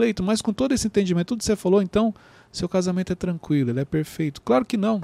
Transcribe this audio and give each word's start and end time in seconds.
Cleito, 0.00 0.22
mas 0.22 0.40
com 0.40 0.50
todo 0.50 0.72
esse 0.72 0.86
entendimento, 0.86 1.26
tudo 1.26 1.40
que 1.40 1.44
você 1.44 1.54
falou, 1.54 1.82
então, 1.82 2.14
seu 2.50 2.66
casamento 2.66 3.12
é 3.12 3.14
tranquilo, 3.14 3.68
ele 3.68 3.80
é 3.80 3.84
perfeito. 3.84 4.40
Claro 4.40 4.64
que 4.64 4.78
não. 4.78 4.98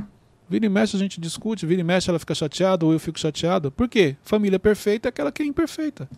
Vira 0.48 0.64
e 0.64 0.70
mexe 0.70 0.96
a 0.96 0.98
gente 0.98 1.20
discute, 1.20 1.66
vira 1.66 1.82
e 1.82 1.84
mexe 1.84 2.08
ela 2.08 2.18
fica 2.18 2.34
chateada 2.34 2.86
ou 2.86 2.94
eu 2.94 2.98
fico 2.98 3.20
chateado. 3.20 3.70
Por 3.70 3.90
quê? 3.90 4.16
Família 4.22 4.58
perfeita 4.58 5.08
é 5.08 5.10
aquela 5.10 5.30
que 5.30 5.42
é 5.42 5.44
imperfeita. 5.44 6.08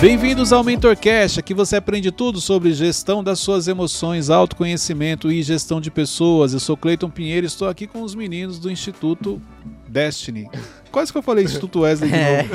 Bem-vindos 0.00 0.50
ao 0.50 0.64
MentorCast, 0.64 1.40
aqui 1.40 1.52
você 1.52 1.76
aprende 1.76 2.10
tudo 2.10 2.40
sobre 2.40 2.72
gestão 2.72 3.22
das 3.22 3.38
suas 3.38 3.68
emoções, 3.68 4.30
autoconhecimento 4.30 5.30
e 5.30 5.42
gestão 5.42 5.78
de 5.78 5.90
pessoas. 5.90 6.54
Eu 6.54 6.60
sou 6.60 6.74
Cleiton 6.74 7.10
Pinheiro 7.10 7.44
e 7.44 7.48
estou 7.48 7.68
aqui 7.68 7.86
com 7.86 8.00
os 8.00 8.14
meninos 8.14 8.58
do 8.58 8.70
Instituto 8.70 9.42
Destiny. 9.86 10.48
Quase 10.90 11.12
que 11.12 11.18
eu 11.18 11.22
falei 11.22 11.44
Instituto 11.44 11.80
Wesley 11.80 12.10
de 12.10 12.16
novo. 12.16 12.54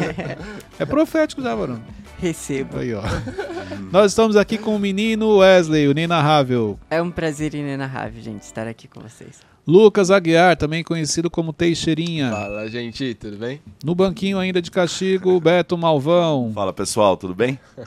É 0.80 0.86
profético 0.88 1.40
já, 1.40 1.54
varão. 1.54 1.80
Recebo. 2.24 2.78
Aí, 2.78 2.94
ó. 2.94 3.02
Nós 3.92 4.14
estamos 4.14 4.38
aqui 4.38 4.58
com 4.58 4.74
o 4.74 4.80
menino 4.80 5.40
Wesley, 5.40 5.90
o 5.90 5.92
inenarrável. 5.92 6.80
É 6.90 7.02
um 7.02 7.12
prazer 7.12 7.54
inenarrável, 7.54 8.24
gente, 8.24 8.44
estar 8.44 8.66
aqui 8.66 8.88
com 8.88 9.02
vocês. 9.02 9.42
Lucas 9.68 10.10
Aguiar, 10.10 10.56
também 10.56 10.86
conhecido 10.86 11.30
como 11.30 11.52
Teixeirinha. 11.52 12.32
Fala, 12.32 12.70
gente, 12.70 13.14
tudo 13.16 13.36
bem? 13.36 13.62
No 13.84 13.94
banquinho 13.94 14.40
ainda 14.40 14.62
de 14.62 14.72
castigo, 14.72 15.38
Beto 15.42 15.78
Malvão. 15.78 16.50
Fala 16.54 16.72
pessoal, 16.72 17.18
tudo 17.18 17.36
bem? 17.36 17.60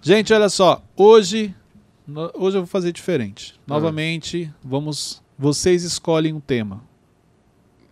Gente, 0.00 0.32
olha 0.32 0.48
só, 0.48 0.80
hoje 0.96 1.52
hoje 2.34 2.56
eu 2.56 2.62
vou 2.62 2.66
fazer 2.66 2.92
diferente. 2.92 3.58
Novamente, 3.66 4.48
vamos 4.62 5.20
vocês 5.36 5.82
escolhem 5.82 6.32
um 6.32 6.40
tema. 6.40 6.82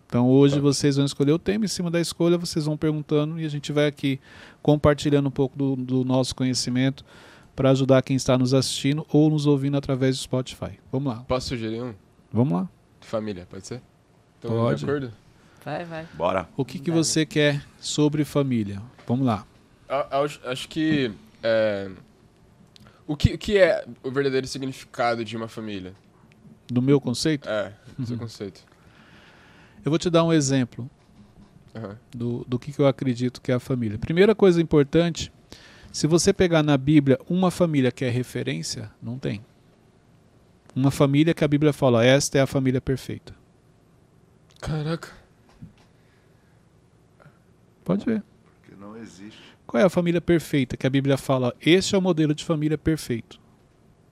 Então 0.07 0.29
hoje 0.29 0.61
vocês 0.61 0.97
vão 0.97 1.05
escolher 1.05 1.33
o 1.33 1.39
tema, 1.39 1.65
em 1.65 1.69
cima 1.69 1.91
da 1.91 2.01
escolha 2.01 2.39
vocês 2.39 2.65
vão 2.65 2.77
perguntando 2.77 3.41
e 3.41 3.45
a 3.45 3.49
gente 3.49 3.73
vai 3.73 3.87
aqui 3.87 4.21
compartilhando 4.71 5.29
um 5.29 5.31
pouco 5.31 5.57
do, 5.57 5.77
do 5.77 6.05
nosso 6.05 6.35
conhecimento 6.35 7.05
para 7.55 7.71
ajudar 7.71 8.03
quem 8.03 8.17
está 8.17 8.37
nos 8.37 8.53
assistindo 8.53 9.07
ou 9.13 9.31
nos 9.31 9.47
ouvindo 9.47 9.77
através 9.77 10.17
do 10.17 10.23
Spotify. 10.23 10.73
Vamos 10.91 11.15
lá. 11.15 11.23
Posso 11.23 11.51
sugerir 11.51 11.81
um? 11.85 11.95
Vamos 12.33 12.53
lá. 12.53 12.69
Família, 13.01 13.47
pode 13.49 13.65
ser? 13.65 13.81
Então, 14.41 14.51
Pode. 14.51 14.81
de 14.81 14.85
acordo? 14.85 15.13
Vai, 15.65 15.85
vai. 15.85 16.09
Bora. 16.15 16.49
O 16.57 16.65
que, 16.65 16.81
que 16.81 16.91
Dale. 16.91 17.05
você 17.05 17.25
quer 17.25 17.65
sobre 17.79 18.25
família? 18.25 18.83
Vamos 19.07 19.25
lá. 19.25 19.47
Acho, 19.89 20.41
acho 20.45 20.69
que. 20.69 21.13
é, 21.45 21.89
o 23.07 23.17
que, 23.17 23.35
o 23.35 23.39
que 23.39 23.59
é 23.59 23.87
o 24.03 24.11
verdadeiro 24.11 24.49
significado 24.49 25.25
de 25.25 25.37
uma 25.37 25.47
família? 25.47 25.95
Do 26.67 26.83
meu 26.83 27.01
conceito, 27.01 27.49
É, 27.49 27.73
Uhum. 27.97 28.05
seu 28.05 28.19
conceito. 28.19 28.65
eu 29.85 29.91
vou 29.93 29.99
te 29.99 30.11
dar 30.11 30.25
um 30.25 30.33
exemplo 30.33 30.91
Aham. 31.77 31.99
do, 32.11 32.45
do 32.49 32.59
que, 32.59 32.73
que 32.73 32.81
eu 32.81 32.87
acredito 32.87 33.41
que 33.41 33.53
é 33.53 33.55
a 33.55 33.61
família. 33.61 33.99
Primeira 33.99 34.35
coisa 34.35 34.63
importante, 34.63 35.31
se 35.93 36.07
você 36.07 36.33
pegar 36.33 36.63
na 36.63 36.77
Bíblia 36.79 37.19
uma 37.29 37.51
família 37.51 37.93
que 37.93 38.05
é 38.05 38.09
referência, 38.09 38.91
não 39.03 39.19
tem. 39.19 39.45
Uma 40.75 40.91
família 40.91 41.35
que 41.35 41.45
a 41.45 41.49
Bíblia 41.49 41.73
fala, 41.73 42.05
esta 42.05 42.39
é 42.39 42.41
a 42.41 42.47
família 42.47 42.81
perfeita. 42.81 43.35
Caraca. 44.61 45.09
Pode 47.85 48.05
ver. 48.05 48.23
Porque 48.61 48.75
não 48.75 48.97
existe. 48.97 49.39
Qual 49.67 49.81
é 49.81 49.85
a 49.85 49.91
família 49.91 50.21
perfeita 50.21 50.77
que 50.77 50.87
a 50.87 50.91
Bíblia 50.91 51.17
fala? 51.17 51.55
Este 51.61 51.95
é 51.95 51.99
o 51.99 52.03
modelo 52.03 52.35
de 52.35 52.45
família 52.45 52.79
perfeito. 52.79 53.41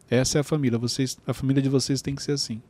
Essa 0.08 0.38
é 0.38 0.40
a 0.40 0.44
família. 0.44 0.78
Vocês, 0.78 1.18
a 1.26 1.32
família 1.32 1.62
de 1.62 1.68
vocês 1.68 2.02
tem 2.02 2.14
que 2.14 2.22
ser 2.22 2.32
assim. 2.32 2.62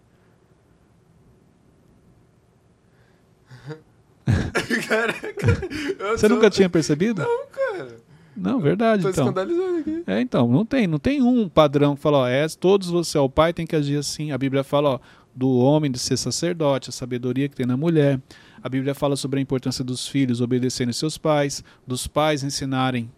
Eu 5.98 6.18
Você 6.18 6.28
nunca 6.28 6.50
tinha 6.50 6.68
percebido? 6.68 7.22
Não, 7.22 7.46
cara. 7.48 7.96
Não, 8.36 8.60
verdade. 8.60 9.02
Tô 9.02 9.10
Então. 9.10 9.24
escandalizado 9.28 9.76
aqui. 9.78 10.02
É, 10.06 10.20
então, 10.20 10.48
não 10.48 10.64
tem, 10.66 10.86
não 10.86 10.98
tem 10.98 11.22
um 11.22 11.48
padrão 11.48 11.94
que 11.94 12.02
fala, 12.02 12.18
ó, 12.18 12.26
é, 12.28 12.46
todos 12.48 12.88
você, 12.88 13.16
ó, 13.18 13.24
o 13.24 13.30
pai 13.30 13.52
tem 13.52 13.66
que 13.66 13.76
agir 13.76 13.96
assim. 13.96 14.32
A 14.32 14.38
Bíblia 14.38 14.64
fala, 14.64 14.90
ó, 14.90 14.98
do 15.34 15.48
homem 15.58 15.90
de 15.90 15.98
ser 15.98 16.16
sacerdote, 16.16 16.90
a 16.90 16.92
sabedoria 16.92 17.48
que 17.48 17.54
tem 17.56 17.66
na 17.66 17.76
mulher. 17.76 18.20
A 18.62 18.68
Bíblia 18.68 18.94
fala 18.94 19.14
sobre 19.14 19.38
a 19.38 19.42
importância 19.42 19.84
dos 19.84 20.06
filhos 20.08 20.40
obedecerem 20.40 20.92
seus 20.92 21.16
pais, 21.18 21.62
dos 21.86 22.06
pais 22.06 22.42
ensinarem 22.42 23.10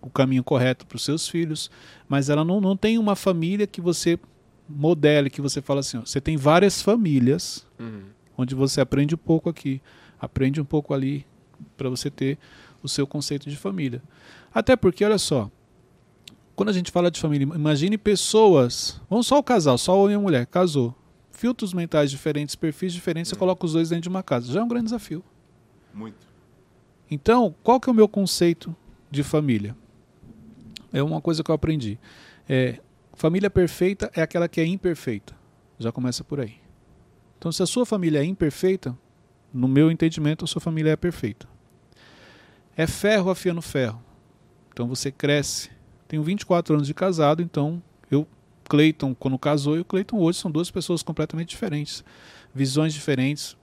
o 0.00 0.10
caminho 0.10 0.44
correto 0.44 0.86
para 0.86 0.96
os 0.96 1.04
seus 1.04 1.28
filhos, 1.28 1.70
mas 2.08 2.28
ela 2.30 2.44
não, 2.44 2.60
não 2.60 2.76
tem 2.76 2.98
uma 2.98 3.16
família 3.16 3.66
que 3.66 3.80
você 3.80 4.18
modele, 4.68 5.28
que 5.30 5.40
você 5.40 5.60
fala 5.62 5.80
assim, 5.80 5.98
ó, 5.98 6.00
você 6.02 6.20
tem 6.20 6.36
várias 6.36 6.80
famílias 6.82 7.66
Uhum. 7.80 8.02
onde 8.36 8.54
você 8.54 8.80
aprende 8.80 9.14
um 9.14 9.18
pouco 9.18 9.48
aqui, 9.48 9.80
aprende 10.20 10.60
um 10.60 10.64
pouco 10.64 10.94
ali, 10.94 11.26
para 11.76 11.88
você 11.88 12.10
ter 12.10 12.38
o 12.82 12.88
seu 12.88 13.06
conceito 13.06 13.48
de 13.48 13.56
família. 13.56 14.02
Até 14.52 14.76
porque, 14.76 15.04
olha 15.04 15.18
só, 15.18 15.50
quando 16.54 16.70
a 16.70 16.72
gente 16.72 16.90
fala 16.90 17.10
de 17.10 17.20
família, 17.20 17.44
imagine 17.44 17.96
pessoas, 17.98 19.00
vamos 19.08 19.26
só 19.26 19.38
o 19.38 19.42
casal, 19.42 19.78
só 19.78 19.98
homem 20.02 20.16
e 20.16 20.18
mulher, 20.18 20.46
casou, 20.46 20.94
filtros 21.30 21.72
mentais 21.72 22.10
diferentes, 22.10 22.54
perfis 22.54 22.92
diferentes, 22.92 23.30
você 23.30 23.36
coloca 23.36 23.64
os 23.64 23.72
dois 23.72 23.90
dentro 23.90 24.02
de 24.02 24.08
uma 24.08 24.22
casa, 24.22 24.52
já 24.52 24.60
é 24.60 24.62
um 24.62 24.68
grande 24.68 24.86
desafio. 24.86 25.22
Muito. 25.94 26.26
Então, 27.10 27.54
qual 27.62 27.80
que 27.80 27.88
é 27.88 27.92
o 27.92 27.94
meu 27.94 28.08
conceito 28.08 28.74
de 29.10 29.22
família? 29.22 29.76
É 30.92 31.02
uma 31.02 31.20
coisa 31.20 31.42
que 31.42 31.50
eu 31.50 31.54
aprendi. 31.54 31.98
É, 32.48 32.80
família 33.14 33.50
perfeita 33.50 34.10
é 34.14 34.22
aquela 34.22 34.48
que 34.48 34.60
é 34.60 34.66
imperfeita. 34.66 35.36
Já 35.78 35.92
começa 35.92 36.24
por 36.24 36.40
aí. 36.40 36.56
Então, 37.38 37.52
se 37.52 37.62
a 37.62 37.66
sua 37.66 37.86
família 37.86 38.18
é 38.18 38.24
imperfeita, 38.24 38.96
no 39.52 39.68
meu 39.68 39.90
entendimento, 39.90 40.44
a 40.44 40.48
sua 40.48 40.60
família 40.60 40.90
é 40.90 40.96
perfeita. 40.96 41.48
É 42.76 42.86
ferro 42.86 43.30
afiando 43.30 43.62
ferro. 43.62 44.02
Então 44.72 44.86
você 44.86 45.10
cresce. 45.10 45.70
Tenho 46.06 46.22
24 46.22 46.74
anos 46.74 46.86
de 46.86 46.94
casado, 46.94 47.42
então 47.42 47.82
eu, 48.10 48.26
Cleiton, 48.68 49.14
quando 49.14 49.38
casou, 49.38 49.76
e 49.76 49.80
o 49.80 49.84
Cleiton 49.84 50.18
hoje 50.18 50.38
são 50.38 50.50
duas 50.50 50.70
pessoas 50.70 51.02
completamente 51.02 51.48
diferentes. 51.48 52.04
Visões 52.54 52.94
diferentes. 52.94 53.56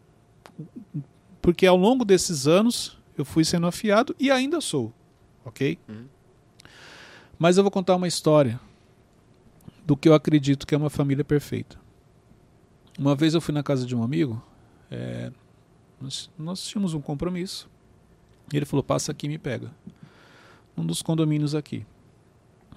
Porque 1.41 1.66
ao 1.66 1.78
longo 1.78 2.03
desses 2.03 2.47
anos 2.47 3.00
eu 3.18 3.24
fui 3.24 3.45
sendo 3.45 3.68
afiado 3.68 4.16
e 4.19 4.29
ainda 4.29 4.59
sou. 4.59 4.94
Ok? 5.44 5.78
Uhum. 5.88 6.06
Mas 7.38 7.57
eu 7.57 7.63
vou 7.63 7.72
contar 7.72 7.95
uma 7.95 8.07
história 8.07 8.59
do 9.85 9.95
que 9.95 10.09
eu 10.09 10.13
acredito 10.13 10.66
que 10.66 10.74
é 10.74 10.78
uma 10.78 10.90
família 10.90 11.24
perfeita. 11.24 11.79
Uma 12.97 13.16
vez 13.16 13.34
eu 13.34 13.41
fui 13.41 13.53
na 13.53 13.62
casa 13.62 13.85
de 13.85 13.95
um 13.95 14.03
amigo, 14.03 14.41
é, 14.90 15.31
nós, 16.06 16.30
nós 16.38 16.68
tínhamos 16.68 16.94
um 16.94 17.02
compromisso. 17.02 17.70
E 18.54 18.58
ele 18.58 18.66
falou: 18.66 18.84
passa 18.84 19.12
aqui 19.12 19.26
e 19.26 19.30
me 19.30 19.38
pega. 19.38 19.72
Um 20.78 20.86
dos 20.86 21.02
condomínios 21.02 21.56
aqui. 21.56 21.86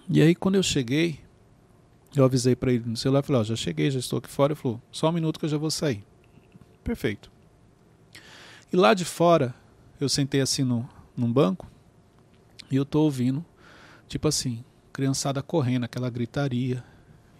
E 0.08 0.22
aí, 0.22 0.34
quando 0.34 0.54
eu 0.54 0.62
cheguei, 0.62 1.20
eu 2.16 2.24
avisei 2.24 2.56
para 2.56 2.72
ele 2.72 2.84
no 2.86 2.96
celular: 2.96 3.22
falei, 3.22 3.44
já 3.44 3.56
cheguei, 3.56 3.90
já 3.90 3.98
estou 3.98 4.18
aqui 4.18 4.28
fora. 4.28 4.52
Ele 4.52 4.60
falou: 4.60 4.80
só 4.90 5.08
um 5.10 5.12
minuto 5.12 5.38
que 5.38 5.44
eu 5.44 5.48
já 5.48 5.58
vou 5.58 5.70
sair. 5.70 6.02
Perfeito. 6.82 7.30
E 8.72 8.76
lá 8.76 8.94
de 8.94 9.04
fora, 9.04 9.54
eu 10.00 10.08
sentei 10.08 10.40
assim 10.40 10.62
no, 10.62 10.88
num 11.16 11.30
banco 11.30 11.66
e 12.70 12.76
eu 12.76 12.84
tô 12.84 13.02
ouvindo, 13.02 13.44
tipo 14.06 14.28
assim, 14.28 14.62
criançada 14.92 15.42
correndo, 15.42 15.84
aquela 15.84 16.08
gritaria. 16.08 16.82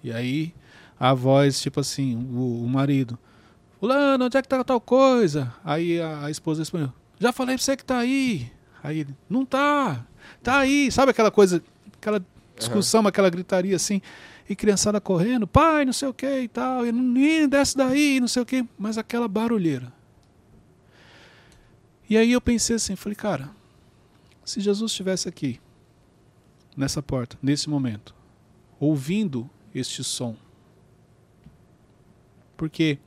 E 0.03 0.12
aí 0.12 0.55
a 0.99 1.15
voz, 1.15 1.60
tipo 1.60 1.81
assim, 1.81 2.16
o, 2.16 2.62
o 2.62 2.69
marido: 2.69 3.19
Fulano, 3.78 4.24
onde 4.24 4.36
é 4.36 4.42
que 4.42 4.48
tá 4.48 4.62
tal 4.64 4.80
coisa? 4.80 5.54
Aí 5.64 6.00
a, 6.00 6.26
a 6.26 6.30
esposa 6.30 6.62
respondeu: 6.62 6.92
Já 7.18 7.32
falei 7.32 7.56
pra 7.56 7.64
você 7.64 7.76
que 7.76 7.84
tá 7.84 7.98
aí. 7.98 8.50
Aí 8.82 9.00
ele: 9.00 9.16
Não 9.28 9.44
tá, 9.44 10.04
tá 10.42 10.58
aí. 10.58 10.90
Sabe 10.90 11.10
aquela 11.10 11.30
coisa, 11.30 11.62
aquela 11.96 12.24
discussão, 12.56 13.06
aquela 13.06 13.30
gritaria 13.30 13.76
assim. 13.76 14.00
E 14.48 14.56
criançada 14.56 14.98
correndo, 14.98 15.46
pai, 15.46 15.84
não 15.84 15.92
sei 15.92 16.08
o 16.08 16.14
que 16.14 16.40
e 16.40 16.48
tal. 16.48 16.86
E 16.86 16.90
menino, 16.90 17.48
desce 17.48 17.76
daí, 17.76 18.18
não 18.18 18.26
sei 18.28 18.42
o 18.42 18.46
que. 18.46 18.66
Mas 18.78 18.96
aquela 18.96 19.28
barulheira. 19.28 19.92
E 22.08 22.16
aí 22.16 22.32
eu 22.32 22.40
pensei 22.40 22.76
assim, 22.76 22.96
falei, 22.96 23.14
cara, 23.14 23.50
se 24.42 24.60
Jesus 24.60 24.90
estivesse 24.90 25.28
aqui, 25.28 25.60
nessa 26.74 27.02
porta, 27.02 27.36
nesse 27.42 27.69
momento, 27.69 28.14
ouvindo 28.81 29.48
este 29.74 30.02
som, 30.02 30.34
porque 32.56 32.98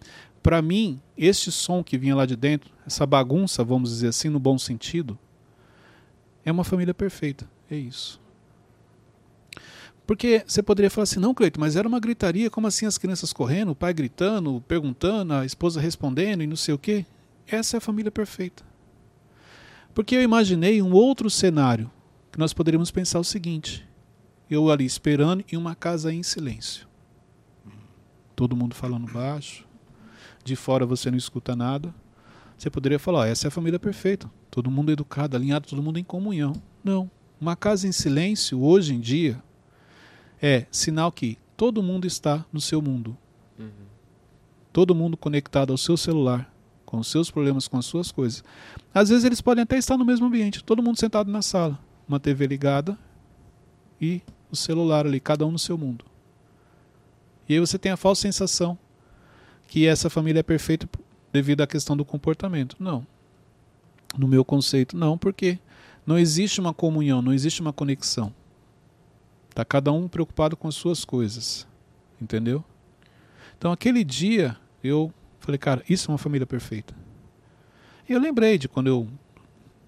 para 0.41 0.61
mim, 0.61 0.99
este 1.17 1.51
som 1.51 1.83
que 1.83 1.97
vinha 1.97 2.15
lá 2.15 2.25
de 2.25 2.35
dentro, 2.35 2.71
essa 2.85 3.05
bagunça, 3.05 3.63
vamos 3.63 3.89
dizer 3.89 4.07
assim, 4.07 4.29
no 4.29 4.39
bom 4.39 4.57
sentido, 4.57 5.17
é 6.43 6.51
uma 6.51 6.63
família 6.63 6.93
perfeita. 6.93 7.49
É 7.69 7.75
isso. 7.75 8.19
Porque 10.05 10.43
você 10.45 10.61
poderia 10.61 10.89
falar 10.89 11.03
assim, 11.03 11.19
não, 11.19 11.33
Cleito, 11.33 11.59
mas 11.59 11.75
era 11.75 11.87
uma 11.87 11.99
gritaria, 11.99 12.49
como 12.49 12.67
assim 12.67 12.85
as 12.85 12.97
crianças 12.97 13.31
correndo, 13.31 13.71
o 13.71 13.75
pai 13.75 13.93
gritando, 13.93 14.61
perguntando, 14.67 15.33
a 15.33 15.45
esposa 15.45 15.79
respondendo 15.79 16.41
e 16.43 16.47
não 16.47 16.55
sei 16.55 16.73
o 16.73 16.79
quê? 16.79 17.05
Essa 17.47 17.77
é 17.77 17.79
a 17.79 17.81
família 17.81 18.11
perfeita. 18.11 18.63
Porque 19.93 20.15
eu 20.15 20.21
imaginei 20.21 20.81
um 20.81 20.91
outro 20.91 21.29
cenário, 21.29 21.89
que 22.31 22.39
nós 22.39 22.53
poderíamos 22.53 22.91
pensar 22.91 23.19
o 23.19 23.23
seguinte: 23.23 23.87
eu 24.49 24.69
ali 24.71 24.85
esperando 24.85 25.43
em 25.51 25.55
uma 25.57 25.75
casa 25.75 26.11
em 26.11 26.23
silêncio. 26.23 26.87
Todo 28.35 28.55
mundo 28.55 28.73
falando 28.73 29.11
baixo, 29.11 29.65
de 30.43 30.55
fora 30.55 30.85
você 30.85 31.09
não 31.09 31.17
escuta 31.17 31.55
nada. 31.55 31.93
Você 32.57 32.69
poderia 32.69 32.99
falar: 32.99 33.19
ó, 33.19 33.25
essa 33.25 33.47
é 33.47 33.49
a 33.49 33.51
família 33.51 33.79
perfeita. 33.79 34.29
Todo 34.49 34.69
mundo 34.69 34.91
educado, 34.91 35.35
alinhado, 35.35 35.67
todo 35.67 35.81
mundo 35.81 35.97
em 35.97 36.03
comunhão. 36.03 36.53
Não. 36.83 37.09
Uma 37.39 37.55
casa 37.55 37.87
em 37.87 37.91
silêncio, 37.91 38.61
hoje 38.61 38.93
em 38.93 38.99
dia, 38.99 39.41
é 40.41 40.65
sinal 40.71 41.11
que 41.11 41.37
todo 41.57 41.81
mundo 41.81 42.05
está 42.05 42.45
no 42.51 42.61
seu 42.61 42.81
mundo. 42.81 43.17
Uhum. 43.57 43.69
Todo 44.71 44.93
mundo 44.93 45.17
conectado 45.17 45.71
ao 45.71 45.77
seu 45.77 45.97
celular, 45.97 46.53
com 46.85 46.99
os 46.99 47.07
seus 47.07 47.31
problemas, 47.31 47.67
com 47.67 47.77
as 47.77 47.85
suas 47.85 48.11
coisas. 48.11 48.43
Às 48.93 49.09
vezes 49.09 49.23
eles 49.23 49.41
podem 49.41 49.63
até 49.63 49.77
estar 49.77 49.97
no 49.97 50.05
mesmo 50.05 50.27
ambiente, 50.27 50.63
todo 50.63 50.83
mundo 50.83 50.99
sentado 50.99 51.31
na 51.31 51.41
sala, 51.41 51.79
uma 52.07 52.19
TV 52.19 52.45
ligada 52.45 52.97
e 53.99 54.21
o 54.51 54.55
celular 54.55 55.05
ali, 55.05 55.19
cada 55.19 55.45
um 55.45 55.51
no 55.51 55.59
seu 55.59 55.77
mundo. 55.77 56.05
E 57.49 57.53
aí 57.53 57.59
você 57.59 57.77
tem 57.77 57.91
a 57.91 57.97
falsa 57.97 58.21
sensação 58.21 58.77
que 59.71 59.87
essa 59.87 60.09
família 60.09 60.41
é 60.41 60.43
perfeita 60.43 60.85
devido 61.31 61.61
à 61.61 61.65
questão 61.65 61.95
do 61.95 62.03
comportamento. 62.03 62.75
Não. 62.77 63.07
No 64.17 64.27
meu 64.27 64.43
conceito, 64.43 64.97
não, 64.97 65.17
porque 65.17 65.57
não 66.05 66.19
existe 66.19 66.59
uma 66.59 66.73
comunhão, 66.73 67.21
não 67.21 67.31
existe 67.31 67.61
uma 67.61 67.71
conexão. 67.71 68.33
Tá 69.55 69.63
cada 69.63 69.89
um 69.89 70.09
preocupado 70.09 70.57
com 70.57 70.67
as 70.67 70.75
suas 70.75 71.05
coisas. 71.05 71.65
Entendeu? 72.21 72.65
Então 73.57 73.71
aquele 73.71 74.03
dia 74.03 74.57
eu 74.83 75.09
falei, 75.39 75.57
cara, 75.57 75.81
isso 75.87 76.11
é 76.11 76.11
uma 76.11 76.17
família 76.17 76.45
perfeita. 76.45 76.93
E 78.09 78.11
eu 78.11 78.19
lembrei 78.19 78.57
de 78.57 78.67
quando 78.67 78.87
eu 78.87 79.07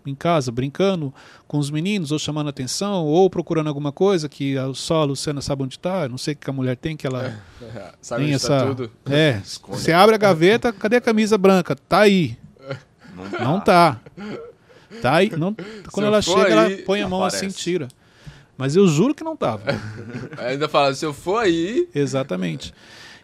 em 0.09 0.15
casa 0.15 0.51
brincando 0.51 1.13
com 1.47 1.57
os 1.57 1.69
meninos, 1.71 2.11
ou 2.11 2.19
chamando 2.19 2.49
atenção, 2.49 3.05
ou 3.05 3.29
procurando 3.29 3.67
alguma 3.67 3.91
coisa 3.91 4.27
que 4.29 4.57
a- 4.57 4.73
só 4.73 5.01
a 5.01 5.05
Luciana 5.05 5.41
sabe 5.41 5.63
onde 5.63 5.75
está. 5.75 6.07
Não 6.09 6.17
sei 6.17 6.33
o 6.33 6.37
que 6.37 6.49
a 6.49 6.53
mulher 6.53 6.75
tem, 6.77 6.95
que 6.97 7.05
ela 7.07 7.39
Sabe 8.01 8.25
tem 8.25 8.33
onde 8.35 8.45
tá 8.47 8.55
essa. 8.55 8.65
tudo? 8.67 8.91
É, 9.09 9.41
Esconde. 9.45 9.79
você 9.81 9.91
abre 9.91 10.15
a 10.15 10.17
gaveta, 10.17 10.71
cadê 10.73 10.97
a 10.97 11.01
camisa 11.01 11.37
branca? 11.37 11.75
Tá 11.75 11.99
aí. 12.01 12.37
Não, 13.15 13.39
Não 13.53 13.59
tá. 13.59 13.99
Tá 15.01 15.15
aí. 15.15 15.29
Não, 15.35 15.55
quando 15.91 16.05
ela 16.07 16.21
chega, 16.21 16.45
aí, 16.45 16.73
ela 16.73 16.83
põe 16.85 17.01
a 17.01 17.07
mão 17.09 17.23
aparece. 17.23 17.45
assim, 17.45 17.55
tira. 17.55 17.87
Mas 18.57 18.75
eu 18.75 18.87
juro 18.87 19.15
que 19.15 19.23
não 19.23 19.35
tava. 19.35 19.63
Ainda 20.37 20.69
fala, 20.69 20.93
se 20.93 21.03
eu 21.05 21.11
for 21.13 21.37
aí. 21.39 21.89
Exatamente. 21.93 22.71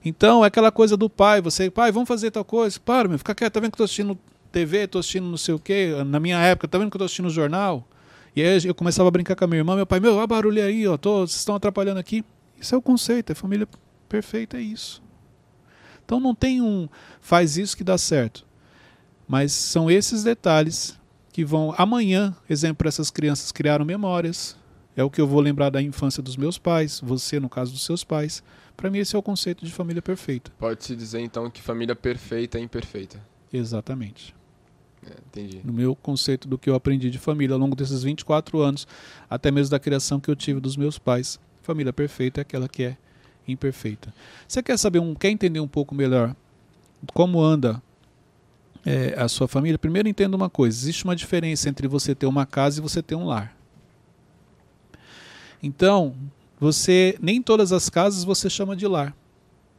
Então, 0.03 0.43
é 0.43 0.47
aquela 0.47 0.71
coisa 0.71 0.95
do 0.97 1.09
pai, 1.09 1.41
você, 1.41 1.69
pai, 1.69 1.91
vamos 1.91 2.07
fazer 2.07 2.31
tal 2.31 2.43
coisa. 2.43 2.79
Para, 2.79 3.07
meu, 3.07 3.17
fica 3.17 3.35
quieto, 3.35 3.53
tá 3.53 3.59
vendo 3.59 3.69
que 3.71 3.75
eu 3.75 3.79
tô 3.79 3.83
assistindo 3.83 4.17
TV, 4.49 4.87
tô 4.87 4.99
assistindo 4.99 5.27
não 5.27 5.37
sei 5.37 5.53
o 5.53 5.59
quê. 5.59 5.93
Na 6.05 6.19
minha 6.19 6.37
época, 6.39 6.67
tá 6.67 6.77
vendo 6.77 6.89
que 6.89 6.97
eu 6.97 6.99
tô 6.99 7.05
assistindo 7.05 7.29
jornal? 7.29 7.87
E 8.35 8.41
aí 8.41 8.65
eu 8.65 8.75
começava 8.75 9.07
a 9.07 9.11
brincar 9.11 9.35
com 9.35 9.43
a 9.43 9.47
minha 9.47 9.59
irmã, 9.59 9.75
meu 9.75 9.85
pai, 9.85 9.99
meu, 9.99 10.15
olha 10.15 10.27
barulho 10.27 10.63
aí, 10.63 10.87
ó, 10.87 10.97
tô, 10.97 11.27
vocês 11.27 11.39
estão 11.39 11.55
atrapalhando 11.55 11.99
aqui. 11.99 12.23
Isso 12.59 12.75
é 12.75 12.77
o 12.77 12.81
conceito, 12.81 13.31
é 13.31 13.35
família 13.35 13.67
perfeita, 14.07 14.57
é 14.57 14.61
isso. 14.61 15.01
Então 16.05 16.19
não 16.19 16.33
tem 16.33 16.61
um 16.61 16.87
faz 17.21 17.57
isso 17.57 17.77
que 17.77 17.83
dá 17.83 17.97
certo. 17.97 18.45
Mas 19.27 19.51
são 19.51 19.91
esses 19.91 20.23
detalhes 20.23 20.97
que 21.31 21.45
vão 21.45 21.73
amanhã, 21.77 22.35
exemplo, 22.49 22.87
essas 22.87 23.11
crianças 23.11 23.51
criaram 23.51 23.85
memórias. 23.85 24.57
É 24.95 25.03
o 25.03 25.09
que 25.09 25.21
eu 25.21 25.27
vou 25.27 25.39
lembrar 25.39 25.69
da 25.69 25.81
infância 25.81 26.21
dos 26.21 26.35
meus 26.35 26.57
pais, 26.57 26.99
você 27.01 27.39
no 27.39 27.47
caso 27.47 27.71
dos 27.71 27.85
seus 27.85 28.03
pais. 28.03 28.43
Para 28.75 28.89
mim 28.89 28.99
esse 28.99 29.15
é 29.15 29.19
o 29.19 29.23
conceito 29.23 29.63
de 29.63 29.71
família 29.71 30.01
perfeita. 30.01 30.51
Pode-se 30.57 30.95
dizer 30.95 31.19
então 31.19 31.49
que 31.49 31.61
família 31.61 31.95
perfeita 31.95 32.57
é 32.57 32.61
imperfeita. 32.61 33.21
Exatamente. 33.53 34.35
É, 35.05 35.13
entendi. 35.27 35.61
No 35.63 35.71
meu 35.71 35.95
conceito 35.95 36.47
do 36.47 36.57
que 36.57 36.69
eu 36.69 36.75
aprendi 36.75 37.09
de 37.09 37.17
família 37.17 37.53
ao 37.53 37.59
longo 37.59 37.75
desses 37.75 38.03
24 38.03 38.59
anos, 38.59 38.87
até 39.29 39.51
mesmo 39.51 39.71
da 39.71 39.79
criação 39.79 40.19
que 40.19 40.29
eu 40.29 40.35
tive 40.35 40.59
dos 40.59 40.75
meus 40.75 40.99
pais. 40.99 41.39
Família 41.61 41.93
perfeita 41.93 42.41
é 42.41 42.43
aquela 42.43 42.67
que 42.67 42.83
é 42.83 42.97
imperfeita. 43.47 44.13
Você 44.47 44.61
quer 44.61 44.77
saber 44.77 44.99
um, 44.99 45.15
quer 45.15 45.29
entender 45.29 45.59
um 45.59 45.67
pouco 45.67 45.93
melhor 45.95 46.35
como 47.13 47.41
anda 47.41 47.81
é, 48.85 49.13
a 49.17 49.27
sua 49.27 49.47
família? 49.47 49.77
Primeiro 49.77 50.07
entenda 50.07 50.35
uma 50.35 50.49
coisa: 50.49 50.77
existe 50.77 51.05
uma 51.05 51.15
diferença 51.15 51.69
entre 51.69 51.87
você 51.87 52.13
ter 52.13 52.25
uma 52.25 52.45
casa 52.45 52.79
e 52.79 52.81
você 52.81 53.01
ter 53.01 53.15
um 53.15 53.25
lar. 53.25 53.55
Então, 55.61 56.15
você 56.59 57.17
nem 57.21 57.41
todas 57.41 57.71
as 57.71 57.89
casas 57.89 58.23
você 58.23 58.49
chama 58.49 58.75
de 58.75 58.87
lar. 58.87 59.15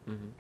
Uhum. 0.07 0.31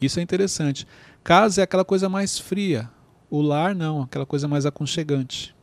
Isso 0.00 0.18
é 0.18 0.22
interessante. 0.22 0.86
Casa 1.22 1.60
é 1.60 1.64
aquela 1.64 1.84
coisa 1.84 2.08
mais 2.08 2.38
fria. 2.38 2.90
O 3.32 3.40
lar 3.40 3.74
não, 3.74 4.02
aquela 4.02 4.26
coisa 4.26 4.46
mais 4.46 4.66
aconchegante. 4.66 5.56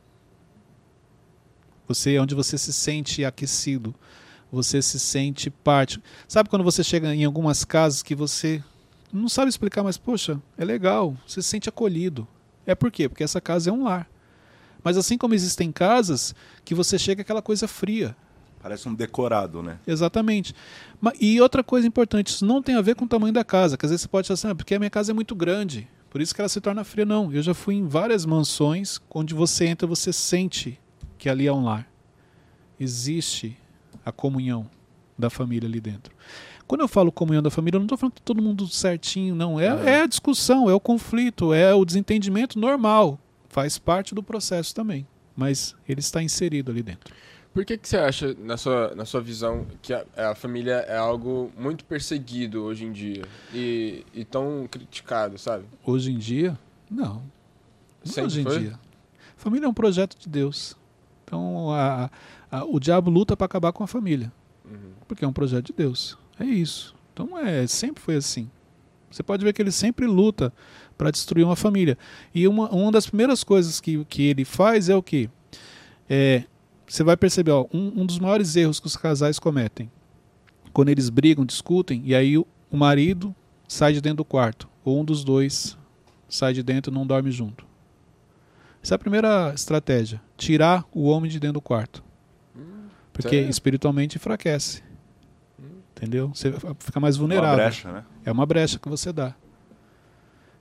Você 1.86 2.16
é 2.16 2.20
onde 2.20 2.34
você 2.34 2.58
se 2.58 2.72
sente 2.72 3.24
aquecido, 3.24 3.94
você 4.50 4.82
se 4.82 4.98
sente 4.98 5.50
parte. 5.50 6.02
Sabe 6.26 6.48
quando 6.48 6.64
você 6.64 6.82
chega 6.82 7.14
em 7.14 7.24
algumas 7.24 7.64
casas 7.64 8.02
que 8.02 8.12
você 8.12 8.60
não 9.12 9.28
sabe 9.28 9.50
explicar, 9.50 9.84
mas 9.84 9.96
poxa, 9.96 10.42
é 10.58 10.64
legal, 10.64 11.16
você 11.24 11.40
se 11.40 11.48
sente 11.48 11.68
acolhido. 11.68 12.26
É 12.66 12.74
por 12.74 12.90
quê? 12.90 13.08
Porque 13.08 13.22
essa 13.22 13.40
casa 13.40 13.70
é 13.70 13.72
um 13.72 13.84
lar. 13.84 14.10
Mas 14.82 14.96
assim 14.96 15.16
como 15.16 15.34
existem 15.34 15.70
casas 15.70 16.34
que 16.64 16.74
você 16.74 16.98
chega 16.98 17.22
aquela 17.22 17.40
coisa 17.40 17.68
fria, 17.68 18.16
Parece 18.62 18.86
um 18.88 18.94
decorado, 18.94 19.62
né? 19.62 19.78
Exatamente. 19.86 20.54
E 21.18 21.40
outra 21.40 21.64
coisa 21.64 21.86
importante, 21.86 22.26
isso 22.26 22.44
não 22.44 22.60
tem 22.60 22.74
a 22.74 22.82
ver 22.82 22.94
com 22.94 23.06
o 23.06 23.08
tamanho 23.08 23.32
da 23.32 23.42
casa, 23.42 23.74
que 23.78 23.86
às 23.86 23.90
vezes 23.90 24.02
você 24.02 24.08
pode 24.08 24.26
achar 24.26 24.34
assim, 24.34 24.48
ah, 24.48 24.54
porque 24.54 24.74
a 24.74 24.78
minha 24.78 24.90
casa 24.90 25.12
é 25.12 25.14
muito 25.14 25.34
grande, 25.34 25.88
por 26.10 26.20
isso 26.20 26.34
que 26.34 26.40
ela 26.40 26.48
se 26.48 26.60
torna 26.60 26.84
fria. 26.84 27.06
Não, 27.06 27.32
eu 27.32 27.40
já 27.40 27.54
fui 27.54 27.76
em 27.76 27.86
várias 27.86 28.26
mansões 28.26 29.00
onde 29.10 29.32
você 29.32 29.66
entra, 29.66 29.86
você 29.86 30.12
sente 30.12 30.78
que 31.16 31.28
ali 31.28 31.46
é 31.46 31.52
um 31.52 31.64
lar. 31.64 31.88
Existe 32.78 33.56
a 34.04 34.10
comunhão 34.10 34.68
da 35.16 35.30
família 35.30 35.68
ali 35.68 35.80
dentro. 35.80 36.12
Quando 36.66 36.80
eu 36.80 36.88
falo 36.88 37.12
comunhão 37.12 37.42
da 37.42 37.50
família, 37.50 37.76
eu 37.76 37.80
não 37.80 37.86
estou 37.86 37.98
falando 37.98 38.14
que 38.14 38.22
todo 38.22 38.42
mundo 38.42 38.66
certinho, 38.68 39.34
não. 39.34 39.58
É, 39.58 39.68
Aham. 39.68 39.84
é 39.84 40.02
a 40.02 40.06
discussão, 40.06 40.68
é 40.68 40.74
o 40.74 40.80
conflito, 40.80 41.52
é 41.52 41.74
o 41.74 41.84
desentendimento 41.84 42.58
normal. 42.58 43.18
Faz 43.48 43.78
parte 43.78 44.14
do 44.14 44.22
processo 44.22 44.74
também. 44.74 45.06
Mas 45.36 45.74
ele 45.88 46.00
está 46.00 46.22
inserido 46.22 46.70
ali 46.70 46.82
dentro. 46.82 47.12
Por 47.52 47.64
que, 47.64 47.76
que 47.76 47.88
você 47.88 47.96
acha, 47.96 48.34
na 48.38 48.56
sua, 48.56 48.94
na 48.94 49.04
sua 49.04 49.20
visão, 49.20 49.66
que 49.82 49.92
a, 49.92 50.04
a 50.16 50.34
família 50.36 50.84
é 50.88 50.96
algo 50.96 51.50
muito 51.58 51.84
perseguido 51.84 52.62
hoje 52.62 52.84
em 52.84 52.92
dia 52.92 53.24
e, 53.52 54.04
e 54.14 54.24
tão 54.24 54.68
criticado, 54.70 55.36
sabe? 55.36 55.64
Hoje 55.84 56.12
em 56.12 56.16
dia, 56.18 56.56
não. 56.88 57.14
Não 57.14 57.22
Sempre 58.04 58.24
hoje 58.26 58.40
em 58.40 58.44
foi? 58.44 58.58
dia. 58.60 58.78
Família 59.36 59.66
é 59.66 59.68
um 59.68 59.74
projeto 59.74 60.16
de 60.18 60.28
Deus. 60.28 60.76
Então, 61.24 61.72
a- 61.72 62.08
a- 62.50 62.64
o 62.64 62.78
diabo 62.78 63.10
luta 63.10 63.36
para 63.36 63.46
acabar 63.46 63.72
com 63.72 63.82
a 63.82 63.86
família, 63.86 64.32
Uhum. 64.64 64.92
porque 65.08 65.24
é 65.24 65.28
um 65.28 65.32
projeto 65.32 65.66
de 65.66 65.72
Deus. 65.72 66.16
É 66.38 66.44
isso. 66.44 66.94
Então, 67.12 67.36
é, 67.36 67.66
sempre 67.66 68.00
foi 68.00 68.14
assim. 68.16 68.48
Você 69.10 69.24
pode 69.24 69.44
ver 69.44 69.52
que 69.52 69.60
ele 69.60 69.72
sempre 69.72 70.06
luta 70.06 70.52
para 70.96 71.10
destruir 71.10 71.44
uma 71.44 71.56
família. 71.56 71.98
E 72.32 72.46
uma, 72.46 72.70
uma 72.70 72.92
das 72.92 73.06
primeiras 73.08 73.42
coisas 73.42 73.80
que, 73.80 74.04
que 74.04 74.22
ele 74.28 74.44
faz 74.44 74.88
é 74.88 74.94
o 74.94 75.02
quê? 75.02 75.28
É, 76.08 76.44
você 76.90 77.04
vai 77.04 77.16
perceber, 77.16 77.52
ó, 77.52 77.66
um, 77.72 78.00
um 78.02 78.06
dos 78.06 78.18
maiores 78.18 78.56
erros 78.56 78.80
que 78.80 78.86
os 78.88 78.96
casais 78.96 79.38
cometem. 79.38 79.88
Quando 80.72 80.88
eles 80.88 81.08
brigam, 81.08 81.44
discutem, 81.44 82.02
e 82.04 82.14
aí 82.14 82.36
o, 82.36 82.44
o 82.68 82.76
marido 82.76 83.32
sai 83.68 83.92
de 83.92 84.00
dentro 84.00 84.18
do 84.18 84.24
quarto. 84.24 84.68
Ou 84.84 85.00
um 85.00 85.04
dos 85.04 85.22
dois 85.22 85.78
sai 86.28 86.52
de 86.52 86.64
dentro 86.64 86.92
e 86.92 86.94
não 86.94 87.06
dorme 87.06 87.30
junto. 87.30 87.64
Essa 88.82 88.94
é 88.94 88.96
a 88.96 88.98
primeira 88.98 89.52
estratégia. 89.54 90.20
Tirar 90.36 90.84
o 90.92 91.04
homem 91.04 91.30
de 91.30 91.38
dentro 91.38 91.54
do 91.54 91.60
quarto. 91.60 92.02
Porque 93.12 93.36
sério? 93.36 93.50
espiritualmente 93.50 94.16
enfraquece. 94.16 94.82
Entendeu? 95.92 96.32
Você 96.34 96.52
fica 96.78 96.98
mais 96.98 97.16
Uma 97.16 97.20
vulnerável. 97.20 97.56
brecha, 97.56 97.92
né? 97.92 98.04
É 98.24 98.32
uma 98.32 98.46
brecha 98.46 98.78
que 98.80 98.88
você 98.88 99.12
dá. 99.12 99.34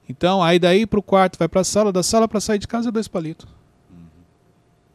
Então, 0.07 0.43
aí 0.43 0.59
daí 0.59 0.85
pro 0.85 1.01
quarto, 1.01 1.39
vai 1.39 1.47
pra 1.47 1.63
sala, 1.63 1.91
da 1.91 2.03
sala 2.03 2.27
para 2.27 2.39
sair 2.39 2.59
de 2.59 2.67
casa 2.67 2.89
é 2.89 2.91
dois 2.91 3.07
palitos. 3.07 3.47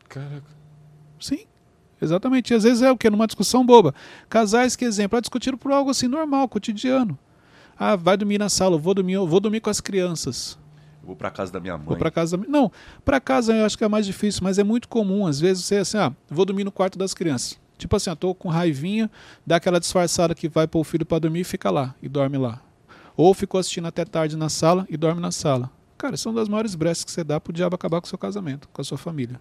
Caraca. 0.08 0.54
Sim. 1.20 1.46
Exatamente. 2.00 2.52
E 2.52 2.56
às 2.56 2.64
vezes 2.64 2.82
é 2.82 2.90
o 2.90 2.96
que? 2.96 3.08
Numa 3.08 3.26
discussão 3.26 3.64
boba. 3.64 3.94
Casais 4.28 4.76
que, 4.76 4.84
exemplo, 4.84 5.16
ah, 5.16 5.20
discutiram 5.20 5.56
por 5.56 5.72
algo 5.72 5.90
assim 5.90 6.08
normal, 6.08 6.48
cotidiano. 6.48 7.18
Ah, 7.78 7.96
vai 7.96 8.16
dormir 8.16 8.38
na 8.38 8.48
sala, 8.48 8.76
vou 8.78 8.94
dormir, 8.94 9.16
vou 9.18 9.40
dormir 9.40 9.60
com 9.60 9.70
as 9.70 9.80
crianças. 9.80 10.58
Vou 11.02 11.16
pra 11.16 11.30
casa 11.30 11.52
da 11.52 11.60
minha 11.60 11.76
mãe. 11.76 11.86
Vou 11.86 11.96
para 11.96 12.10
casa 12.10 12.36
da 12.36 12.46
Não, 12.48 12.70
para 13.04 13.20
casa 13.20 13.54
eu 13.54 13.66
acho 13.66 13.76
que 13.76 13.84
é 13.84 13.88
mais 13.88 14.06
difícil, 14.06 14.40
mas 14.42 14.58
é 14.58 14.64
muito 14.64 14.88
comum. 14.88 15.26
Às 15.26 15.40
vezes 15.40 15.64
você 15.64 15.76
assim, 15.76 15.98
ah, 15.98 16.12
vou 16.28 16.44
dormir 16.44 16.64
no 16.64 16.72
quarto 16.72 16.98
das 16.98 17.12
crianças. 17.12 17.58
Tipo 17.76 17.96
assim, 17.96 18.10
eu 18.10 18.16
tô 18.16 18.34
com 18.34 18.48
raivinha, 18.48 19.10
dá 19.46 19.56
aquela 19.56 19.80
disfarçada 19.80 20.34
que 20.34 20.48
vai 20.48 20.66
pôr 20.66 20.80
o 20.80 20.84
filho 20.84 21.04
para 21.04 21.18
dormir 21.18 21.40
e 21.40 21.44
fica 21.44 21.70
lá, 21.70 21.94
e 22.00 22.08
dorme 22.08 22.38
lá. 22.38 22.62
Ou 23.16 23.34
ficou 23.34 23.58
assistindo 23.58 23.86
até 23.86 24.04
tarde 24.04 24.36
na 24.36 24.48
sala 24.48 24.86
e 24.88 24.96
dorme 24.96 25.20
na 25.20 25.30
sala. 25.30 25.70
Cara, 25.98 26.16
são 26.16 26.32
das 26.32 26.48
maiores 26.48 26.74
brechas 26.74 27.04
que 27.04 27.10
você 27.10 27.22
dá 27.22 27.40
pro 27.40 27.52
diabo 27.52 27.74
acabar 27.74 28.00
com 28.00 28.06
o 28.06 28.08
seu 28.08 28.18
casamento, 28.18 28.68
com 28.72 28.80
a 28.80 28.84
sua 28.84 28.98
família. 28.98 29.40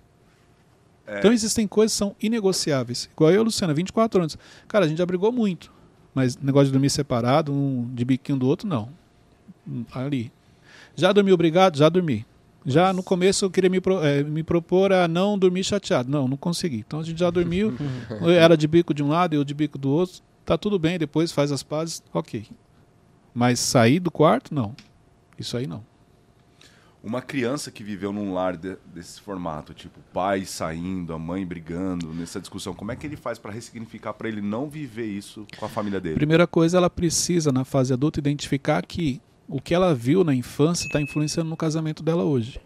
É. 1.05 1.19
Então 1.19 1.31
existem 1.33 1.67
coisas 1.67 1.93
que 1.93 1.97
são 1.97 2.15
inegociáveis. 2.21 3.09
Igual 3.13 3.31
eu 3.31 3.41
e 3.41 3.45
Luciana, 3.45 3.73
24 3.73 4.19
anos. 4.21 4.37
Cara, 4.67 4.85
a 4.85 4.87
gente 4.87 4.97
já 4.97 5.05
brigou 5.05 5.31
muito. 5.31 5.71
Mas 6.15 6.37
negócio 6.37 6.67
de 6.67 6.71
dormir 6.71 6.89
separado, 6.89 7.51
um 7.53 7.89
de 7.93 8.05
biquinho 8.05 8.37
do 8.37 8.47
outro, 8.47 8.67
não. 8.67 8.89
Ali. 9.91 10.31
Já 10.95 11.11
dormi 11.11 11.31
obrigado? 11.31 11.77
Já 11.77 11.89
dormi. 11.89 12.25
Já 12.65 12.93
no 12.93 13.03
começo 13.03 13.43
eu 13.43 13.49
queria 13.49 13.69
me, 13.69 13.81
pro- 13.81 14.01
eh, 14.05 14.23
me 14.23 14.41
propor 14.43 14.93
a 14.93 15.07
não 15.07 15.37
dormir 15.37 15.63
chateado. 15.63 16.09
Não, 16.09 16.27
não 16.27 16.37
consegui. 16.37 16.77
Então 16.77 16.99
a 16.99 17.03
gente 17.03 17.19
já 17.19 17.29
dormiu. 17.29 17.75
era 18.39 18.55
de 18.55 18.67
bico 18.67 18.93
de 18.93 19.03
um 19.03 19.09
lado 19.09 19.33
e 19.33 19.37
eu 19.37 19.43
de 19.43 19.53
bico 19.53 19.77
do 19.77 19.89
outro. 19.89 20.21
Tá 20.45 20.57
tudo 20.57 20.77
bem, 20.79 20.97
depois 20.99 21.31
faz 21.31 21.51
as 21.51 21.63
pazes, 21.63 22.03
ok. 22.13 22.45
Mas 23.33 23.59
sair 23.59 23.99
do 23.99 24.11
quarto, 24.11 24.53
não. 24.53 24.75
Isso 25.39 25.57
aí 25.57 25.65
não. 25.67 25.83
Uma 27.03 27.21
criança 27.21 27.69
que 27.69 27.83
viveu 27.83 28.13
num 28.13 28.33
lar 28.33 28.55
de- 28.55 28.77
desse 28.93 29.19
formato, 29.19 29.73
tipo, 29.73 29.99
pai 30.13 30.45
saindo, 30.45 31.13
a 31.13 31.19
mãe 31.19 31.45
brigando 31.45 32.13
nessa 32.13 32.39
discussão, 32.39 32.73
como 32.73 32.93
é 32.93 32.95
que 32.95 33.05
ele 33.05 33.17
faz 33.17 33.37
para 33.37 33.51
ressignificar 33.51 34.13
para 34.13 34.29
ele 34.29 34.39
não 34.41 34.69
viver 34.69 35.05
isso 35.07 35.45
com 35.59 35.65
a 35.65 35.69
família 35.69 35.99
dele? 35.99 36.15
Primeira 36.15 36.47
coisa, 36.47 36.77
ela 36.77 36.89
precisa, 36.89 37.51
na 37.51 37.65
fase 37.65 37.91
adulta, 37.91 38.19
identificar 38.19 38.85
que 38.85 39.21
o 39.49 39.59
que 39.59 39.73
ela 39.73 39.93
viu 39.93 40.23
na 40.23 40.33
infância 40.33 40.85
está 40.87 41.01
influenciando 41.01 41.49
no 41.49 41.57
casamento 41.57 42.01
dela 42.01 42.23
hoje. 42.23 42.61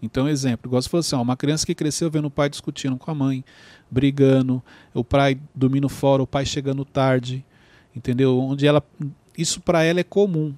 Então, 0.00 0.28
exemplo, 0.28 0.68
igual 0.68 0.80
você 0.80 0.88
falou 0.88 1.00
assim, 1.00 1.16
uma 1.16 1.36
criança 1.36 1.66
que 1.66 1.74
cresceu 1.74 2.08
vendo 2.08 2.26
o 2.26 2.30
pai 2.30 2.48
discutindo 2.48 2.96
com 2.96 3.10
a 3.10 3.14
mãe, 3.14 3.44
brigando, 3.90 4.62
o 4.94 5.02
pai 5.02 5.38
dormindo 5.52 5.88
fora, 5.88 6.22
o 6.22 6.26
pai 6.26 6.46
chegando 6.46 6.84
tarde, 6.84 7.44
entendeu? 7.94 8.38
Onde 8.38 8.64
ela, 8.64 8.80
isso 9.36 9.60
para 9.60 9.82
ela 9.82 9.98
é 9.98 10.04
comum. 10.04 10.54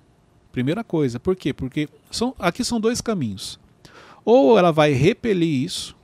Primeira 0.52 0.84
coisa, 0.84 1.18
por 1.18 1.34
quê? 1.34 1.52
Porque 1.52 1.88
são, 2.10 2.34
aqui 2.38 2.62
são 2.62 2.78
dois 2.78 3.00
caminhos. 3.00 3.58
Ou 4.24 4.58
ela 4.58 4.70
vai 4.70 4.92
repelir 4.92 5.64
isso, 5.64 5.96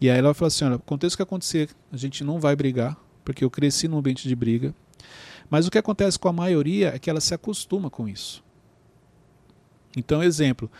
e 0.00 0.10
aí 0.10 0.18
ela 0.18 0.28
vai 0.28 0.34
falar 0.34 0.48
assim: 0.48 0.64
olha, 0.64 0.76
aconteça 0.76 1.14
o 1.14 1.16
que 1.18 1.22
acontecer, 1.22 1.68
a 1.92 1.96
gente 1.96 2.24
não 2.24 2.40
vai 2.40 2.56
brigar, 2.56 2.96
porque 3.24 3.44
eu 3.44 3.50
cresci 3.50 3.86
num 3.86 3.98
ambiente 3.98 4.26
de 4.26 4.34
briga. 4.34 4.74
Mas 5.50 5.66
o 5.66 5.70
que 5.70 5.78
acontece 5.78 6.18
com 6.18 6.28
a 6.28 6.32
maioria 6.32 6.94
é 6.94 6.98
que 6.98 7.10
ela 7.10 7.20
se 7.20 7.34
acostuma 7.34 7.90
com 7.90 8.08
isso. 8.08 8.42
Então, 9.96 10.22
exemplo, 10.22 10.70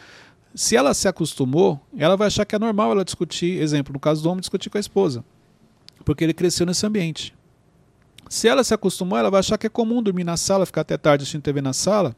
se 0.55 0.75
ela 0.75 0.95
se 0.95 1.07
acostumou, 1.07 1.81
ela 1.97 2.17
vai 2.17 2.27
achar 2.27 2.45
que 2.45 2.57
é 2.57 2.59
normal 2.59 2.93
ela 2.93 3.05
discutir, 3.05 3.61
exemplo, 3.61 3.93
no 3.93 4.01
caso 4.01 4.23
do 4.23 4.31
homem, 4.31 4.41
discutir 4.41 4.71
com 4.71 4.79
a 4.79 4.81
esposa, 4.81 5.25
porque 6.05 6.25
ele 6.25 6.33
cresceu 6.33 6.65
nesse 6.65 6.87
ambiente. 6.87 7.35
Se 8.29 8.49
ela 8.49 8.65
se 8.65 8.73
acostumou, 8.73 9.19
ela 9.19 9.31
vai 9.31 9.41
achar 9.41 9.59
que 9.59 9.67
é 9.67 9.71
comum 9.71 10.03
dormir 10.03 10.25
na 10.25 10.37
sala, 10.37 10.65
ficar 10.65 10.81
até 10.81 10.97
tarde 10.97 11.23
assistindo 11.23 11.43
TV 11.43 11.61
na 11.61 11.73
sala, 11.73 12.17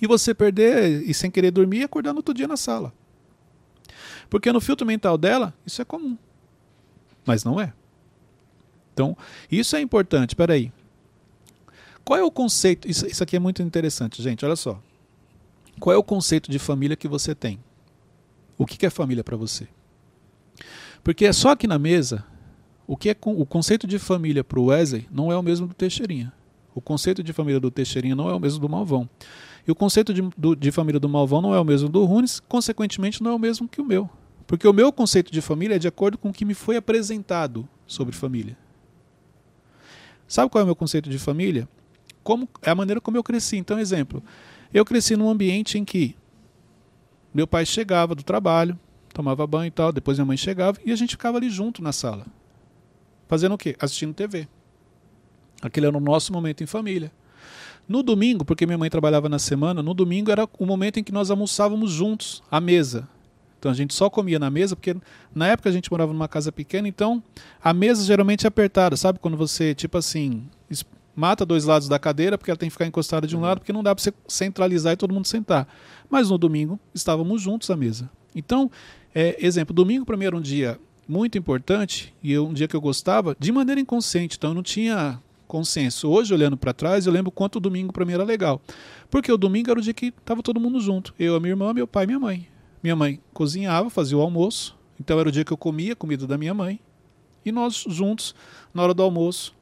e 0.00 0.06
você 0.06 0.34
perder 0.34 1.02
e 1.02 1.14
sem 1.14 1.30
querer 1.30 1.50
dormir 1.50 1.80
e 1.80 1.84
acordar 1.84 2.12
no 2.12 2.18
outro 2.18 2.34
dia 2.34 2.48
na 2.48 2.56
sala. 2.56 2.92
Porque 4.28 4.52
no 4.52 4.60
filtro 4.60 4.86
mental 4.86 5.16
dela, 5.16 5.54
isso 5.66 5.80
é 5.80 5.84
comum. 5.84 6.16
Mas 7.24 7.44
não 7.44 7.60
é. 7.60 7.72
Então, 8.92 9.16
isso 9.50 9.76
é 9.76 9.80
importante. 9.80 10.36
Peraí. 10.36 10.72
Qual 12.04 12.18
é 12.18 12.22
o 12.22 12.30
conceito? 12.30 12.88
Isso, 12.88 13.06
isso 13.06 13.22
aqui 13.22 13.36
é 13.36 13.38
muito 13.38 13.62
interessante, 13.62 14.22
gente. 14.22 14.44
Olha 14.44 14.56
só. 14.56 14.80
Qual 15.80 15.94
é 15.94 15.96
o 15.96 16.02
conceito 16.02 16.50
de 16.50 16.58
família 16.58 16.96
que 16.96 17.08
você 17.08 17.34
tem? 17.34 17.58
O 18.56 18.66
que 18.66 18.76
que 18.76 18.86
é 18.86 18.90
família 18.90 19.24
para 19.24 19.36
você? 19.36 19.66
Porque 21.02 21.26
é 21.26 21.32
só 21.32 21.50
aqui 21.50 21.66
na 21.66 21.78
mesa, 21.78 22.24
o 22.86 22.96
que 22.96 23.10
é 23.10 23.16
o 23.24 23.44
conceito 23.46 23.86
de 23.86 23.98
família 23.98 24.44
para 24.44 24.60
o 24.60 24.66
Wesley 24.66 25.08
não 25.10 25.32
é 25.32 25.36
o 25.36 25.42
mesmo 25.42 25.66
do 25.66 25.74
Teixeirinha. 25.74 26.32
O 26.74 26.80
conceito 26.80 27.22
de 27.22 27.32
família 27.32 27.60
do 27.60 27.70
Teixeirinha 27.70 28.14
não 28.14 28.28
é 28.28 28.34
o 28.34 28.40
mesmo 28.40 28.60
do 28.60 28.68
Malvão. 28.68 29.08
E 29.66 29.70
o 29.70 29.74
conceito 29.74 30.12
de, 30.12 30.22
do- 30.36 30.54
de 30.54 30.70
família 30.70 31.00
do 31.00 31.08
Malvão 31.08 31.40
não 31.40 31.54
é 31.54 31.60
o 31.60 31.64
mesmo 31.64 31.88
do 31.88 32.04
Runes, 32.04 32.40
consequentemente 32.40 33.22
não 33.22 33.30
é 33.30 33.34
o 33.34 33.38
mesmo 33.38 33.68
que 33.68 33.80
o 33.80 33.84
meu. 33.84 34.08
Porque 34.46 34.68
o 34.68 34.72
meu 34.72 34.92
conceito 34.92 35.32
de 35.32 35.40
família 35.40 35.76
é 35.76 35.78
de 35.78 35.88
acordo 35.88 36.18
com 36.18 36.28
o 36.28 36.32
que 36.32 36.44
me 36.44 36.52
foi 36.54 36.76
apresentado 36.76 37.66
sobre 37.86 38.14
família. 38.14 38.56
Sabe 40.28 40.50
qual 40.50 40.60
é 40.60 40.64
o 40.64 40.66
meu 40.66 40.76
conceito 40.76 41.08
de 41.08 41.18
família? 41.18 41.68
Como 42.22 42.48
é 42.62 42.70
a 42.70 42.74
maneira 42.74 43.00
como 43.00 43.16
eu 43.16 43.22
cresci. 43.22 43.56
Então, 43.56 43.78
exemplo, 43.78 44.22
eu 44.72 44.84
cresci 44.84 45.16
num 45.16 45.28
ambiente 45.30 45.78
em 45.78 45.84
que 45.84 46.16
meu 47.32 47.46
pai 47.46 47.64
chegava 47.66 48.14
do 48.14 48.22
trabalho, 48.22 48.78
tomava 49.12 49.46
banho 49.46 49.68
e 49.68 49.70
tal, 49.70 49.92
depois 49.92 50.18
minha 50.18 50.26
mãe 50.26 50.36
chegava 50.36 50.78
e 50.84 50.92
a 50.92 50.96
gente 50.96 51.10
ficava 51.12 51.38
ali 51.38 51.48
junto 51.48 51.82
na 51.82 51.92
sala. 51.92 52.26
Fazendo 53.28 53.54
o 53.54 53.58
quê? 53.58 53.76
Assistindo 53.78 54.12
TV. 54.14 54.46
Aquele 55.62 55.86
era 55.86 55.96
o 55.96 56.00
nosso 56.00 56.32
momento 56.32 56.62
em 56.62 56.66
família. 56.66 57.10
No 57.88 58.02
domingo, 58.02 58.44
porque 58.44 58.64
minha 58.66 58.78
mãe 58.78 58.88
trabalhava 58.88 59.28
na 59.28 59.38
semana, 59.38 59.82
no 59.82 59.92
domingo 59.92 60.30
era 60.30 60.48
o 60.58 60.66
momento 60.66 60.98
em 60.98 61.04
que 61.04 61.12
nós 61.12 61.30
almoçávamos 61.30 61.90
juntos, 61.90 62.42
à 62.50 62.60
mesa. 62.60 63.06
Então 63.58 63.70
a 63.70 63.74
gente 63.74 63.94
só 63.94 64.10
comia 64.10 64.38
na 64.38 64.50
mesa, 64.50 64.74
porque 64.76 64.96
na 65.34 65.48
época 65.48 65.68
a 65.68 65.72
gente 65.72 65.90
morava 65.90 66.12
numa 66.12 66.28
casa 66.28 66.50
pequena, 66.52 66.86
então 66.88 67.22
a 67.62 67.72
mesa 67.72 68.04
geralmente 68.04 68.46
é 68.46 68.48
apertada, 68.48 68.96
sabe? 68.96 69.18
Quando 69.18 69.36
você, 69.36 69.74
tipo 69.74 69.96
assim, 69.98 70.44
mata 71.16 71.46
dois 71.46 71.64
lados 71.64 71.88
da 71.88 71.98
cadeira, 71.98 72.36
porque 72.36 72.50
ela 72.50 72.58
tem 72.58 72.68
que 72.68 72.72
ficar 72.72 72.86
encostada 72.86 73.26
de 73.26 73.36
um 73.36 73.40
lado, 73.40 73.60
porque 73.60 73.72
não 73.72 73.82
dá 73.82 73.94
para 73.94 74.02
você 74.02 74.12
centralizar 74.26 74.92
e 74.92 74.96
todo 74.96 75.14
mundo 75.14 75.26
sentar. 75.26 75.66
Mas 76.10 76.28
no 76.28 76.36
domingo 76.36 76.78
estávamos 76.94 77.40
juntos 77.40 77.70
à 77.70 77.76
mesa. 77.76 78.10
Então, 78.34 78.70
é, 79.14 79.36
exemplo, 79.44 79.74
domingo 79.74 80.04
para 80.04 80.16
mim 80.16 80.24
era 80.24 80.36
um 80.36 80.40
dia 80.40 80.78
muito 81.08 81.38
importante 81.38 82.12
e 82.22 82.32
eu- 82.32 82.46
um 82.46 82.52
dia 82.52 82.66
que 82.66 82.74
eu 82.74 82.80
gostava 82.80 83.36
de 83.38 83.52
maneira 83.52 83.80
inconsciente, 83.80 84.36
então 84.36 84.50
eu 84.50 84.54
não 84.54 84.62
tinha 84.62 85.20
consenso. 85.54 86.08
Hoje, 86.08 86.34
olhando 86.34 86.56
para 86.56 86.72
trás, 86.72 87.06
eu 87.06 87.12
lembro 87.12 87.30
quanto 87.30 87.56
o 87.56 87.60
domingo 87.60 87.92
para 87.92 88.04
mim 88.04 88.12
era 88.12 88.24
legal. 88.24 88.60
Porque 89.08 89.30
o 89.30 89.36
domingo 89.36 89.70
era 89.70 89.78
o 89.78 89.82
dia 89.82 89.94
que 89.94 90.06
estava 90.06 90.42
todo 90.42 90.58
mundo 90.58 90.80
junto. 90.80 91.14
Eu, 91.16 91.36
a 91.36 91.40
minha 91.40 91.52
irmã, 91.52 91.72
meu 91.72 91.86
pai 91.86 92.02
e 92.02 92.06
minha 92.08 92.18
mãe. 92.18 92.48
Minha 92.82 92.96
mãe 92.96 93.20
cozinhava, 93.32 93.88
fazia 93.88 94.18
o 94.18 94.20
almoço. 94.20 94.76
Então 94.98 95.16
era 95.20 95.28
o 95.28 95.30
dia 95.30 95.44
que 95.44 95.52
eu 95.52 95.56
comia 95.56 95.92
a 95.92 95.96
comida 95.96 96.26
da 96.26 96.36
minha 96.36 96.52
mãe. 96.52 96.80
E 97.44 97.52
nós 97.52 97.84
juntos, 97.86 98.34
na 98.74 98.82
hora 98.82 98.92
do 98.92 99.00
almoço, 99.00 99.54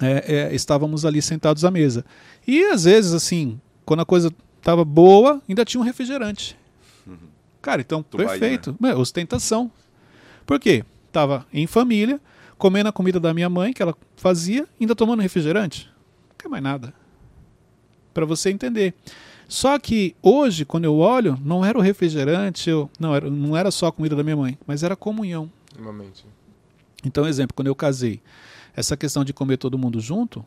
é, 0.00 0.48
é, 0.50 0.54
estávamos 0.56 1.04
ali 1.04 1.22
sentados 1.22 1.64
à 1.64 1.70
mesa. 1.70 2.04
E 2.44 2.64
às 2.64 2.82
vezes, 2.82 3.12
assim, 3.12 3.60
quando 3.84 4.00
a 4.00 4.04
coisa 4.04 4.34
estava 4.58 4.84
boa, 4.84 5.40
ainda 5.48 5.64
tinha 5.64 5.80
um 5.80 5.84
refrigerante. 5.84 6.58
Cara, 7.60 7.80
então, 7.80 8.02
Tu 8.02 8.16
vai, 8.16 8.26
perfeito. 8.26 8.76
É, 8.82 8.94
ostentação. 8.96 9.70
Por 10.44 10.58
quê? 10.58 10.84
Tava 11.12 11.46
em 11.52 11.68
família, 11.68 12.20
comendo 12.58 12.88
a 12.88 12.92
comida 12.92 13.18
da 13.18 13.34
minha 13.34 13.48
mãe, 13.48 13.72
que 13.72 13.82
ela 13.82 13.94
fazia, 14.16 14.66
ainda 14.80 14.94
tomando 14.94 15.20
refrigerante. 15.20 15.90
Não 16.28 16.36
quer 16.38 16.48
mais 16.48 16.62
nada. 16.62 16.94
Para 18.14 18.24
você 18.26 18.50
entender. 18.50 18.94
Só 19.48 19.78
que 19.78 20.16
hoje, 20.22 20.64
quando 20.64 20.84
eu 20.84 20.96
olho, 20.96 21.38
não 21.44 21.64
era 21.64 21.76
o 21.76 21.80
refrigerante, 21.82 22.70
eu, 22.70 22.90
não, 22.98 23.14
era, 23.14 23.28
não 23.28 23.56
era 23.56 23.70
só 23.70 23.88
a 23.88 23.92
comida 23.92 24.16
da 24.16 24.22
minha 24.22 24.36
mãe, 24.36 24.58
mas 24.66 24.82
era 24.82 24.94
a 24.94 24.96
comunhão. 24.96 25.50
No 25.76 25.84
momento. 25.84 26.24
Então, 27.04 27.26
exemplo, 27.26 27.54
quando 27.54 27.66
eu 27.66 27.74
casei, 27.74 28.22
essa 28.74 28.96
questão 28.96 29.24
de 29.24 29.32
comer 29.32 29.58
todo 29.58 29.76
mundo 29.76 30.00
junto, 30.00 30.44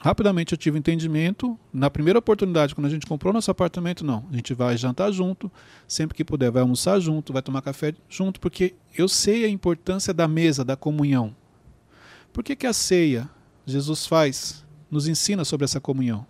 rapidamente 0.00 0.52
eu 0.52 0.58
tive 0.58 0.78
entendimento. 0.78 1.58
Na 1.72 1.90
primeira 1.90 2.18
oportunidade, 2.18 2.74
quando 2.74 2.86
a 2.86 2.90
gente 2.90 3.06
comprou 3.06 3.32
nosso 3.32 3.50
apartamento, 3.50 4.04
não. 4.04 4.24
A 4.32 4.36
gente 4.36 4.54
vai 4.54 4.76
jantar 4.76 5.12
junto, 5.12 5.50
sempre 5.86 6.16
que 6.16 6.24
puder, 6.24 6.50
vai 6.50 6.62
almoçar 6.62 6.98
junto, 7.00 7.32
vai 7.32 7.42
tomar 7.42 7.60
café 7.60 7.94
junto, 8.08 8.40
porque 8.40 8.74
eu 8.96 9.08
sei 9.08 9.44
a 9.44 9.48
importância 9.48 10.14
da 10.14 10.26
mesa, 10.26 10.64
da 10.64 10.76
comunhão. 10.76 11.34
Por 12.36 12.44
que, 12.44 12.54
que 12.54 12.66
a 12.66 12.72
ceia, 12.74 13.30
Jesus 13.64 14.04
faz, 14.04 14.62
nos 14.90 15.08
ensina 15.08 15.42
sobre 15.42 15.64
essa 15.64 15.80
comunhão? 15.80 16.26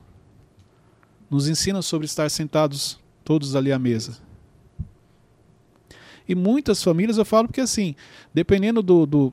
Nos 1.28 1.48
ensina 1.48 1.82
sobre 1.82 2.04
estar 2.04 2.30
sentados 2.30 3.00
todos 3.24 3.56
ali 3.56 3.72
à 3.72 3.78
mesa. 3.78 4.16
E 6.28 6.32
muitas 6.32 6.80
famílias, 6.80 7.18
eu 7.18 7.24
falo 7.24 7.48
porque 7.48 7.60
assim, 7.60 7.96
dependendo 8.32 8.84
do, 8.84 9.04
do, 9.04 9.32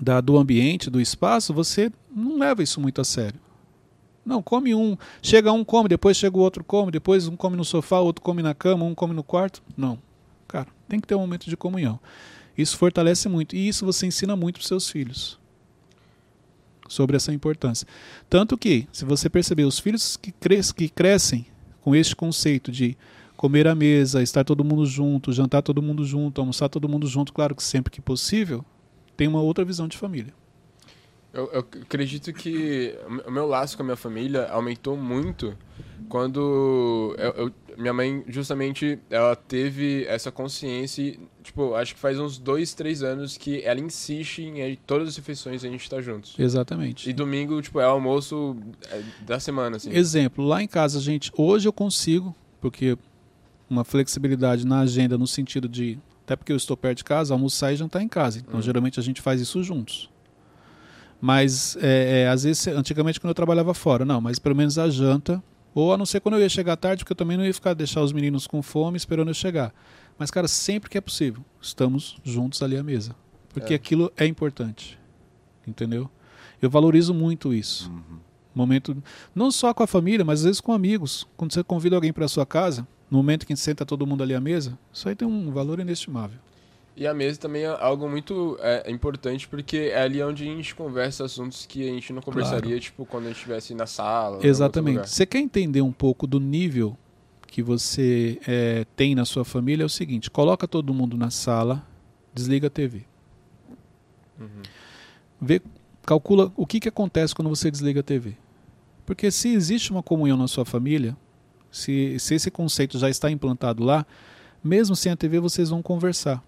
da, 0.00 0.20
do 0.20 0.36
ambiente, 0.36 0.90
do 0.90 1.00
espaço, 1.00 1.54
você 1.54 1.92
não 2.10 2.40
leva 2.40 2.60
isso 2.64 2.80
muito 2.80 3.00
a 3.00 3.04
sério. 3.04 3.38
Não, 4.26 4.42
come 4.42 4.74
um, 4.74 4.96
chega 5.22 5.52
um, 5.52 5.64
come, 5.64 5.88
depois 5.88 6.16
chega 6.16 6.36
o 6.36 6.40
outro, 6.40 6.64
come, 6.64 6.90
depois 6.90 7.28
um 7.28 7.36
come 7.36 7.56
no 7.56 7.64
sofá, 7.64 8.00
outro 8.00 8.20
come 8.20 8.42
na 8.42 8.52
cama, 8.52 8.84
um 8.84 8.96
come 8.96 9.14
no 9.14 9.22
quarto. 9.22 9.62
Não. 9.76 9.96
Cara, 10.48 10.66
tem 10.88 10.98
que 10.98 11.06
ter 11.06 11.14
um 11.14 11.20
momento 11.20 11.48
de 11.48 11.56
comunhão. 11.56 12.00
Isso 12.58 12.76
fortalece 12.76 13.28
muito. 13.28 13.54
E 13.54 13.68
isso 13.68 13.86
você 13.86 14.06
ensina 14.06 14.34
muito 14.34 14.58
para 14.58 14.66
seus 14.66 14.90
filhos. 14.90 15.40
Sobre 16.92 17.16
essa 17.16 17.32
importância. 17.32 17.88
Tanto 18.28 18.58
que, 18.58 18.86
se 18.92 19.06
você 19.06 19.30
perceber, 19.30 19.64
os 19.64 19.78
filhos 19.78 20.14
que, 20.16 20.30
cres 20.30 20.70
que 20.72 20.90
crescem 20.90 21.46
com 21.80 21.96
este 21.96 22.14
conceito 22.14 22.70
de 22.70 22.96
comer 23.34 23.66
à 23.66 23.74
mesa, 23.74 24.22
estar 24.22 24.44
todo 24.44 24.62
mundo 24.62 24.84
junto, 24.84 25.32
jantar 25.32 25.62
todo 25.62 25.80
mundo 25.80 26.04
junto, 26.04 26.38
almoçar 26.40 26.68
todo 26.68 26.86
mundo 26.88 27.06
junto, 27.06 27.32
claro 27.32 27.54
que 27.56 27.62
sempre 27.62 27.90
que 27.90 28.00
possível, 28.00 28.62
tem 29.16 29.26
uma 29.26 29.40
outra 29.40 29.64
visão 29.64 29.88
de 29.88 29.96
família. 29.96 30.34
Eu, 31.32 31.50
eu 31.50 31.60
acredito 31.60 32.30
que 32.30 32.94
o 33.26 33.30
meu 33.30 33.46
laço 33.46 33.74
com 33.74 33.82
a 33.82 33.86
minha 33.86 33.96
família 33.96 34.48
aumentou 34.50 34.94
muito 34.98 35.56
quando 36.10 37.16
eu, 37.18 37.30
eu- 37.46 37.52
minha 37.76 37.92
mãe, 37.92 38.24
justamente, 38.28 38.98
ela 39.10 39.34
teve 39.36 40.04
essa 40.06 40.30
consciência, 40.30 41.02
e, 41.02 41.20
tipo, 41.42 41.74
acho 41.74 41.94
que 41.94 42.00
faz 42.00 42.18
uns 42.18 42.38
dois, 42.38 42.74
três 42.74 43.02
anos 43.02 43.36
que 43.36 43.62
ela 43.62 43.80
insiste 43.80 44.42
em 44.42 44.76
todas 44.86 45.08
as 45.08 45.16
refeições 45.16 45.64
a 45.64 45.68
gente 45.68 45.82
estar 45.82 46.00
juntos. 46.00 46.34
Exatamente. 46.38 47.08
E 47.08 47.12
domingo, 47.12 47.60
tipo, 47.62 47.80
é 47.80 47.86
o 47.86 47.90
almoço 47.90 48.56
é, 48.90 49.02
da 49.24 49.38
semana, 49.40 49.76
assim. 49.76 49.90
Exemplo, 49.90 50.44
lá 50.44 50.62
em 50.62 50.68
casa, 50.68 51.00
gente, 51.00 51.30
hoje 51.36 51.68
eu 51.68 51.72
consigo, 51.72 52.34
porque 52.60 52.96
uma 53.68 53.84
flexibilidade 53.84 54.66
na 54.66 54.80
agenda 54.80 55.16
no 55.16 55.26
sentido 55.26 55.68
de, 55.68 55.98
até 56.24 56.36
porque 56.36 56.52
eu 56.52 56.56
estou 56.56 56.76
perto 56.76 56.98
de 56.98 57.04
casa, 57.04 57.32
almoçar 57.34 57.72
e 57.72 57.76
jantar 57.76 58.02
em 58.02 58.08
casa. 58.08 58.38
Então, 58.38 58.58
Hum. 58.60 58.62
geralmente 58.62 59.00
a 59.00 59.02
gente 59.02 59.20
faz 59.22 59.40
isso 59.40 59.62
juntos. 59.62 60.10
Mas, 61.20 61.76
é, 61.80 62.22
é, 62.24 62.28
às 62.28 62.42
vezes, 62.42 62.66
antigamente 62.66 63.20
quando 63.20 63.30
eu 63.30 63.34
trabalhava 63.34 63.72
fora, 63.72 64.04
não, 64.04 64.20
mas 64.20 64.38
pelo 64.40 64.56
menos 64.56 64.76
a 64.76 64.90
janta, 64.90 65.42
ou 65.74 65.92
a 65.92 65.98
não 65.98 66.04
ser 66.06 66.20
quando 66.20 66.34
eu 66.36 66.40
ia 66.40 66.48
chegar 66.48 66.76
tarde, 66.76 67.02
porque 67.04 67.12
eu 67.12 67.16
também 67.16 67.36
não 67.36 67.44
ia 67.44 67.54
ficar 67.54 67.74
deixar 67.74 68.02
os 68.02 68.12
meninos 68.12 68.46
com 68.46 68.62
fome 68.62 68.96
esperando 68.96 69.28
eu 69.28 69.34
chegar. 69.34 69.72
Mas, 70.18 70.30
cara, 70.30 70.46
sempre 70.48 70.90
que 70.90 70.98
é 70.98 71.00
possível, 71.00 71.44
estamos 71.60 72.18
juntos 72.22 72.62
ali 72.62 72.76
à 72.76 72.82
mesa. 72.82 73.14
Porque 73.52 73.72
É. 73.72 73.76
aquilo 73.76 74.12
é 74.16 74.26
importante. 74.26 74.98
Entendeu? 75.66 76.10
Eu 76.60 76.68
valorizo 76.70 77.12
muito 77.14 77.52
isso 77.54 77.90
Uhum. 77.90 78.18
momento 78.54 79.02
não 79.34 79.50
só 79.50 79.72
com 79.72 79.82
a 79.82 79.86
família, 79.86 80.24
mas 80.24 80.40
às 80.40 80.44
vezes 80.44 80.60
com 80.60 80.72
amigos. 80.72 81.26
Quando 81.36 81.52
você 81.52 81.64
convida 81.64 81.96
alguém 81.96 82.12
para 82.12 82.28
sua 82.28 82.44
casa, 82.44 82.86
no 83.10 83.18
momento 83.18 83.46
que 83.46 83.56
senta 83.56 83.84
todo 83.86 84.06
mundo 84.06 84.22
ali 84.22 84.34
à 84.34 84.40
mesa, 84.40 84.78
isso 84.92 85.08
aí 85.08 85.14
tem 85.14 85.26
um 85.26 85.50
valor 85.50 85.80
inestimável. 85.80 86.38
E 86.94 87.06
a 87.06 87.14
mesa 87.14 87.40
também 87.40 87.62
é 87.62 87.68
algo 87.68 88.08
muito 88.08 88.58
é, 88.60 88.90
importante, 88.90 89.48
porque 89.48 89.90
é 89.92 90.02
ali 90.02 90.22
onde 90.22 90.42
a 90.42 90.46
gente 90.46 90.74
conversa 90.74 91.24
assuntos 91.24 91.64
que 91.64 91.88
a 91.88 91.92
gente 91.92 92.12
não 92.12 92.20
conversaria, 92.20 92.78
tipo, 92.78 93.06
quando 93.06 93.24
a 93.24 93.28
gente 93.28 93.36
estivesse 93.36 93.74
na 93.74 93.86
sala. 93.86 94.44
Exatamente. 94.46 95.08
Você 95.08 95.24
quer 95.24 95.38
entender 95.38 95.80
um 95.80 95.92
pouco 95.92 96.26
do 96.26 96.38
nível 96.38 96.96
que 97.46 97.62
você 97.62 98.38
é, 98.46 98.84
tem 98.94 99.14
na 99.14 99.24
sua 99.24 99.44
família? 99.44 99.84
É 99.84 99.86
o 99.86 99.88
seguinte: 99.88 100.30
coloca 100.30 100.68
todo 100.68 100.92
mundo 100.92 101.16
na 101.16 101.30
sala, 101.30 101.86
desliga 102.34 102.66
a 102.66 102.70
TV. 102.70 103.04
Uhum. 104.38 104.62
Vê, 105.40 105.62
calcula 106.04 106.52
o 106.56 106.66
que, 106.66 106.78
que 106.78 106.88
acontece 106.88 107.34
quando 107.34 107.48
você 107.48 107.70
desliga 107.70 108.00
a 108.00 108.02
TV. 108.02 108.36
Porque 109.06 109.30
se 109.30 109.48
existe 109.48 109.90
uma 109.90 110.02
comunhão 110.02 110.36
na 110.36 110.46
sua 110.46 110.64
família, 110.64 111.16
se, 111.70 112.18
se 112.18 112.34
esse 112.34 112.50
conceito 112.50 112.98
já 112.98 113.08
está 113.08 113.30
implantado 113.30 113.82
lá, 113.82 114.06
mesmo 114.62 114.94
sem 114.94 115.10
a 115.10 115.16
TV 115.16 115.40
vocês 115.40 115.70
vão 115.70 115.82
conversar. 115.82 116.42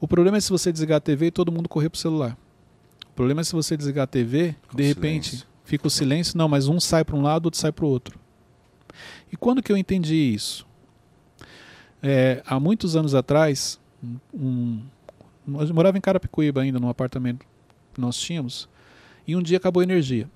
O 0.00 0.06
problema 0.06 0.36
é 0.36 0.40
se 0.40 0.50
você 0.50 0.70
desligar 0.72 0.98
a 0.98 1.00
TV 1.00 1.26
e 1.26 1.30
todo 1.30 1.50
mundo 1.50 1.68
correr 1.68 1.88
pro 1.88 1.98
celular. 1.98 2.36
O 3.10 3.12
problema 3.14 3.40
é 3.40 3.44
se 3.44 3.52
você 3.52 3.76
desligar 3.76 4.04
a 4.04 4.06
TV, 4.06 4.54
Com 4.68 4.76
de 4.76 4.82
repente 4.84 5.30
silêncio. 5.30 5.48
fica 5.64 5.86
o 5.86 5.90
silêncio, 5.90 6.38
não, 6.38 6.48
mas 6.48 6.68
um 6.68 6.78
sai 6.78 7.04
para 7.04 7.16
um 7.16 7.22
lado, 7.22 7.46
outro 7.46 7.60
sai 7.60 7.72
para 7.72 7.84
o 7.84 7.88
outro. 7.88 8.18
E 9.32 9.36
quando 9.36 9.62
que 9.62 9.72
eu 9.72 9.76
entendi 9.76 10.14
isso? 10.14 10.66
É, 12.02 12.42
há 12.46 12.60
muitos 12.60 12.94
anos 12.94 13.14
atrás, 13.14 13.80
um, 14.32 14.80
nós 15.46 15.70
morava 15.70 15.98
em 15.98 16.00
Carapicuíba 16.00 16.62
ainda, 16.62 16.78
num 16.78 16.88
apartamento 16.88 17.44
que 17.92 18.00
nós 18.00 18.16
tínhamos, 18.16 18.68
e 19.26 19.34
um 19.34 19.42
dia 19.42 19.56
acabou 19.56 19.80
a 19.80 19.84
energia. 19.84 20.30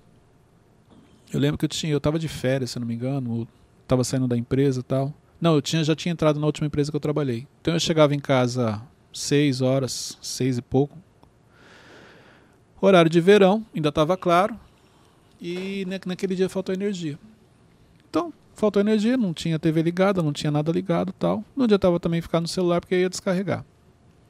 Eu 1.32 1.38
lembro 1.38 1.56
que 1.56 1.64
eu 1.64 1.68
tinha, 1.68 1.92
eu 1.92 1.98
estava 1.98 2.18
de 2.18 2.28
férias, 2.28 2.72
se 2.72 2.78
não 2.80 2.86
me 2.86 2.94
engano, 2.94 3.48
estava 3.82 4.02
saindo 4.04 4.26
da 4.26 4.36
empresa 4.36 4.80
e 4.80 4.82
tal. 4.82 5.14
Não, 5.40 5.54
eu 5.54 5.62
tinha, 5.62 5.82
já 5.82 5.94
tinha 5.94 6.12
entrado 6.12 6.38
na 6.38 6.46
última 6.46 6.66
empresa 6.66 6.90
que 6.90 6.96
eu 6.96 7.00
trabalhei. 7.00 7.46
Então 7.60 7.74
eu 7.74 7.80
chegava 7.80 8.14
em 8.14 8.20
casa 8.20 8.82
seis 9.12 9.60
horas, 9.60 10.16
seis 10.22 10.58
e 10.58 10.62
pouco. 10.62 10.96
Horário 12.80 13.10
de 13.10 13.20
verão, 13.20 13.64
ainda 13.74 13.90
estava 13.90 14.16
claro. 14.16 14.58
E 15.40 15.84
na- 15.86 16.00
naquele 16.06 16.34
dia 16.34 16.48
faltou 16.48 16.74
energia. 16.74 17.18
Então, 18.08 18.32
faltou 18.54 18.80
energia, 18.80 19.16
não 19.16 19.32
tinha 19.32 19.58
TV 19.58 19.82
ligada, 19.82 20.22
não 20.22 20.32
tinha 20.32 20.50
nada 20.50 20.70
ligado 20.72 21.12
tal. 21.12 21.44
Não 21.56 21.64
adiantava 21.64 21.98
também 22.00 22.20
ficar 22.20 22.40
no 22.40 22.48
celular 22.48 22.80
porque 22.80 22.94
ia 22.96 23.08
descarregar. 23.08 23.64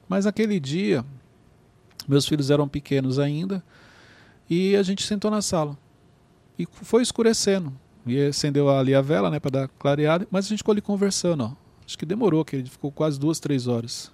Mas 0.09 0.25
naquele 0.27 0.61
dia, 0.61 1.05
meus 2.07 2.27
filhos 2.27 2.51
eram 2.51 2.69
pequenos 2.69 3.19
ainda, 3.19 3.63
e 4.49 4.77
a 4.77 4.83
gente 4.83 5.03
sentou 5.07 5.31
na 5.31 5.41
sala. 5.41 5.79
E 6.59 6.67
foi 6.71 7.03
escurecendo. 7.03 7.73
E 8.07 8.21
acendeu 8.27 8.69
ali 8.69 8.95
a 8.95 9.01
vela, 9.01 9.31
né, 9.31 9.41
para 9.41 9.51
dar 9.51 9.69
clareada, 9.69 10.27
mas 10.31 10.45
a 10.47 10.49
gente 10.51 10.59
ficou 10.59 10.73
ali 10.73 10.83
conversando, 10.83 11.45
ó. 11.45 11.53
Acho 11.87 11.97
que 11.99 12.05
demorou, 12.05 12.43
aquele 12.43 12.69
ficou 12.69 12.93
quase 12.93 13.19
duas, 13.19 13.41
três 13.41 13.67
horas. 13.67 14.12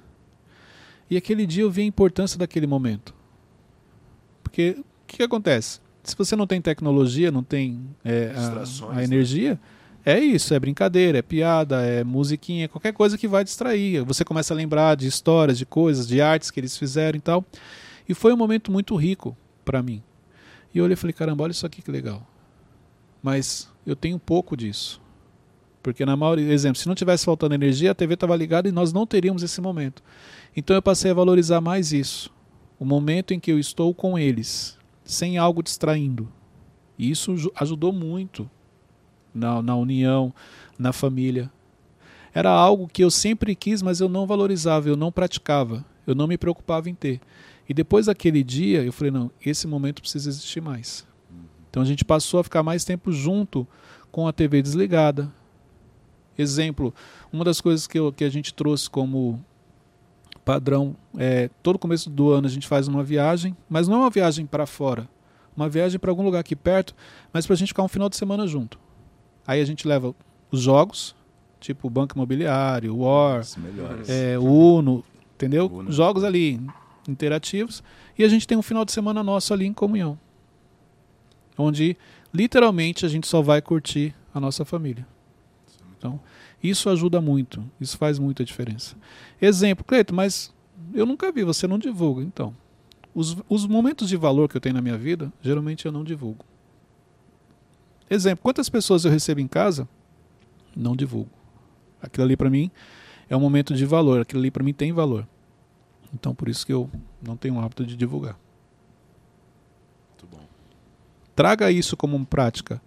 E 1.11 1.17
aquele 1.17 1.47
dia 1.47 1.62
eu 1.62 1.71
vi 1.71 1.83
a 1.83 1.85
importância 1.85 2.38
daquele 2.38 2.67
momento. 2.67 3.15
Porque 4.43 4.77
o 4.79 4.85
que, 5.07 5.23
acontece? 5.23 5.81
Se 6.03 6.17
você 6.17 6.37
não 6.37 6.47
tem 6.47 6.61
tecnologia, 6.61 7.31
não 7.31 7.43
tem 7.43 7.81
é, 8.05 8.33
a, 8.35 8.87
a 8.91 8.95
né? 8.95 9.05
energia, 9.05 9.59
é 10.05 10.19
isso, 10.19 10.55
é 10.55 10.59
brincadeira, 10.59 11.19
é 11.19 11.23
piada, 11.23 11.83
é 11.83 12.03
musiquinha, 12.03 12.65
é 12.65 12.69
qualquer 12.69 12.93
coisa 12.93 13.19
que 13.19 13.29
vai 13.29 13.45
distrair. 13.45 14.03
Você 14.05 14.25
começa 14.25 14.55
a 14.55 14.57
lembrar 14.57 14.97
de 14.97 15.07
histórias, 15.07 15.59
de 15.59 15.67
coisas, 15.67 16.07
de 16.07 16.21
artes 16.21 16.50
que 16.50 16.61
eles 16.61 16.77
fizeram 16.77 17.19
e 17.19 17.21
tal. 17.21 17.45
E 18.09 18.15
foi 18.15 18.33
um 18.33 18.37
momento 18.37 18.73
muito 18.73 18.97
rico 18.97 19.37
para 19.65 19.83
mim. 19.83 20.03
E 20.75 20.79
eu 20.79 20.85
olhei 20.85 20.95
e 20.95 20.97
falei, 20.97 21.12
caramba, 21.12 21.45
olha 21.45 21.50
isso 21.50 21.67
aqui 21.67 21.83
que 21.83 21.91
legal. 21.91 22.27
Mas 23.23 23.69
eu 23.87 23.97
tenho 23.97 24.19
pouco 24.19 24.57
disso. 24.57 25.00
Porque 25.83 26.05
na 26.05 26.17
maioria, 26.17 26.53
exemplo, 26.53 26.79
se 26.79 26.88
não 26.88 26.95
tivesse 26.95 27.25
faltando 27.25 27.55
energia, 27.55 27.91
a 27.91 27.95
TV 27.95 28.15
estava 28.15 28.35
ligada 28.37 28.69
e 28.69 28.73
nós 28.73 28.93
não 28.93 29.07
teríamos 29.07 29.43
esse 29.43 29.61
momento. 29.61 30.03
Então 30.57 30.75
eu 30.75 30.83
passei 30.83 31.11
a 31.11 31.14
valorizar 31.14 31.61
mais 31.61 31.93
isso. 31.93 32.31
O 32.78 32.85
momento 32.85 33.33
em 33.35 33.40
que 33.40 33.50
eu 33.50 33.59
estou 33.59 33.93
com 33.95 34.19
eles, 34.19 34.78
sem 35.05 35.38
algo 35.38 35.62
distraindo. 35.62 36.28
E 36.99 37.11
isso 37.11 37.37
ju- 37.37 37.52
ajudou 37.57 37.93
muito 37.93 38.49
na, 39.35 39.62
na 39.62 39.77
união, 39.77 40.33
na 40.79 40.92
família. 40.92 41.51
Era 42.35 42.51
algo 42.51 42.88
que 42.88 43.03
eu 43.03 43.11
sempre 43.11 43.55
quis, 43.55 43.83
mas 43.83 44.01
eu 44.01 44.09
não 44.09 44.27
valorizava, 44.27 44.88
eu 44.88 44.96
não 44.96 45.11
praticava, 45.11 45.85
eu 46.07 46.14
não 46.14 46.27
me 46.27 46.38
preocupava 46.38 46.88
em 46.88 46.94
ter. 46.94 47.20
E 47.68 47.75
depois 47.75 48.07
daquele 48.07 48.42
dia, 48.42 48.83
eu 48.85 48.92
falei: 48.92 49.11
não, 49.11 49.31
esse 49.44 49.66
momento 49.66 50.01
precisa 50.01 50.29
existir 50.29 50.61
mais. 50.61 51.07
Então 51.70 51.83
a 51.83 51.87
gente 51.87 52.05
passou 52.05 52.40
a 52.40 52.44
ficar 52.44 52.62
mais 52.62 52.85
tempo 52.85 53.12
junto 53.12 53.66
com 54.11 54.27
a 54.27 54.33
TV 54.33 54.62
desligada. 54.62 55.33
Exemplo, 56.37 56.94
uma 57.33 57.44
das 57.44 57.61
coisas 57.61 57.87
que, 57.87 57.99
eu- 57.99 58.12
que 58.12 58.25
a 58.25 58.31
gente 58.31 58.55
trouxe 58.55 58.88
como 58.88 59.44
padrão 60.48 60.96
é 61.18 61.50
todo 61.62 61.78
começo 61.78 62.08
do 62.08 62.30
ano 62.30 62.46
a 62.46 62.50
gente 62.50 62.66
faz 62.66 62.88
uma 62.88 63.04
viagem, 63.04 63.54
mas 63.68 63.87
não 63.87 63.96
é 63.96 64.00
uma 64.00 64.11
viagem 64.11 64.46
para 64.46 64.64
fora, 64.64 65.06
uma 65.54 65.68
viagem 65.68 66.00
para 66.00 66.11
algum 66.11 66.22
lugar 66.22 66.38
aqui 66.38 66.56
perto, 66.56 66.94
mas 67.30 67.44
para 67.44 67.52
a 67.52 67.56
gente 67.58 67.68
ficar 67.68 67.82
um 67.82 67.88
final 67.88 68.08
de 68.08 68.16
semana 68.16 68.46
junto. 68.46 68.80
Aí 69.46 69.61
a 69.61 69.64
gente 69.66 69.87
leva 69.87 70.14
os 70.50 70.62
jogos, 70.62 71.14
tipo 71.61 71.90
Banco 71.90 72.16
Imobiliário, 72.16 72.96
War, 72.96 73.42
é, 74.08 74.38
Uno, 74.38 75.04
entendeu? 75.34 75.66
Uno. 75.66 75.92
Jogos 75.92 76.24
ali 76.24 76.58
interativos. 77.06 77.82
E 78.18 78.24
a 78.24 78.28
gente 78.28 78.46
tem 78.46 78.56
um 78.56 78.62
final 78.62 78.87
de 78.87 78.92
semana 78.92 79.22
nosso 79.22 79.52
ali 79.52 79.66
em 79.66 79.74
comunhão. 79.74 80.18
Onde 81.58 81.94
literalmente 82.32 83.04
a 83.04 83.08
gente 83.08 83.26
só 83.26 83.42
vai 83.42 83.61
curtir 83.61 84.14
a 84.32 84.40
nossa 84.40 84.64
família. 84.64 85.06
Então, 85.98 86.18
isso 86.62 86.90
ajuda 86.90 87.21
muito. 87.21 87.64
Isso 87.81 87.97
faz 87.97 88.18
muita 88.18 88.44
diferença. 88.44 88.97
Exemplo, 89.40 89.85
Cleito, 89.85 90.14
mas 90.14 90.53
eu 90.92 91.07
nunca 91.07 91.31
vi, 91.31 91.44
você 91.44 91.66
não 91.66 91.79
divulga. 91.79 92.23
Então, 92.23 92.55
os, 93.14 93.37
os 93.49 93.66
momentos 93.66 94.09
de 94.09 94.16
valor 94.16 94.49
que 94.49 94.57
eu 94.57 94.61
tenho 94.61 94.75
na 94.75 94.83
minha 94.83 94.99
vida, 94.99 95.33
geralmente 95.40 95.87
eu 95.87 95.92
não 95.92 96.05
divulgo. 96.05 96.44
Exemplo, 98.11 98.42
quantas 98.42 98.68
pessoas 98.68 99.05
eu 99.05 99.11
recebo 99.11 99.40
em 99.40 99.49
casa, 99.49 99.88
não 100.75 100.97
divulgo. 100.97 101.31
Aquilo 102.01 102.25
ali 102.25 102.37
para 102.37 102.49
mim 102.49 102.71
é 103.29 103.37
um 103.37 103.40
momento 103.40 103.75
de 103.75 103.85
valor, 103.85 104.21
aquilo 104.21 104.40
ali 104.40 104.51
para 104.51 104.64
mim 104.64 104.73
tem 104.73 104.92
valor. 104.92 105.27
Então 106.14 106.35
por 106.35 106.49
isso 106.49 106.64
que 106.64 106.73
eu 106.73 106.90
não 107.21 107.37
tenho 107.37 107.57
o 107.57 107.61
hábito 107.61 107.85
de 107.85 107.97
divulgar. 107.97 108.38
Muito 110.11 110.27
bom. 110.27 110.42
Traga 111.37 111.71
isso 111.71 111.97
como 111.97 112.25
prática. 112.25 112.81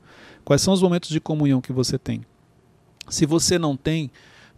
Quais 0.43 0.61
são 0.61 0.73
os 0.73 0.81
momentos 0.81 1.09
de 1.09 1.19
comunhão 1.19 1.61
que 1.61 1.71
você 1.71 1.99
tem? 1.99 2.25
Se 3.11 3.25
você 3.25 3.59
não 3.59 3.75
tem, 3.75 4.09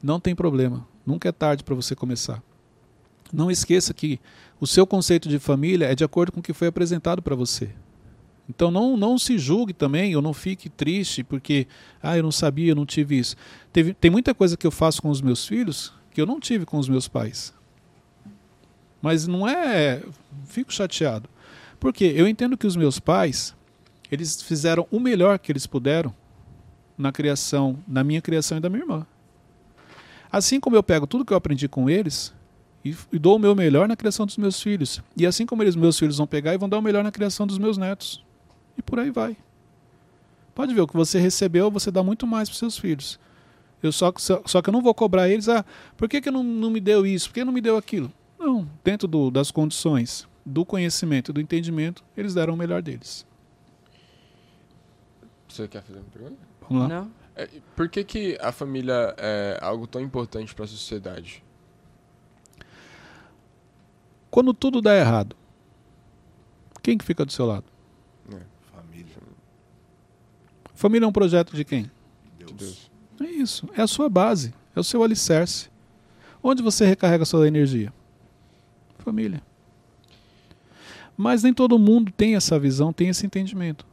não 0.02 0.20
tem 0.20 0.36
problema. 0.36 0.88
Nunca 1.04 1.28
é 1.28 1.32
tarde 1.32 1.64
para 1.64 1.74
você 1.74 1.96
começar. 1.96 2.42
Não 3.34 3.50
esqueça 3.50 3.96
que 3.96 4.20
o 4.60 4.68
seu 4.68 4.86
conceito 4.86 5.28
de 5.28 5.40
família 5.40 5.92
é 5.92 5.96
de 5.96 6.04
acordo 6.04 6.32
com 6.32 6.40
o 6.40 6.44
que 6.44 6.54
foi 6.54 6.68
apresentado 6.68 7.20
para 7.20 7.36
você. 7.36 7.72
Então 8.48 8.70
não, 8.70 8.96
não 8.96 9.18
se 9.18 9.40
julgue 9.40 9.74
também, 9.74 10.16
ou 10.16 10.22
não 10.22 10.34
fique 10.34 10.70
triste 10.70 11.24
porque, 11.24 11.68
ah, 12.02 12.16
eu 12.16 12.22
não 12.22 12.32
sabia, 12.32 12.72
eu 12.72 12.76
não 12.76 12.86
tive 12.86 13.18
isso. 13.18 13.36
Teve, 13.72 13.96
tem 13.96 14.12
muita 14.12 14.36
coisa 14.36 14.56
que 14.56 14.68
eu 14.68 14.72
faço 14.72 15.02
com 15.02 15.10
os 15.10 15.20
meus 15.20 15.48
filhos 15.48 15.92
que 16.12 16.22
eu 16.22 16.26
não 16.28 16.40
tive 16.40 16.64
com 16.64 16.78
os 16.78 16.88
meus 16.88 17.08
pais. 17.08 17.52
Mas 19.02 19.26
não 19.26 19.48
é. 19.48 20.04
Fico 20.46 20.72
chateado. 20.72 21.28
Porque 21.80 22.06
eu 22.06 22.28
entendo 22.28 22.56
que 22.56 22.68
os 22.68 22.76
meus 22.76 23.00
pais, 23.00 23.56
eles 24.12 24.44
fizeram 24.44 24.88
o 24.92 25.00
melhor 25.00 25.40
que 25.40 25.52
eles 25.52 25.66
puderam 25.66 26.14
na 26.98 27.12
criação, 27.12 27.78
na 27.88 28.04
minha 28.04 28.22
criação 28.22 28.58
e 28.58 28.62
da 28.62 28.70
minha 28.70 28.84
irmã. 28.84 29.06
Assim 30.32 30.60
como 30.60 30.76
eu 30.76 30.84
pego 30.84 31.06
tudo 31.06 31.26
que 31.26 31.34
eu 31.34 31.38
aprendi 31.38 31.68
com 31.68 31.90
eles 31.90 32.34
e, 32.84 32.96
e 33.12 33.20
dou 33.20 33.36
o 33.36 33.40
meu 33.40 33.56
melhor 33.56 33.88
na 33.88 33.96
criação 33.96 34.26
dos 34.26 34.38
meus 34.38 34.62
filhos. 34.62 35.02
E 35.16 35.26
assim 35.26 35.46
como 35.46 35.64
eles, 35.64 35.76
meus 35.76 35.98
filhos 35.98 36.18
vão 36.18 36.28
pegar 36.28 36.54
e 36.54 36.58
vão 36.58 36.68
dar 36.68 36.80
o 36.80 36.82
melhor 36.82 37.04
na 37.04 37.12
criação 37.12 37.46
dos 37.46 37.58
meus 37.58 37.78
netos. 37.78 38.24
E 38.78 38.82
por 38.82 39.00
aí 39.00 39.12
vai. 39.12 39.38
Pode 40.56 40.74
ver, 40.74 40.82
o 40.82 40.88
que 40.88 40.96
você 40.96 41.20
recebeu, 41.20 41.72
você 41.72 41.90
dá 41.90 42.04
muito 42.04 42.28
mais 42.28 42.50
para 42.50 42.58
seus 42.58 42.78
filhos. 42.78 43.20
Eu 43.82 43.92
só, 43.92 44.14
só, 44.18 44.42
só 44.46 44.62
que 44.62 44.70
eu 44.70 44.74
não 44.74 44.82
vou 44.82 44.94
cobrar 44.94 45.30
eles, 45.30 45.50
ah, 45.50 45.66
por 45.98 46.08
que, 46.08 46.22
que 46.22 46.32
não, 46.32 46.44
não 46.44 46.70
me 46.70 46.80
deu 46.80 47.06
isso? 47.06 47.30
Por 47.30 47.36
que 47.36 47.44
não 47.44 47.52
me 47.52 47.62
deu 47.62 47.76
aquilo? 47.76 48.12
Não, 48.40 48.68
dentro 48.84 49.08
do, 49.08 49.30
das 49.30 49.52
condições, 49.52 50.28
do 50.46 50.66
conhecimento 50.66 51.34
do 51.34 51.42
entendimento, 51.42 52.04
eles 52.16 52.34
deram 52.34 52.54
o 52.54 52.58
melhor 52.58 52.82
deles. 52.82 53.26
Você 55.54 55.68
quer 55.68 55.84
fazer 55.84 56.00
uma 56.00 56.10
pergunta? 56.12 56.42
Vamos 56.68 56.82
lá. 56.82 56.88
Não? 56.90 57.12
É, 57.36 57.48
por 57.76 57.88
que, 57.88 58.04
que 58.04 58.38
a 58.42 58.52
família 58.52 59.14
é 59.20 59.60
algo 59.62 59.86
tão 59.86 60.02
importante 60.02 60.56
para 60.56 60.66
a 60.66 60.68
sociedade? 60.68 61.44
Quando 64.32 64.52
tudo 64.52 64.82
dá 64.82 64.98
errado, 64.98 65.36
quem 66.82 66.98
que 66.98 67.06
fica 67.06 67.24
do 67.24 67.32
seu 67.32 67.46
lado? 67.46 67.66
Família. 68.72 69.14
Família 70.74 71.06
é 71.06 71.08
um 71.08 71.14
projeto 71.14 71.56
de 71.56 71.64
quem? 71.64 71.92
Deus. 72.40 72.52
De 72.52 72.58
Deus. 72.58 72.92
É 73.22 73.26
isso, 73.26 73.70
é 73.78 73.82
a 73.84 73.88
sua 73.88 74.10
base, 74.10 74.56
é 74.76 74.80
o 74.80 74.84
seu 74.84 75.04
alicerce. 75.04 75.70
Onde 76.42 76.64
você 76.64 76.84
recarrega 76.84 77.22
a 77.22 77.28
sua 77.28 77.48
energia? 77.48 77.94
Família. 78.98 79.40
Mas 81.16 81.44
nem 81.44 81.54
todo 81.54 81.78
mundo 81.78 82.12
tem 82.12 82.36
essa 82.36 82.58
visão, 82.58 82.92
tem 82.92 83.10
esse 83.10 83.24
entendimento. 83.24 83.93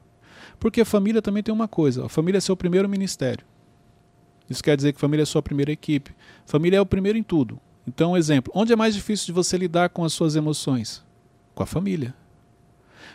Porque 0.61 0.83
a 0.83 0.85
família 0.85 1.23
também 1.23 1.43
tem 1.43 1.53
uma 1.53 1.67
coisa: 1.67 2.05
a 2.05 2.09
família 2.09 2.39
é 2.39 2.41
seu 2.41 2.57
primeiro 2.57 2.89
ministério. 2.89 3.45
Isso 4.49 4.63
quer 4.63 4.77
dizer 4.77 4.93
que 4.93 5.01
família 5.01 5.23
é 5.23 5.27
sua 5.27 5.43
primeira 5.43 5.73
equipe. 5.73 6.15
Família 6.45 6.77
é 6.77 6.81
o 6.81 6.87
primeiro 6.87 7.17
em 7.17 7.23
tudo. 7.23 7.59
Então, 7.89 8.13
um 8.13 8.17
exemplo: 8.17 8.53
onde 8.55 8.73
é 8.73 8.77
mais 8.77 8.95
difícil 8.95 9.27
de 9.27 9.33
você 9.33 9.57
lidar 9.57 9.89
com 9.89 10.05
as 10.05 10.13
suas 10.13 10.37
emoções? 10.37 11.03
Com 11.55 11.63
a 11.63 11.67
família. 11.67 12.15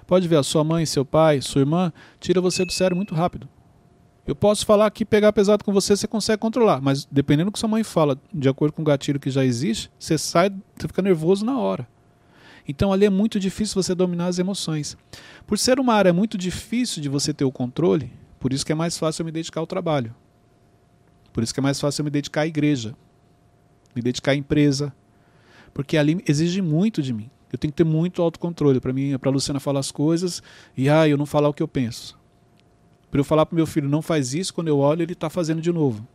Pode 0.08 0.28
ver, 0.28 0.38
a 0.38 0.44
sua 0.44 0.64
mãe, 0.64 0.86
seu 0.86 1.06
pai, 1.06 1.42
sua 1.42 1.62
irmã, 1.62 1.94
tira 2.20 2.42
você 2.42 2.66
do 2.66 2.72
sério 2.72 2.96
muito 2.96 3.14
rápido. 3.16 3.48
Eu 4.26 4.36
posso 4.36 4.66
falar 4.66 4.90
que 4.90 5.06
pegar 5.06 5.32
pesado 5.32 5.64
com 5.64 5.72
você, 5.72 5.96
você 5.96 6.08
consegue 6.08 6.40
controlar, 6.40 6.82
mas 6.82 7.06
dependendo 7.06 7.52
do 7.52 7.54
que 7.54 7.60
sua 7.60 7.70
mãe 7.70 7.84
fala, 7.84 8.20
de 8.34 8.50
acordo 8.50 8.74
com 8.74 8.82
o 8.82 8.86
gatilho 8.86 9.20
que 9.20 9.30
já 9.30 9.46
existe, 9.46 9.92
você 10.00 10.18
sai, 10.18 10.50
você 10.50 10.88
fica 10.88 11.02
nervoso 11.02 11.46
na 11.46 11.60
hora. 11.60 11.88
Então 12.68 12.92
ali 12.92 13.06
é 13.06 13.10
muito 13.10 13.40
difícil 13.40 13.82
você 13.82 13.94
dominar 13.94 14.28
as 14.28 14.40
emoções. 14.40 14.98
Por 15.46 15.58
ser 15.58 15.80
uma 15.80 15.94
área 15.94 16.14
muito 16.14 16.38
difícil 16.38 17.02
de 17.02 17.10
você 17.10 17.34
ter 17.34 17.46
o 17.46 17.52
controle, 17.52 18.12
por 18.40 18.52
isso 18.52 18.66
que 18.66 18.72
é 18.72 18.76
mais 18.76 18.98
fácil 18.98 19.22
eu 19.22 19.26
me 19.26 19.32
dedicar 19.32 19.60
ao 19.60 19.68
trabalho. 19.68 20.16
Por 21.32 21.44
isso 21.44 21.54
que 21.54 21.60
é 21.60 21.64
mais 21.64 21.80
fácil 21.80 22.02
eu 22.02 22.06
me 22.06 22.12
dedicar 22.12 22.42
à 22.42 22.48
igreja, 22.48 22.96
me 23.96 24.02
dedicar 24.02 24.32
à 24.32 24.36
empresa, 24.36 24.94
porque 25.74 25.98
ali 25.98 26.24
exige 26.28 26.62
muito 26.62 27.02
de 27.02 27.14
mim. 27.14 27.30
Eu 27.52 27.60
tenho 27.60 27.72
que 27.72 27.78
ter 27.78 27.84
muito 27.84 28.22
autocontrole 28.22 28.80
para 28.80 28.92
mim, 28.92 29.18
para 29.18 29.30
a 29.30 29.34
Luciana 29.34 29.60
falar 29.60 29.80
as 29.80 29.92
coisas 29.92 30.42
e 30.76 30.90
ah, 30.90 31.08
eu 31.08 31.18
não 31.18 31.26
falar 31.26 31.50
o 31.50 31.54
que 31.54 31.62
eu 31.62 31.68
penso. 31.68 32.18
Para 33.12 33.20
eu 33.20 33.24
falar 33.24 33.46
para 33.46 33.56
meu 33.56 33.68
filho 33.68 33.88
não 33.88 34.02
faz 34.02 34.34
isso, 34.34 34.54
quando 34.54 34.68
eu 34.68 34.80
olho 34.80 35.04
ele 35.04 35.14
está 35.14 35.30
fazendo 35.30 35.62
de 35.62 35.72
novo. 35.72 36.06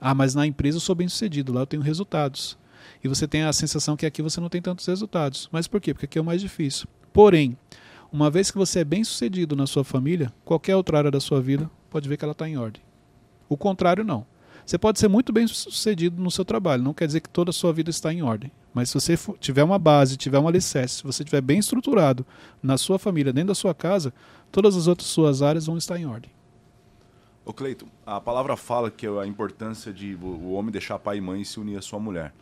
Ah, 0.00 0.14
mas 0.14 0.34
na 0.34 0.46
empresa 0.46 0.76
eu 0.76 0.80
sou 0.80 0.94
bem 0.94 1.08
sucedido, 1.08 1.52
lá 1.52 1.60
eu 1.62 1.66
tenho 1.66 1.82
resultados. 1.82 2.56
E 3.02 3.08
você 3.08 3.26
tem 3.26 3.42
a 3.42 3.52
sensação 3.52 3.96
que 3.96 4.06
aqui 4.06 4.22
você 4.22 4.40
não 4.40 4.48
tem 4.48 4.62
tantos 4.62 4.86
resultados. 4.86 5.48
Mas 5.52 5.66
por 5.66 5.80
quê? 5.80 5.92
Porque 5.92 6.06
aqui 6.06 6.18
é 6.18 6.20
o 6.20 6.24
mais 6.24 6.40
difícil. 6.40 6.86
Porém, 7.12 7.56
uma 8.12 8.30
vez 8.30 8.50
que 8.50 8.58
você 8.58 8.80
é 8.80 8.84
bem 8.84 9.02
sucedido 9.04 9.56
na 9.56 9.66
sua 9.66 9.84
família, 9.84 10.32
qualquer 10.44 10.76
outra 10.76 10.98
área 10.98 11.10
da 11.10 11.20
sua 11.20 11.40
vida 11.40 11.70
pode 11.90 12.08
ver 12.08 12.16
que 12.16 12.24
ela 12.24 12.32
está 12.32 12.48
em 12.48 12.56
ordem. 12.56 12.82
O 13.48 13.56
contrário, 13.56 14.04
não. 14.04 14.26
Você 14.64 14.78
pode 14.78 14.98
ser 14.98 15.08
muito 15.08 15.32
bem 15.32 15.46
sucedido 15.46 16.22
no 16.22 16.30
seu 16.30 16.44
trabalho, 16.44 16.82
não 16.82 16.94
quer 16.94 17.06
dizer 17.06 17.20
que 17.20 17.28
toda 17.28 17.50
a 17.50 17.52
sua 17.52 17.72
vida 17.72 17.90
está 17.90 18.12
em 18.12 18.22
ordem. 18.22 18.50
Mas 18.72 18.90
se 18.90 18.94
você 18.94 19.18
tiver 19.40 19.64
uma 19.64 19.78
base, 19.78 20.16
tiver 20.16 20.38
um 20.38 20.46
alicerce, 20.46 20.96
se 20.96 21.02
você 21.02 21.22
estiver 21.22 21.40
bem 21.40 21.58
estruturado 21.58 22.24
na 22.62 22.78
sua 22.78 22.98
família, 22.98 23.32
dentro 23.32 23.48
da 23.48 23.54
sua 23.54 23.74
casa, 23.74 24.14
todas 24.50 24.76
as 24.76 24.86
outras 24.86 25.08
suas 25.08 25.42
áreas 25.42 25.66
vão 25.66 25.76
estar 25.76 25.98
em 25.98 26.06
ordem. 26.06 26.30
Ô 27.44 27.52
Cleiton, 27.52 27.86
a 28.06 28.20
palavra 28.20 28.56
fala 28.56 28.90
que 28.90 29.04
é 29.04 29.10
a 29.10 29.26
importância 29.26 29.92
de 29.92 30.14
o 30.14 30.52
homem 30.52 30.70
deixar 30.70 30.98
pai 30.98 31.18
e 31.18 31.20
mãe 31.20 31.40
e 31.40 31.44
se 31.44 31.58
unir 31.58 31.76
à 31.76 31.82
sua 31.82 31.98
mulher. 31.98 32.32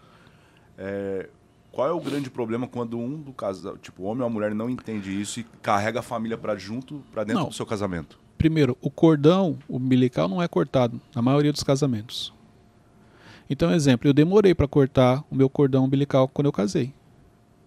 É, 0.78 1.28
qual 1.72 1.88
é 1.88 1.92
o 1.92 2.00
grande 2.00 2.30
problema 2.30 2.66
quando 2.66 2.98
um 2.98 3.20
do 3.20 3.32
casal, 3.32 3.78
tipo, 3.78 4.02
homem 4.02 4.22
ou 4.22 4.26
a 4.26 4.30
mulher 4.30 4.54
não 4.54 4.68
entende 4.68 5.20
isso 5.20 5.40
e 5.40 5.44
carrega 5.62 6.00
a 6.00 6.02
família 6.02 6.36
para 6.36 6.56
junto, 6.56 7.02
para 7.12 7.24
dentro 7.24 7.42
Não. 7.42 7.48
do 7.48 7.54
seu 7.54 7.64
casamento? 7.64 8.18
Primeiro, 8.36 8.76
o 8.80 8.90
cordão 8.90 9.58
umbilical 9.68 10.28
não 10.28 10.42
é 10.42 10.48
cortado 10.48 11.00
na 11.14 11.22
maioria 11.22 11.52
dos 11.52 11.62
casamentos. 11.62 12.32
Então, 13.48 13.72
exemplo, 13.72 14.08
eu 14.08 14.12
demorei 14.12 14.54
para 14.54 14.66
cortar 14.66 15.22
o 15.30 15.34
meu 15.34 15.50
cordão 15.50 15.84
umbilical 15.84 16.26
quando 16.28 16.46
eu 16.46 16.52
casei. 16.52 16.94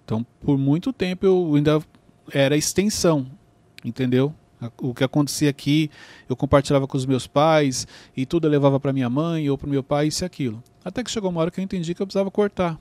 Então, 0.04 0.26
por 0.42 0.58
muito 0.58 0.92
tempo 0.92 1.26
eu 1.26 1.56
ainda 1.56 1.82
era 2.32 2.58
extensão, 2.58 3.28
entendeu? 3.86 4.34
O 4.82 4.94
que 4.94 5.04
acontecia 5.04 5.50
aqui, 5.50 5.92
eu 6.28 6.36
compartilhava 6.36 6.88
com 6.88 6.98
os 6.98 7.06
meus 7.06 7.28
pais 7.28 7.86
e 8.16 8.26
tudo 8.26 8.48
eu 8.48 8.52
levava 8.52 8.80
para 8.80 8.94
minha 8.94 9.10
mãe 9.10 9.50
ou 9.50 9.58
para 9.58 9.68
o 9.68 9.70
meu 9.70 9.84
pai, 9.84 10.08
isso 10.08 10.24
e 10.24 10.26
aquilo. 10.26 10.64
Até 10.84 11.04
que 11.04 11.12
chegou 11.12 11.30
uma 11.30 11.42
hora 11.42 11.52
que 11.52 11.60
eu 11.60 11.64
entendi 11.64 11.94
que 11.94 12.02
eu 12.02 12.08
precisava 12.08 12.32
cortar. 12.32 12.80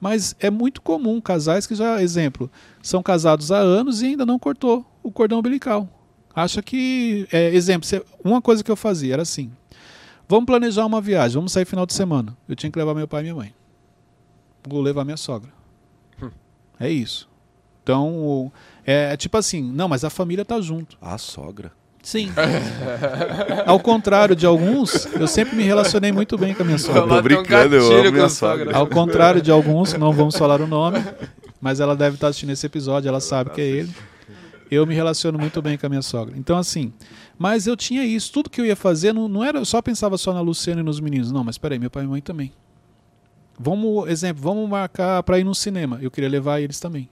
Mas 0.00 0.36
é 0.38 0.50
muito 0.50 0.82
comum 0.82 1.20
casais 1.20 1.66
que 1.66 1.74
já, 1.74 2.02
exemplo, 2.02 2.50
são 2.82 3.02
casados 3.02 3.50
há 3.50 3.58
anos 3.58 4.02
e 4.02 4.06
ainda 4.06 4.26
não 4.26 4.38
cortou 4.38 4.84
o 5.02 5.10
cordão 5.10 5.38
umbilical. 5.38 5.88
Acha 6.34 6.62
que, 6.62 7.26
é, 7.32 7.54
exemplo, 7.54 7.88
uma 8.22 8.42
coisa 8.42 8.62
que 8.62 8.70
eu 8.70 8.76
fazia 8.76 9.14
era 9.14 9.22
assim: 9.22 9.50
vamos 10.28 10.44
planejar 10.46 10.84
uma 10.84 11.00
viagem, 11.00 11.36
vamos 11.36 11.52
sair 11.52 11.64
final 11.64 11.86
de 11.86 11.94
semana. 11.94 12.36
Eu 12.48 12.54
tinha 12.54 12.70
que 12.70 12.78
levar 12.78 12.94
meu 12.94 13.08
pai 13.08 13.20
e 13.20 13.22
minha 13.24 13.34
mãe. 13.34 13.54
Vou 14.68 14.82
levar 14.82 15.04
minha 15.04 15.16
sogra. 15.16 15.50
É 16.78 16.90
isso. 16.90 17.26
Então, 17.82 18.18
o- 18.18 18.52
é 18.84 19.16
tipo 19.16 19.36
assim, 19.38 19.62
não, 19.62 19.88
mas 19.88 20.04
a 20.04 20.10
família 20.10 20.44
tá 20.44 20.60
junto. 20.60 20.98
A 21.00 21.16
sogra. 21.16 21.72
Sim. 22.06 22.30
Ao 23.66 23.80
contrário 23.80 24.36
de 24.36 24.46
alguns, 24.46 25.06
eu 25.06 25.26
sempre 25.26 25.56
me 25.56 25.64
relacionei 25.64 26.12
muito 26.12 26.38
bem 26.38 26.54
com 26.54 26.62
a 26.62 26.64
minha 26.64 26.78
sogra. 26.78 27.02
Um 27.02 27.20
brincando, 27.20 27.74
eu 27.74 27.98
amo 27.98 28.12
minha 28.12 28.28
sogra. 28.28 28.76
Ao 28.76 28.86
contrário 28.86 29.42
de 29.42 29.50
alguns, 29.50 29.92
não 29.94 30.12
vamos 30.12 30.36
falar 30.36 30.60
o 30.60 30.68
nome, 30.68 31.04
mas 31.60 31.80
ela 31.80 31.96
deve 31.96 32.14
estar 32.14 32.28
assistindo 32.28 32.50
esse 32.50 32.64
episódio, 32.64 33.08
ela 33.08 33.18
sabe 33.18 33.50
que 33.50 33.60
é 33.60 33.64
ele. 33.64 33.92
Eu 34.70 34.86
me 34.86 34.94
relaciono 34.94 35.36
muito 35.36 35.60
bem 35.60 35.76
com 35.76 35.84
a 35.84 35.88
minha 35.88 36.00
sogra. 36.00 36.36
Então, 36.38 36.56
assim, 36.56 36.92
mas 37.36 37.66
eu 37.66 37.76
tinha 37.76 38.04
isso. 38.04 38.32
Tudo 38.32 38.50
que 38.50 38.60
eu 38.60 38.64
ia 38.64 38.76
fazer 38.76 39.12
não, 39.12 39.26
não 39.26 39.42
era. 39.42 39.58
Eu 39.58 39.64
só 39.64 39.82
pensava 39.82 40.16
só 40.16 40.32
na 40.32 40.40
Luciana 40.40 40.82
e 40.82 40.84
nos 40.84 41.00
meninos. 41.00 41.32
Não, 41.32 41.42
mas 41.42 41.58
peraí, 41.58 41.76
meu 41.76 41.90
pai 41.90 42.04
e 42.04 42.06
mãe 42.06 42.20
também. 42.22 42.52
Vamos, 43.58 44.08
exemplo, 44.08 44.44
vamos 44.44 44.70
marcar 44.70 45.24
para 45.24 45.40
ir 45.40 45.44
no 45.44 45.56
cinema. 45.56 45.98
Eu 46.00 46.12
queria 46.12 46.30
levar 46.30 46.60
eles 46.60 46.78
também. 46.78 47.08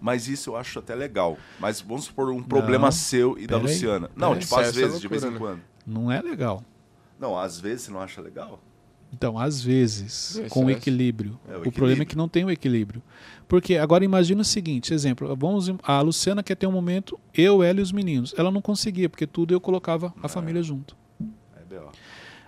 Mas 0.00 0.28
isso 0.28 0.50
eu 0.50 0.56
acho 0.56 0.78
até 0.78 0.94
legal. 0.94 1.36
Mas 1.58 1.80
vamos 1.80 2.04
supor 2.04 2.30
um 2.30 2.42
problema 2.42 2.90
seu 2.92 3.38
e 3.38 3.46
da. 3.46 3.56
Luciana. 3.56 4.10
Não, 4.14 4.28
Peraí. 4.28 4.42
tipo, 4.42 4.56
às 4.56 4.68
é 4.68 4.72
vezes, 4.72 5.00
de 5.00 5.08
vez 5.08 5.22
em 5.22 5.30
loucura, 5.30 5.52
quando. 5.52 5.62
Não 5.86 6.10
é 6.10 6.20
legal. 6.20 6.62
Não, 7.18 7.38
às 7.38 7.58
vezes 7.58 7.82
você 7.82 7.90
não 7.90 8.00
acha 8.00 8.20
legal. 8.20 8.60
Então, 9.12 9.38
às 9.38 9.62
vezes, 9.62 10.34
Isso, 10.34 10.48
com 10.48 10.66
o 10.66 10.70
é. 10.70 10.72
equilíbrio. 10.72 11.38
É, 11.48 11.56
o 11.56 11.60
o, 11.60 11.62
problema 11.62 11.70
é 11.70 11.70
equilíbrio. 11.70 12.06
que 12.06 12.16
não 12.16 12.28
tem 12.28 12.44
o 12.44 12.50
equilíbrio. 12.50 13.02
Porque 13.48 13.76
agora 13.76 14.04
imagina 14.04 14.42
o 14.42 14.44
seguinte, 14.44 14.92
exemplo, 14.92 15.34
vamos 15.36 15.70
a 15.82 16.00
Luciana 16.00 16.42
quer 16.42 16.56
ter 16.56 16.66
um 16.66 16.72
momento 16.72 17.18
eu, 17.32 17.62
ela 17.62 17.78
e 17.78 17.82
os 17.82 17.92
meninos. 17.92 18.34
Ela 18.36 18.50
não 18.50 18.60
conseguia, 18.60 19.08
porque 19.08 19.26
tudo 19.26 19.54
eu 19.54 19.60
colocava 19.60 20.12
a 20.22 20.28
família 20.28 20.62
junto. 20.62 20.96
É. 21.70 21.78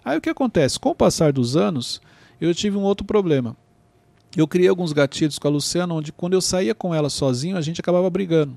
Aí 0.05 0.19
o 0.19 0.21
que 0.21 0.31
acontece? 0.31 0.79
Com 0.79 0.91
o 0.91 0.95
passar 0.95 1.33
dos 1.33 1.57
anos, 1.57 2.01
eu 2.41 2.55
tive 2.55 2.77
um 2.77 2.83
outro 2.83 3.07
problema. 3.07 3.57
Eu 4.37 4.47
criei 4.47 4.69
alguns 4.69 4.93
gatilhos 4.93 5.39
com 5.39 5.49
a 5.49 5.51
Luciana, 5.51 5.95
onde 5.95 6.13
quando 6.13 6.35
eu 6.35 6.41
saía 6.41 6.75
com 6.75 6.95
ela 6.95 7.09
sozinho, 7.09 7.57
a 7.57 7.61
gente 7.61 7.81
acabava 7.81 8.09
brigando. 8.11 8.57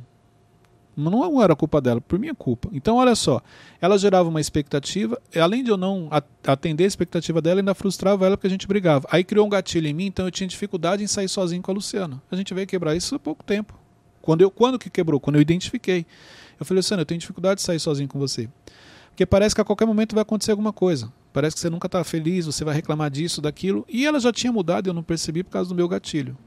Mas 0.95 1.12
Não 1.12 1.41
era 1.41 1.55
culpa 1.55 1.79
dela, 1.79 2.01
por 2.01 2.19
minha 2.19 2.36
culpa. 2.36 2.69
Então, 2.73 2.97
olha 2.97 3.15
só, 3.15 3.41
ela 3.79 3.97
gerava 3.97 4.27
uma 4.27 4.41
expectativa, 4.41 5.19
além 5.36 5.63
de 5.63 5.71
eu 5.71 5.77
não 5.77 6.10
atender 6.45 6.84
a 6.84 6.88
expectativa 6.88 7.41
dela, 7.41 7.62
ainda 7.62 7.73
frustrava 7.73 8.25
ela 8.25 8.36
porque 8.36 8.47
a 8.47 8.49
gente 8.49 8.67
brigava. 8.67 9.07
Aí 9.10 9.23
criou 9.23 9.45
um 9.45 9.49
gatilho 9.49 9.88
em 9.88 9.93
mim, 9.93 10.07
então 10.07 10.25
eu 10.25 10.31
tinha 10.31 10.47
dificuldade 10.47 11.03
em 11.03 11.07
sair 11.07 11.29
sozinho 11.29 11.62
com 11.62 11.71
a 11.71 11.73
Luciana. 11.73 12.21
A 12.29 12.36
gente 12.36 12.53
veio 12.53 12.67
quebrar 12.67 12.95
isso 12.95 13.15
há 13.15 13.19
pouco 13.19 13.43
tempo. 13.43 13.73
Quando, 14.21 14.41
eu, 14.41 14.51
quando 14.51 14.77
que 14.77 14.89
quebrou? 14.89 15.19
Quando 15.19 15.38
eu 15.38 15.41
identifiquei. 15.41 16.05
Eu 16.60 16.65
falei, 16.65 16.79
Luciana, 16.79 17.01
eu 17.01 17.05
tenho 17.05 17.19
dificuldade 17.19 17.55
de 17.55 17.62
sair 17.62 17.79
sozinho 17.79 18.10
com 18.10 18.19
você. 18.19 18.47
Porque 19.10 19.25
parece 19.25 19.55
que 19.55 19.62
a 19.62 19.65
qualquer 19.65 19.86
momento 19.86 20.13
vai 20.13 20.21
acontecer 20.21 20.51
alguma 20.51 20.71
coisa. 20.71 21.12
Parece 21.34 21.56
que 21.56 21.62
você 21.62 21.70
nunca 21.70 21.88
está 21.88 22.04
feliz, 22.04 22.46
você 22.46 22.63
vai 22.63 22.76
reclamar 22.76 23.10
disso, 23.10 23.41
daquilo. 23.41 23.86
E 23.88 24.06
ela 24.06 24.20
já 24.20 24.34
tinha 24.34 24.52
mudado 24.52 24.88
e 24.88 24.89
eu 24.89 24.94
não 24.94 25.04
percebi 25.04 25.44
por 25.44 25.52
causa 25.52 25.70
do 25.70 25.76
meu 25.76 25.88
gatilho. 25.88 26.38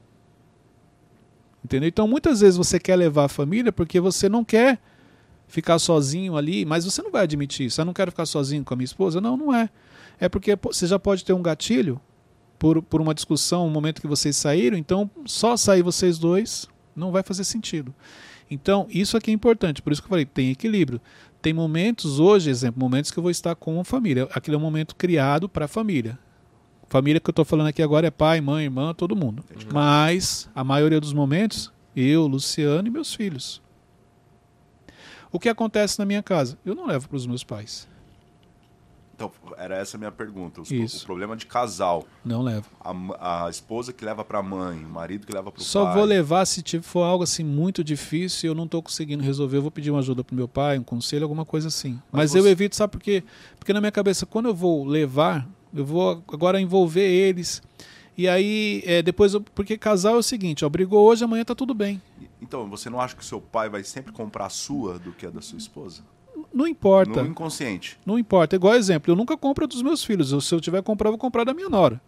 Entendeu? 1.64 1.88
Então 1.88 2.07
muitas 2.07 2.40
vezes 2.40 2.57
você 2.57 2.79
quer 2.79 2.97
levar 2.97 3.25
a 3.25 3.29
família 3.29 3.73
porque 3.73 3.99
você 3.99 4.29
não 4.29 4.44
quer 4.44 4.79
ficar 5.47 5.79
sozinho 5.79 6.37
ali, 6.37 6.64
mas 6.64 6.85
você 6.85 7.01
não 7.01 7.11
vai 7.11 7.23
admitir 7.23 7.66
isso. 7.66 7.81
Eu 7.81 7.85
não 7.85 7.94
quero 7.94 8.11
ficar 8.11 8.27
sozinho 8.27 8.64
com 8.64 8.75
a 8.75 8.77
minha 8.77 8.85
esposa. 8.85 9.20
Não, 9.20 9.37
não 9.37 9.55
é. 9.55 9.70
É 10.20 10.29
porque 10.29 10.57
você 10.62 10.87
já 10.87 10.99
pode 10.99 11.25
ter 11.25 11.33
um 11.33 11.42
gatilho 11.42 12.01
por, 12.59 12.83
por 12.83 13.01
uma 13.01 13.14
discussão, 13.14 13.66
um 13.66 13.70
momento 13.70 14.01
que 14.01 14.07
vocês 14.07 14.37
saíram, 14.37 14.77
então 14.77 15.11
só 15.27 15.57
sair 15.57 15.83
vocês 15.83 16.18
dois 16.18 16.68
não 16.94 17.11
vai 17.11 17.23
fazer 17.23 17.44
sentido. 17.44 17.94
Então, 18.51 18.87
isso 18.90 19.16
aqui 19.16 19.31
é 19.31 19.35
importante, 19.35 19.83
por 19.83 19.92
isso 19.92 20.01
que 20.03 20.07
eu 20.07 20.11
falei, 20.11 20.25
tem 20.25 20.51
equilíbrio. 20.51 21.01
Tem 21.44 21.52
momentos 21.52 22.18
hoje, 22.18 22.48
exemplo, 22.48 22.80
momentos 22.80 23.11
que 23.11 23.18
eu 23.18 23.22
vou 23.22 23.30
estar 23.30 23.54
com 23.54 23.78
a 23.78 23.85
família. 23.85 24.26
Aquele 24.33 24.54
é 24.54 24.59
um 24.59 24.62
momento 24.62 24.96
criado 24.96 25.46
para 25.46 25.66
a 25.66 25.68
família. 25.68 26.18
Família 26.88 27.20
que 27.20 27.28
eu 27.28 27.33
estou 27.33 27.44
falando 27.44 27.66
aqui 27.66 27.83
agora 27.83 28.07
é 28.07 28.11
pai, 28.11 28.40
mãe, 28.40 28.64
irmã, 28.64 28.94
todo 28.94 29.14
mundo. 29.14 29.44
Mas 29.70 30.48
a 30.54 30.64
maioria 30.64 30.98
dos 30.98 31.12
momentos, 31.12 31.70
eu, 31.94 32.26
Luciano 32.26 32.88
e 32.88 32.90
meus 32.90 33.12
filhos. 33.12 33.61
O 35.30 35.38
que 35.38 35.50
acontece 35.50 35.98
na 35.98 36.07
minha 36.07 36.22
casa? 36.22 36.59
Eu 36.64 36.74
não 36.74 36.87
levo 36.87 37.11
para 37.11 37.16
os 37.16 37.26
meus 37.26 37.44
pais. 37.44 37.87
Então, 39.16 39.31
era 39.57 39.77
essa 39.77 39.96
a 39.96 39.98
minha 39.98 40.11
pergunta. 40.11 40.61
Os-. 40.61 40.70
O 41.03 41.07
problema 41.07 41.37
de 41.37 41.46
casal. 41.46 42.05
Não 42.24 42.42
levo. 42.42 42.66
A, 42.81 43.46
a 43.46 43.50
esposa 43.50 43.92
que 43.92 44.05
leva 44.05 44.24
pra 44.24 44.42
mãe, 44.42 44.85
o 44.85 44.88
marido 44.88 45.24
que 45.24 45.33
leva 45.33 45.53
pro 45.53 45.62
Só 45.62 45.85
pai. 45.85 45.94
vou 45.94 46.05
levar 46.05 46.44
se 46.46 46.62
tipo, 46.62 46.85
for 46.85 47.03
algo 47.05 47.22
assim 47.22 47.44
muito 47.44 47.85
difícil 47.85 48.48
e 48.48 48.50
eu 48.50 48.55
não 48.55 48.64
estou 48.64 48.83
conseguindo 48.83 49.22
resolver. 49.22 49.59
Eu 49.59 49.62
vou 49.62 49.70
pedir 49.70 49.90
uma 49.92 50.00
ajuda 50.00 50.24
pro 50.24 50.35
meu 50.35 50.48
pai, 50.48 50.79
um 50.79 50.83
conselho, 50.83 51.22
alguma 51.22 51.44
coisa 51.44 51.68
assim. 51.68 51.92
Mas, 52.11 52.33
Mas 52.33 52.35
eu 52.35 52.42
você- 52.42 52.48
evito, 52.50 52.74
sabe 52.74 52.90
por 52.90 53.00
quê? 53.00 53.22
Porque 53.59 53.72
na 53.72 53.81
minha 53.81 53.92
cabeça, 53.92 54.27
quando 54.27 54.46
eu 54.46 54.55
vou 54.55 54.85
levar, 54.85 55.48
eu 55.72 55.85
vou 55.87 56.22
agora 56.33 56.61
envolver 56.61 57.09
eles. 57.09 57.62
E 58.18 58.29
aí, 58.29 58.83
é, 58.85 59.00
depois, 59.03 59.35
eu, 59.35 59.40
porque 59.40 59.77
casal 59.79 60.16
é 60.16 60.18
o 60.18 60.22
seguinte: 60.22 60.64
ó, 60.64 60.68
brigou 60.68 61.05
hoje, 61.07 61.24
amanhã 61.24 61.44
tá 61.44 61.55
tudo 61.55 61.72
bem. 61.74 62.00
Então, 62.42 62.68
você 62.68 62.90
não 62.90 63.00
acha 63.00 63.14
que 63.16 63.22
o 63.22 63.24
seu 63.24 63.40
pai 63.40 63.68
vai 63.68 63.83
sempre 63.85 64.12
comprar 64.12 64.46
a 64.46 64.50
sua 64.50 64.98
do 64.98 65.12
que 65.12 65.27
a 65.27 65.31
da 65.31 65.40
sua 65.40 65.59
esposa? 65.59 66.03
Não 66.53 66.66
importa. 66.66 67.23
No 67.23 67.29
inconsciente. 67.29 67.99
Não 68.05 68.18
importa. 68.18 68.57
Igual 68.57 68.75
exemplo, 68.75 69.11
eu 69.12 69.16
nunca 69.16 69.37
compro 69.37 69.66
dos 69.66 69.83
meus 69.83 70.05
filhos. 70.05 70.33
Eu- 70.33 70.40
se 70.40 70.55
eu 70.55 70.61
tiver 70.61 70.83
comprar, 70.83 71.09
eu 71.09 71.12
vou 71.12 71.18
comprar 71.18 71.44
da 71.44 71.55
minha 71.55 71.68
nora. 71.68 72.01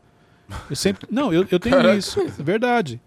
Eu 0.70 0.76
sempre. 0.76 1.06
Não, 1.10 1.32
eu, 1.32 1.46
eu 1.50 1.58
tenho 1.58 1.94
isso. 1.94 2.20
É 2.20 2.42
verdade. 2.42 3.00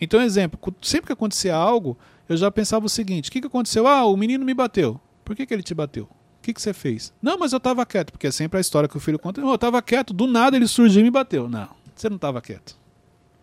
Então, 0.00 0.20
exemplo, 0.20 0.58
sempre 0.82 1.06
que 1.08 1.12
acontecia 1.12 1.54
algo, 1.54 1.96
eu 2.28 2.36
já 2.36 2.50
pensava 2.50 2.86
o 2.86 2.88
seguinte: 2.88 3.28
o 3.28 3.32
que, 3.32 3.40
que 3.40 3.46
aconteceu? 3.46 3.86
Ah, 3.86 4.04
o 4.06 4.16
menino 4.16 4.44
me 4.44 4.54
bateu. 4.54 5.00
Por 5.24 5.34
que, 5.34 5.46
que 5.46 5.54
ele 5.54 5.62
te 5.62 5.74
bateu? 5.74 6.08
que, 6.42 6.52
que 6.52 6.60
você 6.60 6.74
fez? 6.74 7.10
Não, 7.22 7.38
mas 7.38 7.52
eu 7.52 7.56
estava 7.56 7.86
quieto, 7.86 8.12
porque 8.12 8.26
é 8.26 8.30
sempre 8.30 8.58
a 8.58 8.60
história 8.60 8.86
que 8.86 8.96
o 8.96 9.00
filho 9.00 9.18
conta. 9.18 9.40
Não, 9.40 9.48
eu 9.48 9.54
estava 9.54 9.80
quieto, 9.80 10.12
do 10.12 10.26
nada 10.26 10.54
ele 10.56 10.68
surgiu 10.68 11.00
e 11.00 11.02
me 11.04 11.10
bateu. 11.10 11.48
Não, 11.48 11.68
você 11.96 12.06
não 12.10 12.16
estava 12.16 12.38
quieto. 12.42 12.76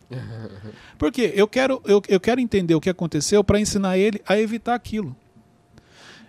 Porque 1.00 1.32
eu 1.36 1.48
quero, 1.48 1.82
eu, 1.86 2.02
eu 2.08 2.20
quero 2.20 2.40
entender 2.40 2.76
o 2.76 2.82
que 2.82 2.90
aconteceu 2.90 3.44
para 3.44 3.60
ensinar 3.60 3.98
ele 3.98 4.22
a 4.28 4.38
evitar 4.38 4.76
aquilo. 4.76 5.16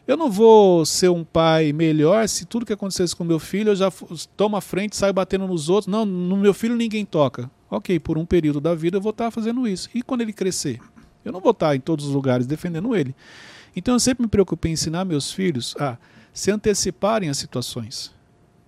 Eu 0.07 0.17
não 0.17 0.31
vou 0.31 0.85
ser 0.85 1.09
um 1.11 1.23
pai 1.23 1.73
melhor 1.73 2.29
se 2.29 2.45
tudo 2.45 2.67
que 2.67 2.73
acontecesse 2.73 3.15
com 3.15 3.23
meu 3.23 3.38
filho 3.38 3.71
eu 3.71 3.77
já 3.77 3.91
tomo 4.37 4.57
a 4.57 4.61
frente, 4.61 4.97
saio 4.97 5.12
batendo 5.12 5.47
nos 5.47 5.69
outros. 5.69 5.87
Não, 5.87 6.05
no 6.05 6.37
meu 6.37 6.53
filho 6.53 6.75
ninguém 6.75 7.05
toca. 7.05 7.49
Ok, 7.71 7.99
por 8.01 8.19
um 8.19 8.27
período 8.27 8.61
da 8.61 8.75
vida 8.75 8.97
eu 8.97 9.01
vou 9.01 9.11
estar 9.11 9.31
fazendo 9.31 9.67
isso. 9.67 9.88
E 9.95 10.03
quando 10.03 10.23
ele 10.23 10.33
crescer? 10.33 10.81
Eu 11.25 11.31
não 11.31 11.41
vou 11.41 11.53
estar 11.53 11.77
em 11.77 11.81
todos 11.81 12.07
os 12.07 12.12
lugares 12.12 12.47
defendendo 12.47 12.97
ele. 12.97 13.15
Então 13.77 13.95
eu 13.95 14.01
sempre 14.01 14.25
me 14.25 14.29
preocupei 14.29 14.71
em 14.71 14.75
ensinar 14.75 15.05
meus 15.05 15.31
filhos 15.31 15.75
a 15.79 15.97
se 16.33 16.51
anteciparem 16.51 17.29
às 17.29 17.38
situações. 17.38 18.12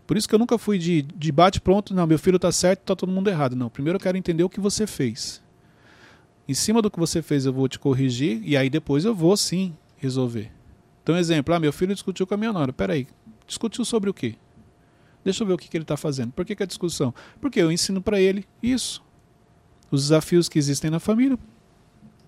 Por 0.07 0.17
isso 0.17 0.29
que 0.29 0.35
eu 0.35 0.39
nunca 0.39 0.57
fui 0.57 0.79
de, 0.79 1.03
de 1.03 1.33
bate 1.33 1.61
pronto, 1.61 1.95
não, 1.95 2.07
meu 2.07 2.19
filho 2.19 2.37
está 2.37 2.53
certo, 2.53 2.81
está 2.81 2.95
todo 2.95 3.11
mundo 3.11 3.29
errado. 3.29 3.57
Não, 3.57 3.69
primeiro 3.69 3.97
eu 3.97 4.01
quero 4.01 4.17
entender 4.17 4.45
o 4.45 4.49
que 4.49 4.61
você 4.61 4.87
fez. 4.87 5.43
Em 6.47 6.55
cima 6.55 6.81
do 6.81 6.91
que 6.91 6.99
você 6.99 7.23
fez 7.23 7.45
eu 7.45 7.53
vou 7.53 7.67
te 7.69 7.79
corrigir 7.79 8.41
e 8.45 8.57
aí 8.57 8.71
depois 8.71 9.05
eu 9.05 9.15
vou 9.15 9.37
sim 9.37 9.75
resolver. 9.97 10.53
Então, 11.05 11.19
exemplo, 11.19 11.55
ah, 11.55 11.61
meu 11.61 11.71
filho 11.71 11.93
discutiu 11.93 12.27
com 12.27 12.33
a 12.33 12.37
minha 12.39 12.51
nora. 12.51 12.73
Peraí, 12.73 13.07
discutiu 13.47 13.85
sobre 13.85 14.09
o 14.09 14.15
quê? 14.15 14.37
Deixa 15.23 15.43
eu 15.43 15.47
ver 15.47 15.53
o 15.53 15.59
que, 15.59 15.69
que 15.69 15.77
ele 15.77 15.85
está 15.85 15.99
fazendo. 15.99 16.33
Por 16.33 16.47
que, 16.47 16.57
que 16.57 16.63
é 16.63 16.67
discussão? 16.67 17.15
Porque 17.43 17.61
eu 17.61 17.71
ensino 17.71 18.01
para 18.01 18.19
ele 18.19 18.47
isso. 18.63 19.05
Os 19.91 20.05
desafios 20.05 20.49
que 20.49 20.59
existem 20.59 20.91
na 20.91 20.99
família. 20.99 21.39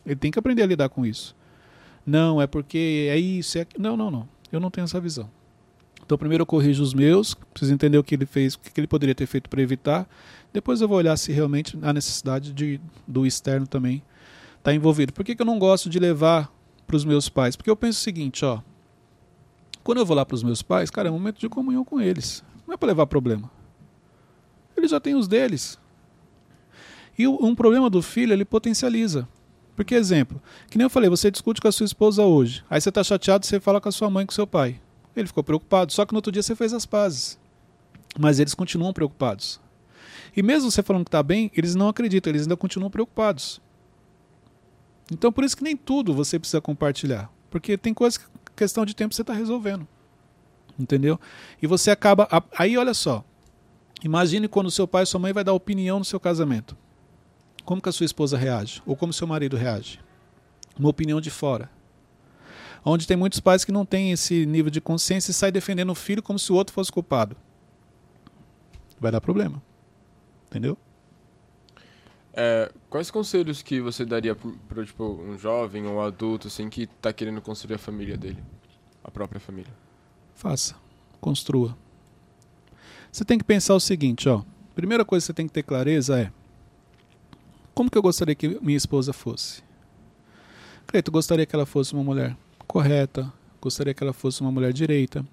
Ele 0.04 0.14
tem 0.14 0.30
que 0.30 0.38
aprender 0.38 0.62
a 0.62 0.66
lidar 0.66 0.90
com 0.90 1.06
isso. 1.06 1.34
Não, 2.04 2.40
é 2.40 2.46
porque 2.46 3.08
é 3.10 3.18
isso, 3.18 3.56
é 3.56 3.62
aquilo. 3.62 3.82
Não, 3.82 3.96
não, 3.96 4.10
não. 4.10 4.28
Eu 4.52 4.60
não 4.60 4.70
tenho 4.70 4.84
essa 4.84 5.00
visão. 5.00 5.30
Então, 6.04 6.18
primeiro 6.18 6.42
eu 6.42 6.46
corrijo 6.46 6.82
os 6.82 6.92
meus, 6.92 7.34
preciso 7.34 7.72
entender 7.72 7.96
o 7.96 8.04
que 8.04 8.14
ele 8.14 8.26
fez, 8.26 8.54
o 8.54 8.60
que 8.60 8.78
ele 8.78 8.86
poderia 8.86 9.14
ter 9.14 9.26
feito 9.26 9.48
para 9.48 9.62
evitar. 9.62 10.06
Depois 10.52 10.82
eu 10.82 10.86
vou 10.86 10.98
olhar 10.98 11.16
se 11.16 11.32
realmente 11.32 11.78
há 11.82 11.94
necessidade 11.94 12.52
de, 12.52 12.78
do 13.08 13.26
externo 13.26 13.66
também 13.66 14.02
estar 14.58 14.74
envolvido. 14.74 15.14
Por 15.14 15.24
que, 15.24 15.34
que 15.34 15.40
eu 15.40 15.46
não 15.46 15.58
gosto 15.58 15.88
de 15.88 15.98
levar 15.98 16.52
para 16.86 16.96
os 16.96 17.04
meus 17.04 17.28
pais? 17.28 17.56
Porque 17.56 17.70
eu 17.70 17.76
penso 17.76 17.98
o 17.98 18.02
seguinte, 18.02 18.44
ó. 18.44 18.60
Quando 19.82 19.98
eu 19.98 20.06
vou 20.06 20.16
lá 20.16 20.24
para 20.24 20.34
os 20.34 20.42
meus 20.42 20.62
pais, 20.62 20.90
cara, 20.90 21.08
é 21.08 21.10
um 21.10 21.14
momento 21.14 21.38
de 21.38 21.48
comunhão 21.48 21.84
com 21.84 22.00
eles. 22.00 22.44
Não 22.66 22.74
é 22.74 22.76
para 22.76 22.88
levar 22.88 23.06
problema. 23.06 23.50
Eles 24.76 24.90
já 24.90 25.00
têm 25.00 25.14
os 25.14 25.28
deles. 25.28 25.78
E 27.18 27.26
um 27.26 27.54
problema 27.54 27.88
do 27.88 28.02
filho, 28.02 28.32
ele 28.32 28.44
potencializa. 28.44 29.28
Porque, 29.74 29.94
exemplo, 29.94 30.40
que 30.68 30.76
nem 30.76 30.84
eu 30.84 30.90
falei, 30.90 31.08
você 31.08 31.30
discute 31.30 31.60
com 31.60 31.68
a 31.68 31.72
sua 31.72 31.84
esposa 31.84 32.24
hoje. 32.24 32.64
Aí 32.68 32.80
você 32.80 32.88
está 32.88 33.04
chateado, 33.04 33.46
você 33.46 33.60
fala 33.60 33.80
com 33.80 33.88
a 33.88 33.92
sua 33.92 34.10
mãe, 34.10 34.26
com 34.26 34.32
seu 34.32 34.46
pai. 34.46 34.80
Ele 35.14 35.26
ficou 35.26 35.44
preocupado. 35.44 35.92
Só 35.92 36.04
que 36.04 36.12
no 36.12 36.18
outro 36.18 36.32
dia 36.32 36.42
você 36.42 36.54
fez 36.54 36.72
as 36.72 36.84
pazes. 36.84 37.38
Mas 38.18 38.40
eles 38.40 38.54
continuam 38.54 38.92
preocupados. 38.92 39.60
E 40.36 40.42
mesmo 40.42 40.70
você 40.70 40.82
falando 40.82 41.04
que 41.04 41.08
está 41.08 41.22
bem, 41.22 41.50
eles 41.54 41.74
não 41.74 41.88
acreditam, 41.88 42.30
eles 42.30 42.42
ainda 42.42 42.56
continuam 42.56 42.90
preocupados. 42.90 43.60
Então 45.12 45.30
por 45.30 45.44
isso 45.44 45.56
que 45.56 45.64
nem 45.64 45.76
tudo 45.76 46.12
você 46.14 46.38
precisa 46.38 46.60
compartilhar. 46.60 47.30
Porque 47.50 47.76
tem 47.78 47.94
coisas 47.94 48.18
que 48.18 48.26
questão 48.56 48.84
de 48.84 48.94
tempo 48.94 49.14
você 49.14 49.22
está 49.22 49.32
resolvendo. 49.32 49.86
Entendeu? 50.78 51.18
E 51.60 51.66
você 51.66 51.90
acaba. 51.90 52.28
Aí 52.56 52.76
olha 52.76 52.94
só. 52.94 53.24
Imagine 54.04 54.46
quando 54.48 54.70
seu 54.70 54.86
pai 54.86 55.04
e 55.04 55.06
sua 55.06 55.20
mãe 55.20 55.32
vai 55.32 55.42
dar 55.42 55.52
opinião 55.52 55.98
no 55.98 56.04
seu 56.04 56.20
casamento. 56.20 56.76
Como 57.64 57.80
que 57.80 57.88
a 57.88 57.92
sua 57.92 58.04
esposa 58.04 58.36
reage? 58.36 58.82
Ou 58.84 58.94
como 58.94 59.12
seu 59.12 59.26
marido 59.26 59.56
reage? 59.56 60.00
Uma 60.78 60.90
opinião 60.90 61.20
de 61.20 61.30
fora. 61.30 61.70
Onde 62.84 63.06
tem 63.06 63.16
muitos 63.16 63.40
pais 63.40 63.64
que 63.64 63.72
não 63.72 63.84
têm 63.84 64.12
esse 64.12 64.46
nível 64.46 64.70
de 64.70 64.80
consciência 64.80 65.30
e 65.30 65.34
saem 65.34 65.52
defendendo 65.52 65.90
o 65.90 65.94
filho 65.94 66.22
como 66.22 66.38
se 66.38 66.52
o 66.52 66.54
outro 66.54 66.72
fosse 66.72 66.92
culpado. 66.92 67.36
Vai 69.00 69.10
dar 69.10 69.20
problema. 69.20 69.60
Entendeu? 70.46 70.78
É, 72.38 72.70
quais 72.90 73.10
conselhos 73.10 73.62
que 73.62 73.80
você 73.80 74.04
daria 74.04 74.36
para 74.68 74.84
tipo, 74.84 75.04
um 75.04 75.38
jovem 75.38 75.86
ou 75.86 75.94
um 75.94 76.00
adulto 76.02 76.48
assim 76.48 76.68
que 76.68 76.86
tá 76.86 77.10
querendo 77.10 77.40
construir 77.40 77.76
a 77.76 77.78
família 77.78 78.16
dele? 78.16 78.44
A 79.02 79.10
própria 79.10 79.40
família? 79.40 79.72
Faça. 80.34 80.76
Construa. 81.18 81.74
Você 83.10 83.24
tem 83.24 83.38
que 83.38 83.44
pensar 83.44 83.74
o 83.74 83.80
seguinte, 83.80 84.28
ó. 84.28 84.42
Primeira 84.74 85.02
coisa 85.02 85.24
que 85.24 85.26
você 85.28 85.32
tem 85.32 85.46
que 85.46 85.52
ter 85.54 85.62
clareza 85.62 86.20
é 86.20 86.30
como 87.74 87.90
que 87.90 87.96
eu 87.96 88.02
gostaria 88.02 88.34
que 88.34 88.58
minha 88.62 88.76
esposa 88.76 89.12
fosse? 89.12 89.62
Cleito, 90.86 91.10
gostaria 91.10 91.46
que 91.46 91.56
ela 91.56 91.66
fosse 91.66 91.94
uma 91.94 92.04
mulher 92.04 92.36
correta, 92.66 93.32
gostaria 93.60 93.92
que 93.92 94.02
ela 94.02 94.12
fosse 94.12 94.40
uma 94.40 94.50
mulher 94.50 94.72
direita, 94.72 95.26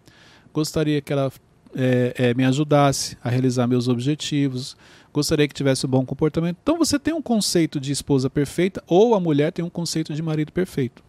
gostaria 0.54 1.02
que 1.02 1.14
ela 1.14 1.32
é, 1.76 2.14
é, 2.18 2.34
me 2.34 2.46
ajudasse 2.46 3.18
a 3.24 3.30
realizar 3.30 3.68
meus 3.68 3.88
objetivos, 3.88 4.76
gostaria 5.14 5.48
que 5.48 5.54
tivesse 5.54 5.86
um 5.86 5.90
bom 5.90 6.06
comportamento. 6.06 6.58
Então 6.62 6.78
você 6.78 6.98
tem 6.98 7.14
um 7.14 7.22
conceito 7.22 7.80
de 7.80 7.92
esposa 7.92 8.30
perfeita 8.30 8.84
ou 8.88 9.14
a 9.14 9.20
mulher 9.20 9.52
tem 9.52 9.64
um 9.64 9.70
conceito 9.70 10.14
de 10.14 10.22
marido 10.22 10.52
perfeito. 10.52 11.04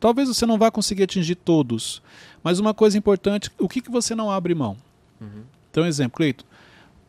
Talvez 0.00 0.28
você 0.28 0.46
não 0.46 0.58
vá 0.58 0.70
conseguir 0.70 1.02
atingir 1.02 1.34
todos, 1.34 2.02
mas 2.42 2.58
uma 2.58 2.72
coisa 2.72 2.96
importante, 2.96 3.50
o 3.58 3.68
que, 3.68 3.82
que 3.82 3.90
você 3.90 4.14
não 4.14 4.30
abre 4.30 4.54
mão? 4.54 4.78
Uhum. 5.20 5.42
Então, 5.70 5.84
exemplo, 5.84 6.16
Cleito, 6.16 6.46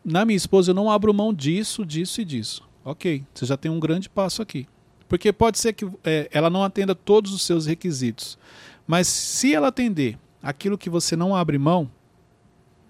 na 0.04 0.26
minha 0.26 0.36
esposa 0.36 0.70
eu 0.70 0.74
não 0.74 0.90
abro 0.90 1.14
mão 1.14 1.32
disso, 1.32 1.86
disso 1.86 2.20
e 2.20 2.24
disso. 2.24 2.62
Ok, 2.84 3.24
você 3.32 3.46
já 3.46 3.56
tem 3.56 3.70
um 3.70 3.80
grande 3.80 4.10
passo 4.10 4.42
aqui. 4.42 4.66
Porque 5.08 5.32
pode 5.32 5.58
ser 5.58 5.72
que 5.72 5.88
é, 6.04 6.28
ela 6.30 6.50
não 6.50 6.62
atenda 6.62 6.94
todos 6.94 7.32
os 7.32 7.42
seus 7.42 7.64
requisitos. 7.64 8.38
Mas 8.86 9.06
se 9.06 9.54
ela 9.54 9.68
atender 9.68 10.18
aquilo 10.42 10.76
que 10.76 10.90
você 10.90 11.16
não 11.16 11.34
abre 11.34 11.56
mão, 11.56 11.90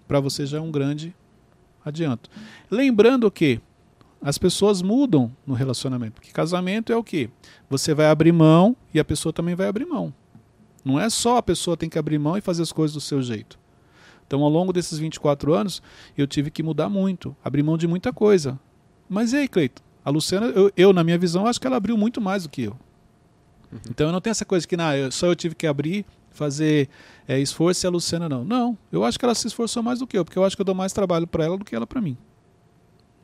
para 0.09 0.19
você 0.19 0.47
já 0.47 0.59
é 0.59 0.61
um 0.61 0.71
grande 0.71 1.15
adianto. 1.85 2.31
Lembrando 2.71 3.31
que 3.31 3.61
as 4.23 4.39
pessoas 4.39 4.81
mudam 4.81 5.31
no 5.47 5.55
relacionamento. 5.55 6.15
Porque 6.15 6.31
casamento 6.31 6.93
é 6.93 6.97
o 6.97 7.03
quê? 7.03 7.29
Você 7.69 7.93
vai 7.93 8.07
abrir 8.07 8.33
mão 8.33 8.77
e 8.95 9.01
a 9.01 9.05
pessoa 9.05 9.33
também 9.33 9.55
vai 9.55 9.67
abrir 9.67 9.85
mão. 9.85 10.15
Não 10.85 10.99
é 10.99 11.11
só 11.11 11.37
a 11.37 11.43
pessoa 11.43 11.77
tem 11.77 11.89
que 11.89 11.99
abrir 11.99 12.19
mão 12.19 12.37
e 12.37 12.41
fazer 12.41 12.63
as 12.63 12.73
coisas 12.73 12.95
do 12.95 13.01
seu 13.01 13.21
jeito. 13.21 13.59
Então, 14.27 14.43
ao 14.43 14.49
longo 14.49 14.73
desses 14.73 14.99
24 14.99 15.53
anos, 15.53 15.83
eu 16.17 16.27
tive 16.27 16.51
que 16.51 16.63
mudar 16.63 16.89
muito, 16.89 17.37
abrir 17.45 17.63
mão 17.63 17.77
de 17.77 17.87
muita 17.87 18.13
coisa. 18.13 18.59
Mas 19.09 19.33
e 19.33 19.37
aí, 19.37 19.49
Cleito? 19.49 19.83
A 20.05 20.11
Luciana, 20.11 20.47
eu, 20.47 20.73
eu, 20.77 20.93
na 20.93 21.05
minha 21.05 21.19
visão, 21.19 21.47
acho 21.47 21.61
que 21.61 21.67
ela 21.67 21.77
abriu 21.77 21.97
muito 21.97 22.21
mais 22.21 22.45
do 22.45 22.49
que 22.49 22.63
eu. 22.63 22.77
Então, 23.91 24.07
eu 24.07 24.13
não 24.13 24.21
tenho 24.21 24.33
essa 24.33 24.45
coisa 24.45 24.67
que 24.67 24.77
não, 24.77 24.95
eu, 24.95 25.13
só 25.13 25.27
eu 25.27 25.37
tive 25.37 25.55
que 25.55 25.67
abrir, 25.67 26.07
fazer 26.33 26.89
é, 27.27 27.39
esforço 27.39 27.85
e 27.85 27.87
a 27.87 27.91
Luciana 27.91 28.29
não. 28.29 28.45
Não, 28.45 28.79
eu 28.91 29.05
acho 29.05 29.19
que 29.19 29.25
ela 29.25 29.35
se 29.35 29.47
esforçou 29.47 29.83
mais 29.83 29.99
do 29.99 30.07
que 30.07 30.17
eu, 30.17 30.25
porque 30.25 30.39
eu 30.39 30.45
acho 30.45 30.57
que 30.57 30.63
eu 30.63 30.67
dou 30.67 30.75
mais 30.75 30.93
trabalho 30.93 31.27
para 31.27 31.45
ela 31.45 31.59
do 31.59 31.65
que 31.65 31.75
ela 31.75 31.87
para 31.87 32.01
mim. 32.01 32.17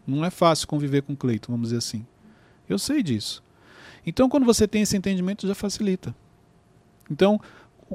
Não 0.06 0.24
é 0.24 0.30
fácil 0.30 0.66
conviver 0.66 1.02
com 1.02 1.12
o 1.12 1.16
Cleito, 1.16 1.50
vamos 1.50 1.68
dizer 1.68 1.78
assim. 1.78 2.06
Eu 2.68 2.78
sei 2.78 3.02
disso. 3.02 3.42
Então, 4.06 4.28
quando 4.28 4.46
você 4.46 4.66
tem 4.66 4.82
esse 4.82 4.96
entendimento, 4.96 5.46
já 5.46 5.54
facilita. 5.54 6.14
Então, 7.10 7.40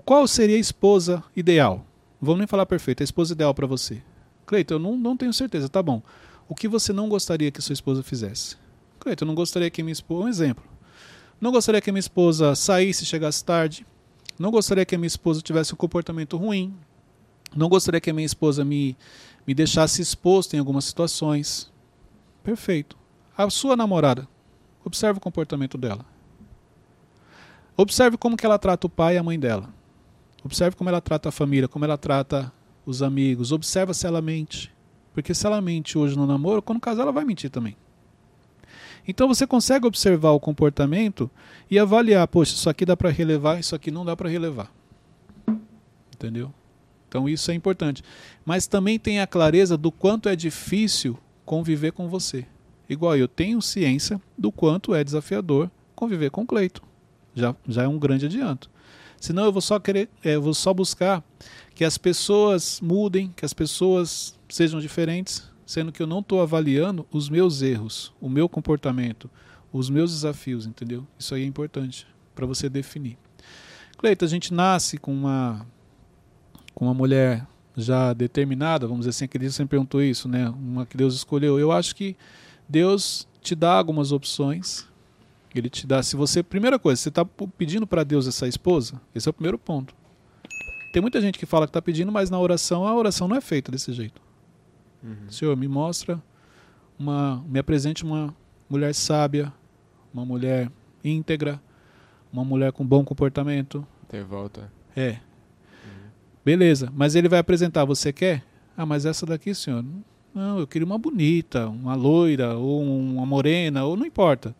qual 0.05 0.27
seria 0.27 0.55
a 0.55 0.59
esposa 0.59 1.23
ideal? 1.35 1.85
Vamos 2.21 2.39
nem 2.39 2.47
falar 2.47 2.65
perfeita, 2.65 3.03
a 3.03 3.05
esposa 3.05 3.33
ideal 3.33 3.53
para 3.53 3.67
você. 3.67 4.01
Cleiton, 4.45 4.75
eu 4.75 4.79
não, 4.79 4.97
não 4.97 5.17
tenho 5.17 5.33
certeza, 5.33 5.69
tá 5.69 5.81
bom. 5.81 6.01
O 6.47 6.55
que 6.55 6.67
você 6.67 6.93
não 6.93 7.09
gostaria 7.09 7.51
que 7.51 7.61
sua 7.61 7.73
esposa 7.73 8.03
fizesse? 8.03 8.57
Cleiton, 8.99 9.25
eu 9.25 9.27
não 9.27 9.35
gostaria 9.35 9.69
que 9.69 9.81
minha 9.81 9.93
esposa. 9.93 10.25
Um 10.25 10.27
exemplo. 10.27 10.63
Não 11.39 11.51
gostaria 11.51 11.81
que 11.81 11.91
minha 11.91 11.99
esposa 11.99 12.55
saísse 12.55 13.05
chegasse 13.05 13.43
tarde. 13.43 13.85
Não 14.37 14.51
gostaria 14.51 14.85
que 14.85 14.97
minha 14.97 15.07
esposa 15.07 15.41
tivesse 15.41 15.73
um 15.73 15.77
comportamento 15.77 16.37
ruim. 16.37 16.75
Não 17.55 17.69
gostaria 17.69 18.01
que 18.01 18.11
minha 18.11 18.25
esposa 18.25 18.65
me, 18.65 18.97
me 19.45 19.53
deixasse 19.53 20.01
exposto 20.01 20.55
em 20.55 20.59
algumas 20.59 20.85
situações. 20.85 21.71
Perfeito. 22.43 22.97
A 23.37 23.49
sua 23.49 23.75
namorada, 23.75 24.27
observe 24.83 25.17
o 25.17 25.21
comportamento 25.21 25.77
dela. 25.77 26.05
Observe 27.75 28.17
como 28.17 28.37
que 28.37 28.45
ela 28.45 28.59
trata 28.59 28.87
o 28.87 28.89
pai 28.89 29.15
e 29.15 29.17
a 29.17 29.23
mãe 29.23 29.39
dela. 29.39 29.73
Observe 30.43 30.75
como 30.75 30.89
ela 30.89 31.01
trata 31.01 31.29
a 31.29 31.31
família, 31.31 31.67
como 31.67 31.85
ela 31.85 31.97
trata 31.97 32.51
os 32.85 33.01
amigos. 33.01 33.51
Observa 33.51 33.93
se 33.93 34.05
ela 34.05 34.21
mente. 34.21 34.71
Porque 35.13 35.33
se 35.33 35.45
ela 35.45 35.61
mente 35.61 35.97
hoje 35.97 36.17
no 36.17 36.27
namoro, 36.27 36.61
quando 36.61 36.79
casar 36.79 37.03
ela 37.03 37.11
vai 37.11 37.23
mentir 37.23 37.49
também. 37.49 37.77
Então 39.07 39.27
você 39.27 39.45
consegue 39.45 39.85
observar 39.85 40.31
o 40.31 40.39
comportamento 40.39 41.29
e 41.69 41.77
avaliar, 41.77 42.27
poxa, 42.27 42.53
isso 42.53 42.69
aqui 42.69 42.85
dá 42.85 42.95
para 42.95 43.09
relevar, 43.09 43.59
isso 43.59 43.75
aqui 43.75 43.91
não 43.91 44.05
dá 44.05 44.15
para 44.15 44.29
relevar. 44.29 44.71
Entendeu? 46.15 46.53
Então 47.07 47.27
isso 47.27 47.51
é 47.51 47.53
importante. 47.53 48.01
Mas 48.45 48.65
também 48.65 48.97
tem 48.97 49.19
a 49.19 49.27
clareza 49.27 49.77
do 49.77 49.91
quanto 49.91 50.29
é 50.29 50.35
difícil 50.35 51.17
conviver 51.45 51.91
com 51.91 52.07
você. 52.07 52.45
Igual 52.89 53.17
eu 53.17 53.27
tenho 53.27 53.61
ciência 53.61 54.21
do 54.37 54.51
quanto 54.51 54.95
é 54.95 55.03
desafiador 55.03 55.69
conviver 55.95 56.31
com 56.31 56.41
o 56.41 56.45
Cleito. 56.45 56.81
Já, 57.35 57.55
já 57.67 57.83
é 57.83 57.87
um 57.87 57.99
grande 57.99 58.25
adianto. 58.25 58.69
Senão 59.19 59.45
eu 59.45 59.51
vou 59.51 59.61
só 59.61 59.79
querer, 59.79 60.09
é, 60.23 60.35
eu 60.35 60.41
vou 60.41 60.53
só 60.53 60.73
buscar 60.73 61.23
que 61.73 61.85
as 61.85 61.97
pessoas 61.97 62.79
mudem, 62.81 63.31
que 63.35 63.45
as 63.45 63.53
pessoas 63.53 64.37
sejam 64.49 64.79
diferentes, 64.79 65.49
sendo 65.73 65.91
que 65.91 66.03
eu 66.03 66.05
não 66.05 66.19
estou 66.19 66.39
avaliando 66.39 67.03
os 67.11 67.29
meus 67.29 67.63
erros, 67.63 68.13
o 68.21 68.29
meu 68.29 68.47
comportamento, 68.47 69.27
os 69.71 69.89
meus 69.89 70.11
desafios, 70.11 70.67
entendeu? 70.67 71.07
Isso 71.17 71.33
aí 71.33 71.41
é 71.41 71.45
importante 71.45 72.05
para 72.35 72.45
você 72.45 72.69
definir. 72.69 73.17
Cleito, 73.97 74.23
a 74.23 74.27
gente 74.27 74.53
nasce 74.53 74.99
com 74.99 75.11
uma 75.11 75.65
com 76.75 76.85
uma 76.85 76.93
mulher 76.93 77.47
já 77.75 78.13
determinada, 78.13 78.85
vamos 78.85 79.05
dizer 79.05 79.09
assim, 79.09 79.27
que 79.27 79.39
Deus 79.39 79.55
sempre 79.55 79.71
perguntou 79.71 80.01
isso, 80.01 80.27
né? 80.27 80.47
Uma 80.49 80.85
que 80.85 80.95
Deus 80.95 81.15
escolheu. 81.15 81.59
Eu 81.59 81.71
acho 81.71 81.95
que 81.95 82.15
Deus 82.69 83.27
te 83.41 83.55
dá 83.55 83.73
algumas 83.73 84.11
opções. 84.11 84.87
Ele 85.55 85.69
te 85.69 85.87
dá. 85.87 86.03
Se 86.03 86.15
você, 86.15 86.43
primeira 86.43 86.77
coisa, 86.77 87.01
você 87.01 87.09
está 87.09 87.25
pedindo 87.57 87.87
para 87.87 88.03
Deus 88.03 88.27
essa 88.27 88.47
esposa, 88.47 89.01
esse 89.13 89.27
é 89.27 89.31
o 89.31 89.33
primeiro 89.33 89.57
ponto. 89.57 89.95
Tem 90.91 91.01
muita 91.01 91.19
gente 91.19 91.39
que 91.39 91.47
fala 91.47 91.65
que 91.65 91.71
está 91.71 91.81
pedindo, 91.81 92.11
mas 92.11 92.29
na 92.29 92.39
oração 92.39 92.87
a 92.87 92.95
oração 92.95 93.27
não 93.27 93.35
é 93.35 93.41
feita 93.41 93.71
desse 93.71 93.91
jeito. 93.91 94.21
Uhum. 95.03 95.29
Senhor, 95.29 95.55
me 95.57 95.67
mostra 95.67 96.21
uma, 96.97 97.43
me 97.47 97.59
apresente 97.59 98.03
uma 98.03 98.33
mulher 98.69 98.93
sábia, 98.95 99.53
uma 100.13 100.25
mulher 100.25 100.71
íntegra, 101.03 101.61
uma 102.31 102.45
mulher 102.45 102.71
com 102.71 102.85
bom 102.85 103.03
comportamento. 103.03 103.85
Tem 104.07 104.23
volta. 104.23 104.71
É. 104.95 105.19
Beleza, 106.45 106.91
mas 106.93 107.15
ele 107.15 107.29
vai 107.29 107.39
apresentar, 107.39 107.85
você 107.85 108.11
quer? 108.11 108.43
Ah, 108.75 108.85
mas 108.85 109.05
essa 109.05 109.25
daqui, 109.25 109.53
senhor? 109.53 109.83
Não, 110.33 110.59
eu 110.59 110.67
queria 110.67 110.85
uma 110.85 110.97
bonita, 110.97 111.67
uma 111.67 111.95
loira, 111.95 112.55
ou 112.55 112.81
uma 112.81 113.25
morena, 113.25 113.85
ou 113.85 113.95
não 113.95 114.05
importa. 114.05 114.55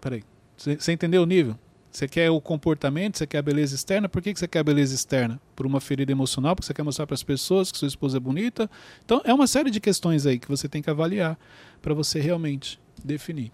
Peraí, 0.00 0.22
você 0.56 0.92
entendeu 0.92 1.22
o 1.22 1.26
nível? 1.26 1.58
Você 1.90 2.06
quer 2.06 2.30
o 2.30 2.40
comportamento, 2.40 3.18
você 3.18 3.26
quer 3.26 3.38
a 3.38 3.42
beleza 3.42 3.74
externa. 3.74 4.08
Por 4.08 4.22
que 4.22 4.32
que 4.32 4.38
você 4.38 4.46
quer 4.46 4.60
a 4.60 4.64
beleza 4.64 4.94
externa? 4.94 5.40
Por 5.56 5.66
uma 5.66 5.80
ferida 5.80 6.12
emocional, 6.12 6.54
porque 6.54 6.66
você 6.66 6.74
quer 6.74 6.84
mostrar 6.84 7.06
para 7.06 7.14
as 7.14 7.22
pessoas 7.22 7.72
que 7.72 7.78
sua 7.78 7.88
esposa 7.88 8.18
é 8.18 8.20
bonita. 8.20 8.70
Então, 9.04 9.20
é 9.24 9.34
uma 9.34 9.46
série 9.46 9.70
de 9.70 9.80
questões 9.80 10.24
aí 10.24 10.38
que 10.38 10.48
você 10.48 10.68
tem 10.68 10.80
que 10.80 10.88
avaliar 10.88 11.36
para 11.82 11.92
você 11.92 12.20
realmente 12.20 12.80
definir. 13.04 13.50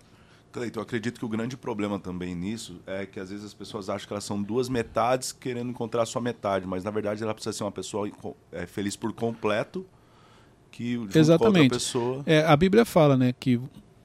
Cleiton, 0.53 0.81
eu 0.81 0.83
acredito 0.83 1.19
que 1.19 1.25
o 1.25 1.29
grande 1.29 1.57
problema 1.57 1.99
também 1.99 2.35
nisso 2.35 2.81
é 2.87 3.05
que 3.05 3.21
às 3.21 3.31
vezes 3.31 3.45
as 3.45 3.55
pessoas 3.55 3.89
acham 3.91 4.07
que 4.07 4.13
elas 4.13 4.25
são 4.25 4.43
duas 4.43 4.69
metades 4.69 5.33
querendo 5.33 5.71
encontrar 5.71 6.03
a 6.03 6.07
sua 6.07 6.21
metade, 6.21 6.67
mas 6.67 6.83
na 6.83 6.91
verdade 6.91 7.23
ela 7.23 7.35
precisa 7.35 7.53
ser 7.53 7.65
uma 7.65 7.73
pessoa 7.73 8.11
é, 8.53 8.67
feliz 8.67 8.97
por 8.97 9.13
completo, 9.13 9.85
que 10.71 10.95
junto 10.95 11.19
Exatamente. 11.19 11.71
pessoa. 11.71 12.23
É, 12.27 12.41
a 12.45 12.57
Bíblia 12.57 12.85
fala, 12.85 13.17
né, 13.17 13.35
que 13.39 13.61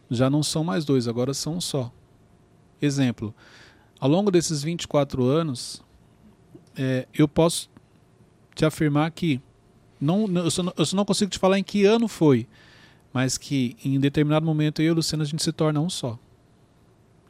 já 0.10 0.30
não 0.30 0.44
são 0.44 0.64
mais 0.64 0.84
dois, 0.84 1.08
agora 1.08 1.34
são 1.34 1.56
um 1.56 1.62
só. 1.62 1.92
Exemplo, 2.82 3.34
ao 4.02 4.10
longo 4.10 4.32
desses 4.32 4.64
24 4.64 5.24
anos, 5.24 5.82
é, 6.76 7.08
eu 7.14 7.28
posso 7.28 7.70
te 8.56 8.66
afirmar 8.66 9.12
que, 9.12 9.40
não, 10.00 10.26
eu, 10.26 10.50
só 10.50 10.64
não, 10.64 10.74
eu 10.76 10.86
só 10.86 10.96
não 10.98 11.06
consigo 11.06 11.30
te 11.30 11.38
falar 11.38 11.60
em 11.60 11.64
que 11.64 11.86
ano 11.86 12.08
foi, 12.08 12.48
mas 13.14 13.38
que 13.38 13.78
em 13.86 14.00
determinado 14.00 14.44
momento 14.44 14.82
eu 14.82 14.88
e 14.88 14.90
a 14.90 14.94
Luciana 14.94 15.24
a 15.24 15.28
gente 15.28 15.44
se 15.44 15.52
torna 15.52 15.80
um 15.80 15.90
só. 15.90 16.18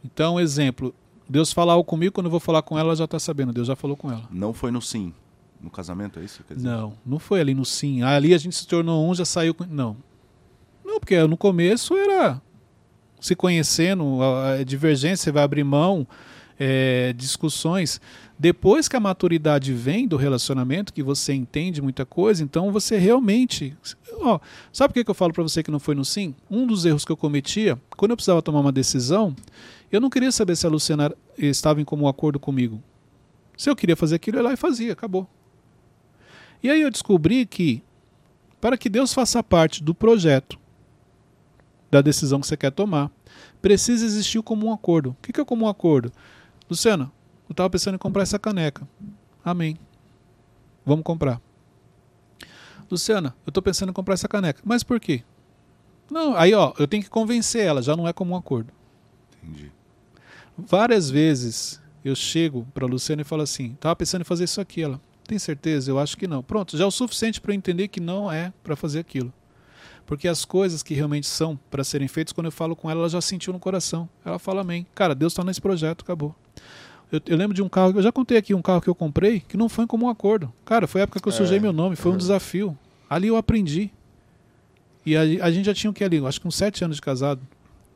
Então, 0.03 0.39
exemplo, 0.39 0.95
Deus 1.27 1.51
fala 1.51 1.73
algo 1.73 1.83
comigo, 1.83 2.13
quando 2.13 2.27
eu 2.27 2.31
vou 2.31 2.39
falar 2.39 2.61
com 2.61 2.79
ela, 2.79 2.89
ela 2.89 2.95
já 2.95 3.05
está 3.05 3.19
sabendo, 3.19 3.51
Deus 3.51 3.67
já 3.67 3.75
falou 3.75 3.97
com 3.97 4.09
ela. 4.09 4.23
Não 4.31 4.53
foi 4.53 4.71
no 4.71 4.81
sim. 4.81 5.13
No 5.59 5.69
casamento, 5.69 6.19
é 6.19 6.23
isso? 6.23 6.41
Não, 6.57 6.93
não 7.05 7.19
foi 7.19 7.41
ali 7.41 7.53
no 7.53 7.65
sim. 7.65 8.01
Ali 8.01 8.33
a 8.33 8.37
gente 8.37 8.55
se 8.55 8.65
tornou 8.65 9.07
um, 9.07 9.13
já 9.13 9.25
saiu 9.25 9.53
com. 9.53 9.63
Não. 9.65 9.95
Não, 10.83 10.99
porque 10.99 11.21
no 11.27 11.37
começo 11.37 11.95
era 11.95 12.41
se 13.19 13.35
conhecendo, 13.35 14.23
a, 14.23 14.53
a 14.53 14.63
divergência, 14.63 15.25
você 15.25 15.31
vai 15.31 15.43
abrir 15.43 15.63
mão, 15.63 16.07
é, 16.63 17.11
discussões. 17.13 17.99
Depois 18.37 18.87
que 18.87 18.95
a 18.95 18.99
maturidade 18.99 19.73
vem 19.73 20.07
do 20.07 20.15
relacionamento, 20.15 20.93
que 20.93 21.01
você 21.01 21.33
entende 21.33 21.81
muita 21.81 22.05
coisa, 22.05 22.43
então 22.43 22.71
você 22.71 22.99
realmente. 22.99 23.75
Ó, 24.19 24.39
sabe 24.71 24.93
por 24.93 25.03
que 25.03 25.09
eu 25.09 25.15
falo 25.15 25.33
pra 25.33 25.41
você 25.41 25.63
que 25.63 25.71
não 25.71 25.79
foi 25.79 25.95
no 25.95 26.05
sim? 26.05 26.35
Um 26.51 26.67
dos 26.67 26.85
erros 26.85 27.03
que 27.03 27.11
eu 27.11 27.17
cometia, 27.17 27.81
quando 27.97 28.11
eu 28.11 28.17
precisava 28.17 28.43
tomar 28.43 28.59
uma 28.59 28.71
decisão, 28.71 29.35
eu 29.91 29.99
não 29.99 30.07
queria 30.07 30.31
saber 30.31 30.55
se 30.55 30.67
a 30.67 30.69
Luciana 30.69 31.11
estava 31.35 31.81
em 31.81 31.85
comum 31.85 32.07
acordo 32.07 32.39
comigo. 32.39 32.79
Se 33.57 33.67
eu 33.67 33.75
queria 33.75 33.95
fazer 33.95 34.17
aquilo, 34.17 34.37
eu 34.37 34.41
ia 34.41 34.49
lá 34.49 34.53
e 34.53 34.57
fazia, 34.57 34.93
acabou. 34.93 35.27
E 36.61 36.69
aí 36.69 36.81
eu 36.81 36.91
descobri 36.91 37.43
que, 37.47 37.81
para 38.59 38.77
que 38.77 38.87
Deus 38.87 39.15
faça 39.15 39.41
parte 39.41 39.83
do 39.83 39.95
projeto, 39.95 40.59
da 41.89 42.01
decisão 42.01 42.39
que 42.39 42.45
você 42.45 42.55
quer 42.55 42.71
tomar, 42.71 43.09
precisa 43.63 44.05
existir 44.05 44.37
o 44.37 44.43
comum 44.43 44.71
acordo. 44.71 45.09
O 45.09 45.15
que 45.15 45.39
é 45.39 45.43
o 45.43 45.45
comum 45.45 45.67
acordo? 45.67 46.11
Luciana, 46.71 47.11
eu 47.49 47.51
estava 47.51 47.69
pensando 47.69 47.95
em 47.95 47.97
comprar 47.97 48.23
essa 48.23 48.39
caneca. 48.39 48.87
Amém. 49.43 49.77
Vamos 50.85 51.03
comprar. 51.03 51.41
Luciana, 52.89 53.35
eu 53.45 53.49
estou 53.49 53.61
pensando 53.61 53.89
em 53.89 53.93
comprar 53.93 54.13
essa 54.13 54.29
caneca. 54.29 54.61
Mas 54.63 54.81
por 54.81 54.97
quê? 54.97 55.21
Não, 56.09 56.33
aí 56.33 56.53
ó, 56.53 56.71
eu 56.79 56.87
tenho 56.87 57.03
que 57.03 57.09
convencer 57.09 57.65
ela, 57.65 57.81
já 57.81 57.93
não 57.93 58.07
é 58.07 58.13
comum 58.13 58.37
acordo. 58.37 58.71
Entendi. 59.43 59.69
Várias 60.57 61.09
vezes 61.09 61.81
eu 62.05 62.15
chego 62.15 62.65
para 62.73 62.85
Luciana 62.85 63.21
e 63.21 63.25
falo 63.25 63.41
assim: 63.41 63.75
tava 63.77 63.93
pensando 63.97 64.21
em 64.21 64.25
fazer 64.25 64.45
isso 64.45 64.61
aqui. 64.61 64.81
Ela, 64.81 65.01
tem 65.27 65.37
certeza? 65.37 65.91
Eu 65.91 65.99
acho 65.99 66.15
que 66.15 66.25
não. 66.25 66.41
Pronto, 66.41 66.77
já 66.77 66.85
é 66.85 66.87
o 66.87 66.91
suficiente 66.91 67.41
para 67.41 67.51
eu 67.51 67.57
entender 67.57 67.89
que 67.89 67.99
não 67.99 68.31
é 68.31 68.53
para 68.63 68.77
fazer 68.77 68.99
aquilo. 68.99 69.33
Porque 70.11 70.27
as 70.27 70.43
coisas 70.43 70.83
que 70.83 70.93
realmente 70.93 71.25
são 71.25 71.57
para 71.69 71.85
serem 71.85 72.05
feitas, 72.05 72.33
quando 72.33 72.47
eu 72.47 72.51
falo 72.51 72.75
com 72.75 72.91
ela, 72.91 72.99
ela 72.99 73.07
já 73.09 73.21
sentiu 73.21 73.53
no 73.53 73.59
coração. 73.59 74.09
Ela 74.25 74.37
fala 74.37 74.59
amém. 74.59 74.85
Cara, 74.93 75.15
Deus 75.15 75.31
está 75.31 75.41
nesse 75.41 75.61
projeto, 75.61 76.01
acabou. 76.01 76.35
Eu, 77.09 77.21
eu 77.27 77.37
lembro 77.37 77.55
de 77.55 77.61
um 77.63 77.69
carro, 77.69 77.93
eu 77.97 78.01
já 78.03 78.11
contei 78.11 78.37
aqui, 78.37 78.53
um 78.53 78.61
carro 78.61 78.81
que 78.81 78.89
eu 78.89 78.93
comprei, 78.93 79.39
que 79.39 79.55
não 79.55 79.69
foi 79.69 79.85
em 79.85 79.87
comum 79.87 80.09
acordo. 80.09 80.51
Cara, 80.65 80.85
foi 80.85 80.99
a 80.99 81.03
época 81.03 81.21
que 81.21 81.29
eu 81.29 81.31
É. 81.31 81.35
sujei 81.37 81.61
meu 81.61 81.71
nome, 81.71 81.95
foi 81.95 82.11
um 82.11 82.15
Uhum. 82.15 82.17
desafio. 82.17 82.77
Ali 83.09 83.29
eu 83.29 83.37
aprendi. 83.37 83.89
E 85.05 85.15
a, 85.15 85.21
a 85.45 85.49
gente 85.49 85.63
já 85.67 85.73
tinha 85.73 85.89
o 85.89 85.93
que 85.93 86.03
ali? 86.03 86.17
Acho 86.25 86.41
que 86.41 86.47
uns 86.49 86.55
sete 86.55 86.83
anos 86.83 86.97
de 86.97 87.01
casado. 87.01 87.39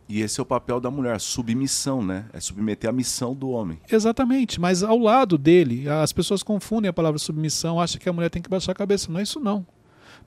E 0.08 0.22
esse 0.22 0.40
é 0.40 0.44
o 0.44 0.46
papel 0.46 0.80
da 0.80 0.90
mulher, 0.90 1.20
submissão, 1.20 2.02
né? 2.02 2.28
É 2.32 2.40
submeter 2.40 2.90
a 2.90 2.94
missão 2.94 3.34
do 3.36 3.50
homem. 3.50 3.78
Exatamente, 3.92 4.58
mas 4.58 4.84
ao 4.84 4.98
lado 5.00 5.38
dele, 5.38 5.90
as 5.90 6.14
pessoas 6.14 6.42
confundem 6.42 6.88
a 6.88 6.94
palavra 6.94 7.20
submissão, 7.20 7.78
acham 7.78 8.00
que 8.00 8.08
a 8.08 8.14
mulher 8.14 8.30
tem 8.30 8.42
que 8.42 8.50
baixar 8.50 8.72
a 8.72 8.76
cabeça. 8.76 9.12
Não 9.12 9.20
é 9.20 9.24
isso 9.24 9.38
não. 9.42 9.66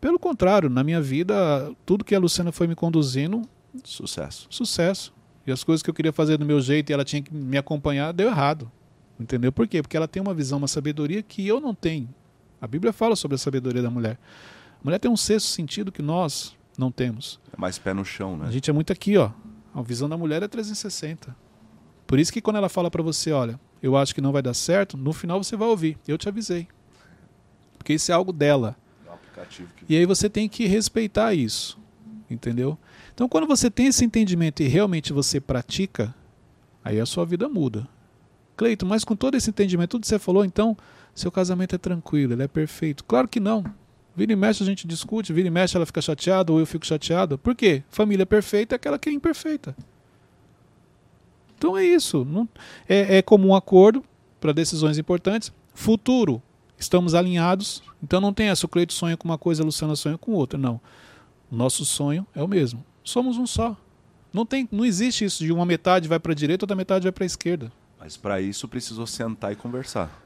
Pelo 0.01 0.19
contrário, 0.19 0.69
na 0.71 0.85
minha 0.85 1.01
vida, 1.01 1.73
tudo 1.85 2.05
que 2.05 2.15
a 2.15 2.19
Luciana 2.19 2.53
foi 2.53 2.67
me 2.67 2.75
conduzindo, 2.75 3.43
Sucesso. 3.85 4.47
sucesso. 4.51 5.13
E 5.47 5.51
as 5.53 5.65
coisas 5.65 5.83
que 5.83 5.91
eu 5.91 5.95
queria 5.95 6.13
fazer 6.13 6.37
do 6.37 6.45
meu 6.45 6.61
jeito 6.61 6.91
e 6.91 6.93
ela 6.93 7.05
tinha 7.05 7.23
que 7.23 7.35
me 7.35 7.57
acompanhar, 7.57 8.13
deu 8.13 8.29
errado. 8.29 8.71
Entendeu? 9.19 9.51
Por 9.51 9.67
quê? 9.67 9.83
Porque 9.83 9.97
ela 9.97 10.07
tem 10.07 10.23
uma 10.23 10.33
visão, 10.35 10.59
uma 10.59 10.69
sabedoria 10.69 11.23
que 11.23 11.47
eu 11.47 11.61
não 11.61 11.75
tenho. 11.75 12.09
A 12.61 12.67
Bíblia 12.67 12.93
fala 12.93 13.17
sobre 13.17 13.35
a 13.35 13.39
sabedoria 13.39 13.83
da 13.83 13.91
mulher. 13.91 14.19
A 14.81 14.85
mulher 14.85 14.99
tem 14.99 15.11
um 15.11 15.17
sexto 15.17 15.47
sentido 15.49 15.91
que 15.91 16.03
nós 16.03 16.57
não 16.77 16.93
temos. 16.93 17.41
É 17.53 17.61
mais 17.61 17.79
pé 17.79 17.93
no 17.93 18.05
chão, 18.05 18.37
né? 18.37 18.47
A 18.47 18.51
gente 18.51 18.71
é 18.71 18.73
muito 18.73 18.93
aqui, 18.93 19.17
ó. 19.17 19.31
A 19.75 19.83
visão 19.83 20.09
da 20.09 20.17
mulher 20.17 20.43
é 20.43 20.49
360. 20.49 21.35
Por 22.07 22.19
isso 22.19 22.33
que 22.33 22.41
quando 22.41 22.57
ela 22.57 22.69
fala 22.69 22.91
pra 22.91 23.03
você, 23.03 23.33
olha, 23.33 23.59
eu 23.83 23.97
acho 23.97 24.15
que 24.15 24.21
não 24.21 24.33
vai 24.33 24.43
dar 24.43 24.55
certo, 24.55 24.97
no 24.97 25.13
final 25.13 25.43
você 25.43 25.57
vai 25.57 25.69
ouvir. 25.69 25.99
Eu 26.07 26.17
te 26.17 26.29
avisei. 26.29 26.69
Porque 27.77 27.93
isso 27.95 28.11
é 28.13 28.15
algo 28.15 28.33
dela. 28.33 28.77
Que 29.47 29.65
E 29.89 29.97
aí 29.97 30.07
você 30.07 30.29
tem 30.29 30.49
que 30.49 30.67
respeitar 30.67 31.35
isso. 31.35 31.79
Entendeu? 32.31 32.79
Então 33.15 33.29
quando 33.29 33.47
você 33.47 33.71
tem 33.71 33.87
esse 33.87 34.05
entendimento 34.05 34.63
e 34.63 34.69
realmente 34.69 35.13
você 35.13 35.41
pratica, 35.41 36.15
aí 36.85 37.01
a 37.01 37.07
sua 37.07 37.25
vida 37.25 37.49
muda. 37.49 37.89
Cleito, 38.57 38.85
mas 38.85 39.05
com 39.05 39.15
todo 39.15 39.37
esse 39.37 39.51
entendimento, 39.51 39.91
tudo 39.91 40.01
que 40.03 40.09
você 40.09 40.19
falou, 40.19 40.45
então, 40.45 40.77
seu 41.15 41.31
casamento 41.31 41.75
é 41.75 41.79
tranquilo, 41.79 42.33
ele 42.33 42.43
é 42.43 42.49
perfeito. 42.49 43.05
Claro 43.05 43.29
que 43.29 43.39
não. 43.39 43.65
Vira 44.17 44.33
e 44.33 44.37
mexe 44.37 44.65
a 44.65 44.67
gente 44.67 44.85
discute, 44.85 45.33
vira 45.33 45.47
e 45.47 45.51
mexe 45.51 45.77
ela 45.77 45.87
fica 45.87 46.03
chateada 46.03 46.53
ou 46.53 46.59
eu 46.59 46.67
fico 46.67 46.85
chateado. 46.85 47.39
Por 47.39 47.55
quê? 47.55 47.85
Família 47.89 48.27
perfeita 48.27 48.75
é 48.75 48.77
aquela 48.77 48.99
que 48.99 49.09
é 49.09 49.13
imperfeita. 49.13 49.77
Então 51.57 51.79
é 51.79 51.85
isso. 51.85 52.25
Não, 52.25 52.49
é, 52.89 53.19
é 53.19 53.23
comum 53.23 53.55
acordo 53.55 54.03
para 54.41 54.53
decisões 54.53 54.99
importantes. 54.99 55.53
Futuro, 55.73 56.43
estamos 56.79 57.15
alinhados. 57.15 57.83
Então 58.03 58.21
não 58.21 58.33
tem 58.33 58.49
essa, 58.49 58.67
o 58.67 58.69
Cleito 58.69 58.93
sonha 58.93 59.17
com 59.17 59.29
uma 59.29 59.39
coisa, 59.39 59.63
a 59.63 59.67
Luciana 59.67 59.97
sonha 59.97 60.17
com 60.17 60.33
outra. 60.33 60.59
Não. 60.59 60.81
Nosso 61.51 61.85
sonho 61.85 62.27
é 62.35 62.43
o 62.43 62.49
mesmo. 62.49 62.85
Somos 63.03 63.37
um 63.37 63.47
só. 63.47 63.77
Não, 64.33 64.45
tem, 64.45 64.69
não 64.71 64.85
existe 64.85 65.25
isso 65.25 65.45
de 65.45 65.53
uma 65.53 65.65
metade 65.65 66.07
vai 66.07 66.19
para 66.19 66.33
a 66.33 66.35
direita, 66.35 66.65
outra 66.65 66.77
metade 66.77 67.03
vai 67.03 67.13
para 67.13 67.25
a 67.25 67.27
esquerda. 67.27 67.73
Mas 67.99 68.17
para 68.17 68.41
isso 68.41 68.69
precisou 68.69 69.07
sentar 69.07 69.53
e 69.53 69.57
conversar. 69.57 70.23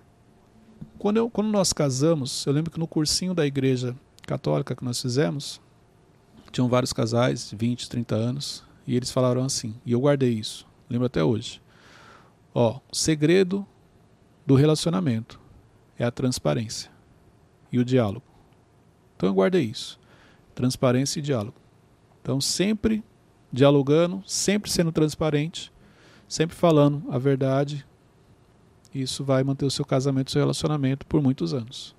Quando, 0.99 1.17
eu, 1.17 1.31
quando 1.31 1.49
nós 1.49 1.73
casamos, 1.73 2.45
eu 2.45 2.53
lembro 2.53 2.71
que 2.71 2.79
no 2.79 2.87
cursinho 2.87 3.33
da 3.33 3.47
igreja 3.47 3.97
católica 4.27 4.75
que 4.75 4.85
nós 4.85 5.01
fizemos, 5.01 5.61
tinham 6.51 6.69
vários 6.69 6.93
casais, 6.93 7.51
de 7.51 7.57
20, 7.57 7.89
30 7.89 8.15
anos, 8.15 8.65
e 8.87 8.95
eles 8.97 9.11
falaram 9.11 9.45
assim, 9.45 9.75
e 9.87 9.93
eu 9.93 10.01
guardei 10.01 10.33
isso, 10.33 10.67
lembro 10.91 11.07
até 11.07 11.23
hoje. 11.23 11.63
Ó, 12.55 12.81
o 12.91 12.95
segredo 12.95 13.67
do 14.47 14.55
relacionamento 14.55 15.41
é 16.03 16.07
a 16.07 16.11
transparência 16.11 16.91
e 17.71 17.79
o 17.79 17.85
diálogo. 17.85 18.25
Então 19.17 19.29
eu 19.29 19.35
guardei 19.35 19.63
isso. 19.63 19.99
Transparência 20.55 21.21
e 21.21 21.23
diálogo. 21.23 21.55
Então 22.21 22.41
sempre 22.41 23.03
dialogando, 23.53 24.23
sempre 24.27 24.71
sendo 24.71 24.91
transparente, 24.91 25.73
sempre 26.29 26.57
falando 26.57 27.05
a 27.11 27.19
verdade, 27.19 27.87
isso 28.95 29.23
vai 29.25 29.45
manter 29.45 29.65
o 29.65 29.71
seu 29.71 29.85
casamento, 29.85 30.29
o 30.29 30.31
seu 30.33 30.41
relacionamento 30.41 31.07
por 31.07 31.23
muitos 31.23 31.55
anos. 31.55 31.95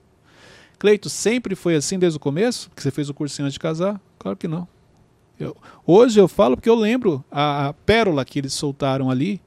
Cleito, 0.77 1.09
sempre 1.09 1.55
foi 1.55 1.75
assim 1.75 1.97
desde 1.97 2.17
o 2.17 2.19
começo? 2.19 2.69
Que 2.75 2.81
você 2.83 2.91
fez 2.91 3.09
o 3.09 3.13
cursinho 3.13 3.45
antes 3.45 3.53
de 3.53 3.59
casar? 3.59 4.01
Claro 4.19 4.37
que 4.37 4.47
não. 4.47 4.67
Eu- 5.39 5.55
hoje 5.87 6.19
eu 6.19 6.27
falo 6.27 6.57
porque 6.57 6.69
eu 6.69 6.75
lembro 6.75 7.23
a, 7.31 7.67
a 7.67 7.73
pérola 7.73 8.25
que 8.25 8.37
eles 8.39 8.53
soltaram 8.53 9.09
ali 9.09 9.41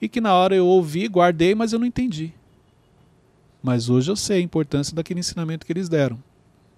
e 0.00 0.08
que 0.08 0.20
na 0.20 0.32
hora 0.34 0.54
eu 0.56 0.66
ouvi, 0.66 1.06
guardei, 1.08 1.54
mas 1.54 1.72
eu 1.72 1.78
não 1.78 1.86
entendi. 1.86 2.32
Mas 3.62 3.88
hoje 3.90 4.10
eu 4.10 4.16
sei 4.16 4.38
a 4.38 4.42
importância 4.42 4.94
daquele 4.94 5.20
ensinamento 5.20 5.66
que 5.66 5.72
eles 5.72 5.88
deram 5.88 6.18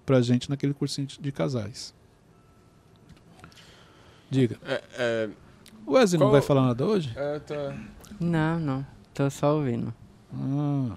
pra 0.05 0.21
gente 0.21 0.49
naquele 0.49 0.73
cursinho 0.73 1.07
de 1.07 1.31
casais. 1.31 1.93
Diga. 4.29 4.57
É, 4.65 4.83
é, 4.97 5.29
O 5.85 5.93
Wesley 5.93 6.19
não 6.19 6.27
Qual- 6.27 6.31
vai 6.33 6.41
falar 6.41 6.67
nada 6.67 6.85
hoje? 6.85 7.11
é, 7.15 7.39
tá. 7.39 7.75
Não, 8.19 8.59
não. 8.59 8.85
Tô 9.13 9.29
só 9.29 9.55
ouvindo. 9.57 9.93
Ah. 10.33 10.95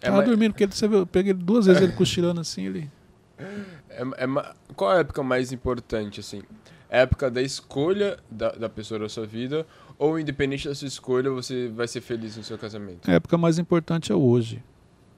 É, 0.00 0.06
Tava 0.06 0.18
mas- 0.18 0.26
dormindo, 0.28 0.52
porque 0.52 0.64
ele, 0.64 0.72
você 0.72 0.86
viu, 0.88 0.98
eu 0.98 1.06
peguei 1.06 1.32
duas 1.32 1.66
vezes 1.66 1.82
ele 1.82 1.92
cochilando 1.96 2.40
assim, 2.40 2.66
ele. 2.66 2.90
É, 3.38 4.02
é 4.02 4.26
qual 4.74 4.90
a 4.90 4.98
época 4.98 5.22
mais 5.22 5.52
importante, 5.52 6.20
assim? 6.20 6.42
A 6.90 6.98
época 6.98 7.30
da 7.30 7.40
escolha 7.40 8.18
da, 8.30 8.50
da 8.52 8.68
pessoa 8.68 8.98
da 9.00 9.08
sua 9.08 9.26
vida 9.26 9.66
ou 9.98 10.18
independente 10.18 10.68
da 10.68 10.74
sua 10.74 10.88
escolha, 10.88 11.30
você 11.30 11.68
vai 11.68 11.86
ser 11.86 12.00
feliz 12.00 12.36
no 12.36 12.42
seu 12.42 12.58
casamento? 12.58 13.08
A 13.10 13.14
época 13.14 13.38
mais 13.38 13.58
importante 13.58 14.10
é 14.12 14.14
hoje. 14.14 14.62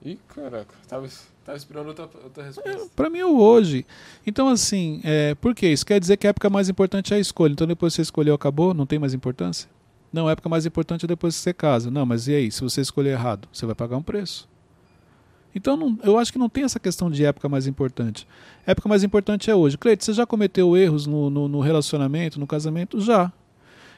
Ih, 0.05 0.19
caraca, 0.27 0.73
tava, 0.87 1.07
tava 1.45 1.57
esperando 1.57 1.87
outra, 1.87 2.09
outra 2.23 2.43
resposta. 2.43 2.89
Pra 2.95 3.09
mim 3.09 3.19
é 3.19 3.25
o 3.25 3.37
hoje. 3.39 3.85
Então, 4.27 4.49
assim, 4.49 4.99
é, 5.03 5.33
por 5.35 5.55
quê? 5.55 5.69
Isso 5.71 5.85
quer 5.85 5.99
dizer 5.99 6.17
que 6.17 6.27
a 6.27 6.31
época 6.31 6.49
mais 6.49 6.67
importante 6.67 7.13
é 7.13 7.17
a 7.17 7.19
escolha. 7.19 7.53
Então, 7.53 7.65
depois 7.65 7.93
que 7.93 7.97
você 7.97 8.01
escolheu, 8.01 8.35
acabou, 8.35 8.73
não 8.73 8.85
tem 8.85 8.99
mais 8.99 9.13
importância? 9.13 9.69
Não, 10.11 10.27
a 10.27 10.31
época 10.31 10.49
mais 10.49 10.65
importante 10.65 11.05
é 11.05 11.07
depois 11.07 11.35
que 11.35 11.41
você 11.41 11.53
casa. 11.53 11.89
Não, 11.89 12.05
mas 12.05 12.27
e 12.27 12.35
aí? 12.35 12.51
Se 12.51 12.61
você 12.61 12.81
escolher 12.81 13.11
errado, 13.11 13.47
você 13.51 13.65
vai 13.65 13.73
pagar 13.75 13.95
um 13.97 14.03
preço. 14.03 14.47
Então, 15.55 15.77
não- 15.77 15.97
eu 16.03 16.17
acho 16.17 16.33
que 16.33 16.39
não 16.39 16.49
tem 16.49 16.63
essa 16.63 16.79
questão 16.79 17.09
de 17.09 17.23
época 17.23 17.47
mais 17.47 17.65
importante. 17.67 18.27
A 18.67 18.71
época 18.71 18.89
mais 18.89 19.03
importante 19.03 19.49
é 19.49 19.55
hoje. 19.55 19.77
Cleide, 19.77 20.03
você 20.03 20.11
já 20.13 20.25
cometeu 20.25 20.75
erros 20.75 21.05
no, 21.07 21.29
no- 21.29 21.47
no 21.47 21.59
relacionamento, 21.61 22.39
no 22.39 22.47
casamento? 22.47 22.99
Já. 22.99 23.31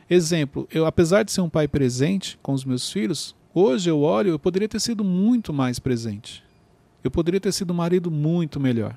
Exemplo, 0.09 0.67
eu, 0.71 0.85
apesar 0.85 1.23
de 1.23 1.31
ser 1.31 1.41
um 1.41 1.49
pai 1.49 1.67
presente 1.67 2.37
com 2.43 2.53
os 2.53 2.63
meus 2.63 2.91
filhos, 2.91 3.35
hoje 3.55 3.89
eu 3.89 4.01
olho, 4.01 4.29
eu 4.31 4.37
poderia 4.39 4.67
ter 4.69 4.79
sido 4.79 5.03
muito 5.03 5.51
mais 5.51 5.79
presente. 5.79 6.43
Eu 7.03 7.09
poderia 7.09 7.39
ter 7.39 7.51
sido 7.51 7.71
um 7.71 7.75
marido 7.75 8.11
muito 8.11 8.59
melhor. 8.59 8.95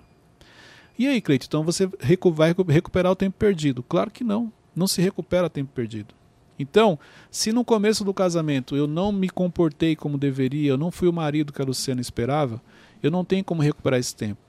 E 0.99 1.07
aí, 1.07 1.21
Cleito, 1.21 1.47
então 1.47 1.63
você 1.63 1.87
vai 1.87 2.49
recu- 2.49 2.65
recuperar 2.69 3.13
o 3.13 3.17
tempo 3.17 3.37
perdido? 3.39 3.83
Claro 3.83 4.11
que 4.11 4.25
não. 4.25 4.53
Não 4.75 4.87
se 4.87 5.01
recupera 5.01 5.49
tempo 5.49 5.71
perdido. 5.73 6.15
Então, 6.59 6.99
se 7.31 7.53
no 7.53 7.65
começo 7.65 8.05
do 8.05 8.13
casamento 8.13 8.75
eu 8.75 8.89
não 8.89 9.13
me 9.13 9.29
comportei 9.29 9.95
como 9.95 10.19
deveria, 10.19 10.71
eu 10.71 10.77
não 10.77 10.91
fui 10.91 11.07
o 11.09 11.13
marido 11.13 11.53
que 11.53 11.63
a 11.63 11.65
Luciana 11.65 12.01
esperava, 12.01 12.61
eu 13.01 13.11
não 13.13 13.25
tenho 13.25 13.45
como 13.45 13.63
recuperar 13.63 14.01
esse 14.01 14.15
tempo. 14.17 14.41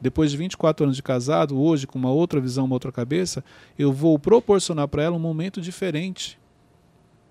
Depois 0.00 0.32
de 0.32 0.36
24 0.36 0.84
anos 0.84 0.96
de 0.96 1.02
casado, 1.04 1.56
hoje, 1.60 1.86
com 1.86 1.96
uma 1.96 2.10
outra 2.10 2.40
visão, 2.40 2.64
uma 2.64 2.74
outra 2.74 2.90
cabeça, 2.90 3.44
eu 3.78 3.92
vou 3.92 4.18
proporcionar 4.18 4.88
para 4.88 5.04
ela 5.04 5.14
um 5.14 5.20
momento 5.20 5.60
diferente. 5.60 6.36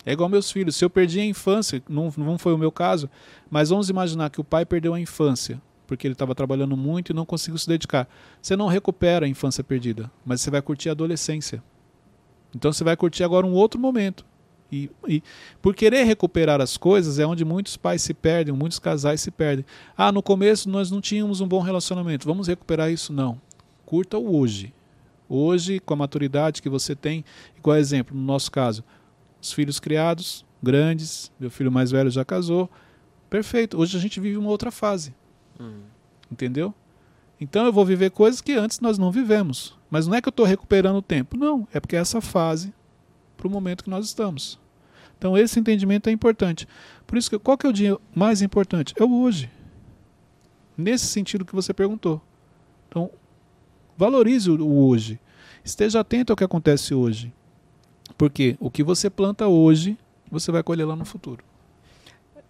É 0.05 0.13
igual 0.13 0.29
meus 0.29 0.51
filhos. 0.51 0.75
Se 0.75 0.83
eu 0.83 0.89
perdi 0.89 1.19
a 1.19 1.25
infância, 1.25 1.81
não, 1.87 2.11
não 2.17 2.37
foi 2.37 2.53
o 2.53 2.57
meu 2.57 2.71
caso, 2.71 3.09
mas 3.49 3.69
vamos 3.69 3.89
imaginar 3.89 4.29
que 4.29 4.41
o 4.41 4.43
pai 4.43 4.65
perdeu 4.65 4.93
a 4.93 4.99
infância, 4.99 5.61
porque 5.85 6.07
ele 6.07 6.13
estava 6.13 6.33
trabalhando 6.33 6.75
muito 6.75 7.11
e 7.11 7.15
não 7.15 7.25
conseguiu 7.25 7.57
se 7.57 7.67
dedicar. 7.67 8.07
Você 8.41 8.55
não 8.55 8.67
recupera 8.67 9.25
a 9.25 9.29
infância 9.29 9.63
perdida, 9.63 10.11
mas 10.25 10.41
você 10.41 10.49
vai 10.49 10.61
curtir 10.61 10.89
a 10.89 10.93
adolescência. 10.93 11.63
Então 12.55 12.73
você 12.73 12.83
vai 12.83 12.97
curtir 12.97 13.23
agora 13.23 13.45
um 13.45 13.53
outro 13.53 13.79
momento. 13.79 14.25
E, 14.71 14.89
e 15.05 15.21
por 15.61 15.75
querer 15.75 16.03
recuperar 16.03 16.61
as 16.61 16.77
coisas 16.77 17.19
é 17.19 17.25
onde 17.25 17.43
muitos 17.43 17.75
pais 17.75 18.01
se 18.01 18.13
perdem, 18.13 18.53
muitos 18.53 18.79
casais 18.79 19.19
se 19.19 19.29
perdem. 19.29 19.65
Ah, 19.97 20.11
no 20.11 20.23
começo 20.23 20.69
nós 20.69 20.89
não 20.89 21.01
tínhamos 21.01 21.41
um 21.41 21.47
bom 21.47 21.59
relacionamento, 21.59 22.25
vamos 22.25 22.47
recuperar 22.47 22.89
isso? 22.89 23.11
Não. 23.11 23.39
Curta 23.85 24.17
o 24.17 24.37
hoje. 24.37 24.73
Hoje, 25.27 25.79
com 25.79 25.93
a 25.93 25.97
maturidade 25.97 26.61
que 26.61 26.69
você 26.69 26.95
tem, 26.95 27.23
igual 27.57 27.77
exemplo, 27.77 28.15
no 28.15 28.23
nosso 28.23 28.51
caso, 28.51 28.83
os 29.41 29.51
filhos 29.51 29.79
criados, 29.79 30.45
grandes, 30.61 31.31
meu 31.39 31.49
filho 31.49 31.71
mais 31.71 31.91
velho 31.91 32.09
já 32.09 32.23
casou. 32.23 32.69
Perfeito. 33.29 33.77
Hoje 33.77 33.97
a 33.97 33.99
gente 33.99 34.19
vive 34.19 34.37
uma 34.37 34.49
outra 34.49 34.71
fase. 34.71 35.13
Hum. 35.59 35.81
Entendeu? 36.31 36.73
Então 37.39 37.65
eu 37.65 37.73
vou 37.73 37.85
viver 37.85 38.11
coisas 38.11 38.39
que 38.39 38.53
antes 38.53 38.79
nós 38.79 38.97
não 38.97 39.11
vivemos. 39.11 39.77
Mas 39.89 40.05
não 40.05 40.13
é 40.13 40.21
que 40.21 40.27
eu 40.27 40.31
estou 40.31 40.45
recuperando 40.45 40.97
o 40.97 41.01
tempo. 41.01 41.35
Não, 41.35 41.67
é 41.73 41.79
porque 41.79 41.95
é 41.95 41.99
essa 41.99 42.21
fase 42.21 42.73
para 43.35 43.47
o 43.47 43.49
momento 43.49 43.83
que 43.83 43.89
nós 43.89 44.05
estamos. 44.05 44.59
Então 45.17 45.37
esse 45.37 45.59
entendimento 45.59 46.07
é 46.07 46.11
importante. 46.11 46.67
Por 47.07 47.17
isso 47.17 47.29
que 47.29 47.39
qual 47.39 47.57
que 47.57 47.65
é 47.65 47.69
o 47.69 47.73
dia 47.73 47.97
mais 48.13 48.41
importante? 48.41 48.93
É 48.97 49.03
o 49.03 49.21
hoje. 49.21 49.49
Nesse 50.77 51.07
sentido 51.07 51.45
que 51.45 51.55
você 51.55 51.73
perguntou. 51.73 52.21
Então 52.87 53.09
valorize 53.97 54.49
o 54.49 54.85
hoje. 54.85 55.19
Esteja 55.63 55.99
atento 55.99 56.31
ao 56.31 56.37
que 56.37 56.43
acontece 56.43 56.93
hoje. 56.93 57.33
Porque 58.21 58.55
o 58.59 58.69
que 58.69 58.83
você 58.83 59.09
planta 59.09 59.47
hoje, 59.47 59.97
você 60.29 60.51
vai 60.51 60.61
colher 60.61 60.85
lá 60.85 60.95
no 60.95 61.03
futuro. 61.03 61.43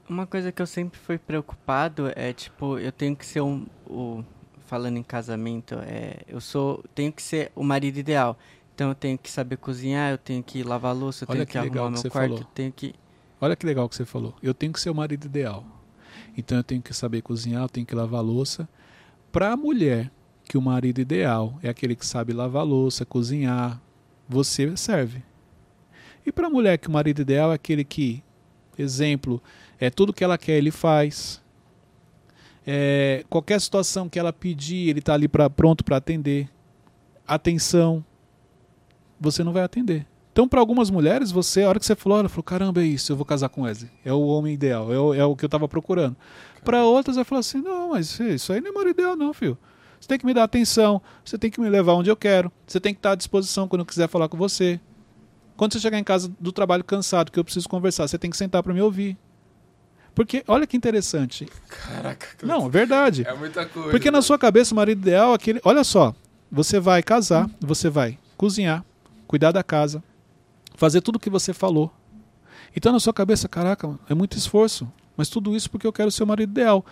Uma 0.09 0.28
coisa 0.28 0.51
que 0.51 0.61
eu 0.61 0.67
sempre 0.67 0.99
fui 0.99 1.17
preocupado 1.17 2.11
é, 2.13 2.34
tipo, 2.34 2.78
eu 2.78 2.91
tenho 2.91 3.15
que 3.15 3.26
ser 3.26 3.39
um, 3.39 3.65
o 3.88 4.22
falando 4.65 4.97
em 4.97 5.03
casamento, 5.03 5.76
é, 5.76 6.24
eu 6.28 6.41
sou, 6.41 6.84
tenho 6.93 7.13
que 7.13 7.22
ser 7.24 7.53
o 7.55 7.63
marido 7.63 7.97
ideal. 7.97 8.38
Então 8.76 8.89
eu 8.89 8.95
tenho 8.95 9.17
que 9.17 9.32
saber 9.32 9.55
cozinhar, 9.55 10.11
eu 10.11 10.17
tenho 10.17 10.43
que 10.43 10.61
lavar 10.61 10.93
louça, 10.93 11.24
eu 11.24 11.28
Olha 11.30 11.38
tenho 11.38 11.47
que 11.47 11.51
que, 11.53 11.57
arrumar 11.80 11.95
que 11.97 12.03
meu 12.03 12.11
quarto, 12.11 12.30
falou. 12.30 12.39
eu 12.39 12.45
tenho 12.53 12.72
que 12.74 12.93
Olha 13.39 13.55
que 13.55 13.65
legal 13.65 13.88
que 13.88 13.95
você 13.95 14.03
falou. 14.03 14.36
Eu 14.43 14.53
tenho 14.53 14.74
que 14.74 14.82
ser 14.82 14.89
o 14.89 14.95
marido 14.95 15.24
ideal. 15.24 15.63
Então 16.36 16.57
eu 16.57 16.63
tenho 16.65 16.82
que 16.82 16.93
saber 16.93 17.22
cozinhar, 17.22 17.61
eu 17.61 17.69
tenho 17.69 17.86
que 17.86 17.95
lavar 17.95 18.22
louça. 18.22 18.67
Para 19.32 19.53
a 19.53 19.55
mulher, 19.55 20.11
que 20.43 20.57
o 20.57 20.61
marido 20.61 20.99
ideal 20.99 21.57
é 21.63 21.69
aquele 21.69 21.95
que 21.95 22.05
sabe 22.05 22.34
lavar 22.34 22.65
louça, 22.65 23.05
cozinhar, 23.05 23.82
você 24.28 24.76
serve. 24.76 25.24
E 26.26 26.32
para 26.32 26.47
a 26.47 26.49
mulher 26.49 26.78
que 26.78 26.88
o 26.88 26.91
marido 26.91 27.22
ideal 27.22 27.51
é 27.51 27.55
aquele 27.55 27.84
que, 27.84 28.24
exemplo, 28.78 29.41
é 29.80 29.89
tudo 29.89 30.13
que 30.13 30.24
ela 30.24 30.38
quer, 30.38 30.57
ele 30.57 30.72
faz. 30.72 31.41
É, 32.65 33.26
qualquer 33.30 33.59
situação 33.59 34.07
que 34.07 34.19
ela 34.19 34.32
pedir, 34.32 34.89
ele 34.89 34.99
está 34.99 35.13
ali 35.13 35.28
pra, 35.28 35.49
pronto 35.49 35.84
para 35.84 35.97
atender. 35.97 36.49
Atenção, 37.28 38.03
você 39.19 39.43
não 39.43 39.53
vai 39.53 39.63
atender. 39.63 40.05
Então, 40.32 40.47
para 40.47 40.61
algumas 40.61 40.89
mulheres, 40.89 41.30
você, 41.30 41.63
a 41.63 41.69
hora 41.69 41.80
que 41.80 41.86
você 41.86 41.95
falou, 41.95 42.19
ela 42.19 42.30
falou: 42.30 42.43
caramba, 42.43 42.82
é 42.82 42.86
isso, 42.86 43.11
eu 43.11 43.17
vou 43.17 43.26
casar 43.26 43.49
com 43.49 43.63
Wesley. 43.63 43.91
É 44.05 44.13
o 44.13 44.22
homem 44.28 44.53
ideal, 44.53 44.91
é 44.93 44.99
o, 44.99 45.13
é 45.13 45.26
o 45.26 45.36
que 45.36 45.43
eu 45.43 45.47
estava 45.47 45.67
procurando. 45.67 46.15
Para 46.63 46.86
outras, 46.86 47.17
ela 47.17 47.26
falou 47.26 47.41
assim: 47.41 47.59
não, 47.61 47.89
mas 47.89 48.17
isso 48.19 48.53
aí 48.53 48.61
não 48.61 48.72
é 48.72 48.74
marido 48.74 48.99
ideal, 48.99 49.15
não, 49.15 49.34
filho. 49.34 49.57
Você 49.99 50.07
tem 50.07 50.17
que 50.17 50.26
me 50.26 50.34
dar 50.34 50.43
atenção, 50.43 51.01
você 51.24 51.38
tem 51.38 51.51
que 51.51 51.59
me 51.59 51.69
levar 51.69 51.93
onde 51.93 52.09
eu 52.09 52.15
quero, 52.15 52.51
você 52.65 52.80
tem 52.80 52.93
que 52.93 52.99
estar 52.99 53.11
à 53.11 53.15
disposição 53.15 53.67
quando 53.67 53.82
eu 53.82 53.86
quiser 53.86 54.07
falar 54.07 54.30
com 54.30 54.38
você. 54.38 54.80
Quando 55.62 55.74
você 55.74 55.80
chegar 55.80 55.99
em 55.99 56.03
casa 56.03 56.28
do 56.39 56.51
trabalho 56.51 56.84
cansado, 56.84 57.32
que 57.32 57.38
eu 57.38 57.43
preciso 57.43 57.70
conversar, 57.70 58.07
você 58.07 58.18
tem 58.18 58.32
que 58.32 58.36
sentar 58.36 58.64
para 58.64 58.74
me 58.74 58.82
ouvir. 58.82 59.16
Porque, 60.16 60.43
olha 60.47 60.66
que 60.66 60.76
interessante. 60.76 61.47
Caraca, 61.70 62.30
Não, 62.41 62.66
é 62.66 62.70
verdade. 62.72 63.28
é 63.28 63.34
muita 63.36 63.64
coisa. 63.68 63.91
Porque 63.91 64.09
na 64.09 64.24
sua 64.24 64.39
cabeça 64.39 64.74
o 64.74 64.76
marido 64.76 65.01
ideal 65.01 65.34
é 65.34 65.36
aquele. 65.36 65.62
Olha 65.64 65.84
só, 65.84 66.16
você 66.51 66.80
vai 66.80 67.03
casar, 67.03 67.47
você 67.59 67.91
vai 67.91 68.18
cozinhar, 68.36 68.84
cuidar 69.28 69.51
da 69.51 69.62
casa, 69.62 70.03
fazer 70.74 70.99
tudo 70.99 71.18
o 71.18 71.20
que 71.20 71.30
você 71.30 71.53
falou. 71.53 71.93
Então 72.76 72.91
na 72.91 72.99
sua 72.99 73.14
cabeça, 73.14 73.47
caraca, 73.47 73.99
é 74.09 74.16
muito 74.16 74.36
esforço. 74.36 74.91
Mas 75.16 75.30
tudo 75.30 75.55
isso 75.55 75.70
porque 75.70 75.86
eu 75.86 75.93
quero 75.93 76.09
ser 76.09 76.24
o 76.24 76.28
marido 76.28 76.49
ideal. 76.49 76.84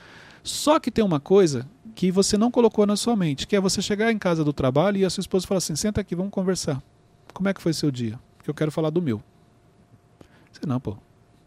Só 0.44 0.80
que 0.80 0.92
tem 0.92 1.04
uma 1.04 1.20
coisa 1.20 1.68
que 1.96 2.12
você 2.12 2.38
não 2.38 2.52
colocou 2.52 2.86
na 2.86 2.96
sua 2.96 3.16
mente, 3.16 3.48
que 3.48 3.56
é 3.56 3.60
você 3.60 3.82
chegar 3.82 4.12
em 4.12 4.20
casa 4.20 4.44
do 4.44 4.54
trabalho 4.54 4.98
e 4.98 5.06
a 5.06 5.10
sua 5.10 5.22
esposa 5.22 5.48
falar 5.48 5.58
assim: 5.58 5.76
senta 5.76 6.02
aqui, 6.02 6.14
vamos 6.14 6.32
conversar. 6.32 6.80
Como 7.34 7.50
é 7.50 7.54
que 7.56 7.64
foi 7.64 7.74
seu 7.74 7.90
dia? 7.90 8.20
Porque 8.40 8.50
eu 8.50 8.54
quero 8.56 8.72
falar 8.72 8.90
do 8.90 9.02
meu. 9.02 9.22
Você 10.52 10.66
não, 10.66 10.80
pô. 10.80 10.98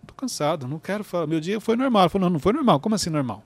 Tô 0.07 0.14
cansado, 0.14 0.68
não 0.68 0.78
quero 0.78 1.03
falar. 1.03 1.26
Meu 1.26 1.40
dia 1.40 1.59
foi 1.59 1.74
normal. 1.74 2.09
Falou, 2.09 2.28
não, 2.28 2.34
não 2.34 2.40
foi 2.40 2.53
normal. 2.53 2.78
Como 2.78 2.95
assim 2.95 3.11
normal? 3.11 3.43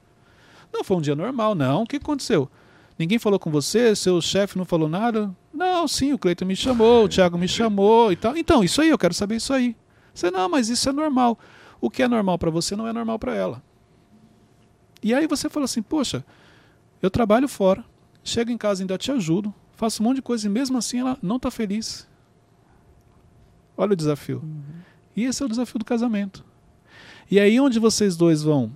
Não, 0.73 0.85
foi 0.85 0.97
um 0.99 1.01
dia 1.01 1.17
normal, 1.17 1.55
não. 1.55 1.85
O 1.85 1.87
que 1.87 1.97
aconteceu? 1.97 2.51
Ninguém 2.99 3.19
falou 3.19 3.39
com 3.39 3.51
você? 3.51 3.95
Seu 3.95 4.21
chefe 4.21 4.59
não 4.59 4.65
falou 4.65 4.89
nada? 4.89 5.35
Não, 5.53 5.87
sim, 5.87 6.13
o 6.13 6.19
Cleiton 6.19 6.45
me 6.45 6.57
chamou, 6.57 7.05
o 7.05 7.09
Thiago 7.09 7.39
me 7.39 7.49
chamou 7.49 8.13
e 8.13 8.17
tal. 8.17 8.37
Então, 8.37 8.65
isso 8.65 8.83
aí, 8.83 8.89
eu 8.89 8.99
quero 8.99 9.15
saber 9.15 9.37
isso 9.37 9.53
aí. 9.53 9.77
Você, 10.13 10.31
não, 10.31 10.49
mas 10.49 10.69
isso 10.69 10.89
é 10.89 10.93
normal. 10.93 11.39
O 11.81 11.89
que 11.89 12.03
é 12.03 12.09
normal 12.09 12.39
para 12.39 12.51
você 12.51 12.75
não 12.75 12.87
é 12.87 12.93
normal 12.93 13.19
para 13.19 13.35
ela. 13.35 13.63
E 15.03 15.15
aí 15.15 15.27
você 15.27 15.49
fala 15.49 15.67
assim, 15.67 15.83
poxa, 15.83 16.25
eu 17.03 17.11
trabalho 17.11 17.47
fora, 17.47 17.85
chego 18.25 18.51
em 18.51 18.59
casa 18.59 18.83
ainda 18.83 18.97
te 18.97 19.13
ajudo, 19.13 19.55
faço 19.75 20.03
um 20.03 20.07
monte 20.07 20.17
de 20.17 20.23
coisa 20.23 20.47
e 20.47 20.51
mesmo 20.51 20.79
assim 20.79 21.01
ela 21.01 21.19
não 21.23 21.37
está 21.37 21.51
feliz. 21.51 22.09
Olha 23.77 23.93
o 23.93 23.97
desafio. 23.97 24.43
E 25.15 25.25
esse 25.25 25.43
é 25.43 25.47
o 25.47 25.49
desafio 25.49 25.79
do 25.79 25.85
casamento. 25.85 26.45
E 27.31 27.41
aí 27.41 27.59
onde 27.61 27.79
vocês 27.79 28.17
dois 28.17 28.43
vão, 28.43 28.73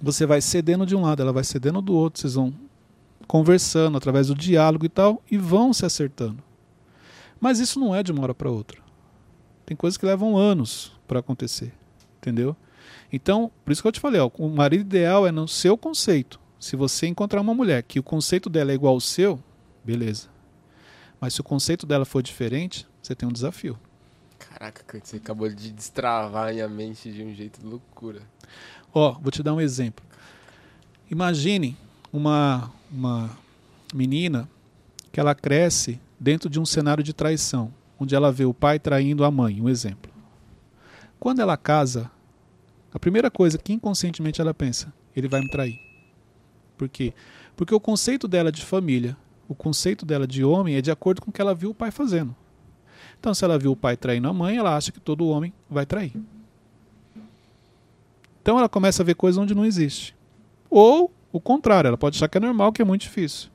você 0.00 0.26
vai 0.26 0.40
cedendo 0.40 0.84
de 0.84 0.94
um 0.94 1.02
lado, 1.02 1.22
ela 1.22 1.32
vai 1.32 1.44
cedendo 1.44 1.80
do 1.80 1.94
outro, 1.94 2.20
vocês 2.20 2.34
vão 2.34 2.52
conversando 3.26 3.96
através 3.96 4.26
do 4.26 4.34
diálogo 4.34 4.84
e 4.84 4.88
tal, 4.88 5.22
e 5.30 5.38
vão 5.38 5.72
se 5.72 5.86
acertando. 5.86 6.42
Mas 7.40 7.58
isso 7.58 7.80
não 7.80 7.94
é 7.94 8.02
de 8.02 8.12
uma 8.12 8.22
hora 8.22 8.34
para 8.34 8.50
outra. 8.50 8.80
Tem 9.64 9.76
coisas 9.76 9.96
que 9.96 10.04
levam 10.04 10.36
anos 10.36 10.92
para 11.06 11.20
acontecer, 11.20 11.72
entendeu? 12.18 12.54
Então, 13.12 13.50
por 13.64 13.72
isso 13.72 13.80
que 13.80 13.88
eu 13.88 13.92
te 13.92 14.00
falei, 14.00 14.20
ó, 14.20 14.30
o 14.38 14.48
marido 14.48 14.82
ideal 14.82 15.26
é 15.26 15.32
no 15.32 15.48
seu 15.48 15.78
conceito. 15.78 16.40
Se 16.58 16.76
você 16.76 17.06
encontrar 17.06 17.40
uma 17.40 17.54
mulher 17.54 17.82
que 17.82 17.98
o 17.98 18.02
conceito 18.02 18.50
dela 18.50 18.70
é 18.70 18.74
igual 18.74 18.94
ao 18.94 19.00
seu, 19.00 19.40
beleza. 19.84 20.28
Mas 21.20 21.34
se 21.34 21.40
o 21.40 21.44
conceito 21.44 21.86
dela 21.86 22.04
for 22.04 22.22
diferente, 22.22 22.86
você 23.00 23.14
tem 23.14 23.28
um 23.28 23.32
desafio. 23.32 23.78
Caraca, 24.52 25.00
você 25.02 25.16
acabou 25.16 25.48
de 25.48 25.72
destravar 25.72 26.48
a 26.48 26.52
minha 26.52 26.68
mente 26.68 27.10
de 27.10 27.22
um 27.22 27.34
jeito 27.34 27.58
de 27.60 27.66
loucura. 27.66 28.20
Ó, 28.92 29.12
vou 29.12 29.30
te 29.30 29.42
dar 29.42 29.54
um 29.54 29.60
exemplo. 29.60 30.04
Imagine 31.10 31.76
uma, 32.12 32.70
uma 32.90 33.30
menina 33.94 34.48
que 35.10 35.18
ela 35.18 35.34
cresce 35.34 35.98
dentro 36.20 36.50
de 36.50 36.60
um 36.60 36.66
cenário 36.66 37.02
de 37.02 37.14
traição, 37.14 37.72
onde 37.98 38.14
ela 38.14 38.30
vê 38.30 38.44
o 38.44 38.52
pai 38.52 38.78
traindo 38.78 39.24
a 39.24 39.30
mãe, 39.30 39.60
um 39.60 39.70
exemplo. 39.70 40.12
Quando 41.18 41.40
ela 41.40 41.56
casa, 41.56 42.10
a 42.92 42.98
primeira 42.98 43.30
coisa 43.30 43.56
que 43.56 43.72
inconscientemente 43.72 44.40
ela 44.40 44.52
pensa, 44.52 44.92
ele 45.16 45.28
vai 45.28 45.40
me 45.40 45.48
trair. 45.48 45.80
Por 46.76 46.90
quê? 46.90 47.14
Porque 47.56 47.74
o 47.74 47.80
conceito 47.80 48.28
dela 48.28 48.52
de 48.52 48.62
família, 48.62 49.16
o 49.48 49.54
conceito 49.54 50.04
dela 50.04 50.26
de 50.26 50.44
homem 50.44 50.76
é 50.76 50.82
de 50.82 50.90
acordo 50.90 51.22
com 51.22 51.30
o 51.30 51.32
que 51.32 51.40
ela 51.40 51.54
viu 51.54 51.70
o 51.70 51.74
pai 51.74 51.90
fazendo. 51.90 52.36
Então, 53.22 53.32
se 53.32 53.44
ela 53.44 53.56
viu 53.56 53.70
o 53.70 53.76
pai 53.76 53.96
traindo 53.96 54.26
a 54.26 54.32
mãe, 54.32 54.56
ela 54.56 54.76
acha 54.76 54.90
que 54.90 54.98
todo 54.98 55.28
homem 55.28 55.52
vai 55.70 55.86
trair. 55.86 56.12
Então, 58.42 58.58
ela 58.58 58.68
começa 58.68 59.00
a 59.00 59.06
ver 59.06 59.14
coisas 59.14 59.40
onde 59.40 59.54
não 59.54 59.64
existe. 59.64 60.12
Ou 60.68 61.08
o 61.30 61.38
contrário, 61.38 61.86
ela 61.86 61.96
pode 61.96 62.16
achar 62.16 62.26
que 62.26 62.36
é 62.36 62.40
normal, 62.40 62.72
que 62.72 62.82
é 62.82 62.84
muito 62.84 63.02
difícil. 63.02 63.48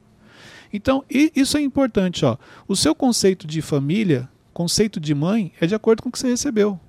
Então, 0.71 1.03
isso 1.09 1.57
é 1.57 1.61
importante. 1.61 2.23
Ó. 2.23 2.37
O 2.65 2.77
seu 2.77 2.95
conceito 2.95 3.45
de 3.45 3.61
família, 3.61 4.29
conceito 4.53 5.01
de 5.01 5.13
mãe, 5.13 5.51
é 5.59 5.67
de 5.67 5.75
acordo 5.75 6.01
com 6.01 6.07
o 6.07 6.11
que 6.13 6.19
você 6.19 6.29
recebeu. 6.29 6.79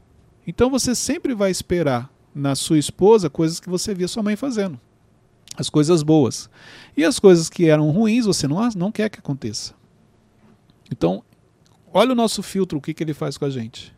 Então, 0.47 0.70
você 0.70 0.95
sempre 0.95 1.35
vai 1.35 1.51
esperar 1.51 2.09
na 2.33 2.55
sua 2.55 2.79
esposa 2.79 3.29
coisas 3.29 3.59
que 3.59 3.68
você 3.68 3.93
via 3.93 4.07
sua 4.07 4.22
mãe 4.22 4.37
fazendo. 4.37 4.79
As 5.57 5.68
coisas 5.68 6.05
boas. 6.05 6.49
E 6.97 7.03
as 7.03 7.18
coisas 7.18 7.51
que 7.51 7.68
eram 7.68 7.91
ruins, 7.91 8.24
você 8.24 8.47
não, 8.47 8.68
não 8.76 8.93
quer 8.93 9.11
que 9.11 9.18
aconteça. 9.18 9.74
Então, 10.93 11.24
olha 11.93 12.12
o 12.12 12.14
nosso 12.14 12.43
filtro, 12.43 12.78
o 12.78 12.80
que, 12.80 12.95
que 12.95 13.03
ele 13.03 13.14
faz 13.14 13.36
com 13.39 13.45
a 13.45 13.51
gente. 13.51 13.95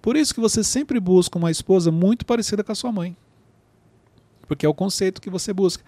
Por 0.00 0.16
isso 0.16 0.34
que 0.34 0.40
você 0.40 0.62
sempre 0.62 1.00
busca 1.00 1.38
uma 1.38 1.50
esposa 1.50 1.90
muito 1.90 2.26
parecida 2.26 2.62
com 2.62 2.72
a 2.72 2.74
sua 2.74 2.92
mãe. 2.92 3.16
Porque 4.46 4.66
é 4.66 4.68
o 4.68 4.74
conceito 4.74 5.20
que 5.20 5.30
você 5.30 5.52
busca. 5.52 5.82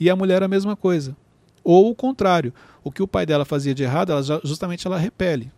E 0.00 0.08
a 0.08 0.16
mulher 0.16 0.42
a 0.42 0.48
mesma 0.48 0.74
coisa. 0.74 1.16
Ou 1.62 1.90
o 1.90 1.94
contrário, 1.94 2.54
o 2.82 2.90
que 2.90 3.02
o 3.02 3.06
pai 3.06 3.26
dela 3.26 3.44
fazia 3.44 3.74
de 3.74 3.82
errado, 3.82 4.10
ela 4.10 4.22
justamente 4.42 4.86
ela 4.86 4.96
repele. 4.96 5.52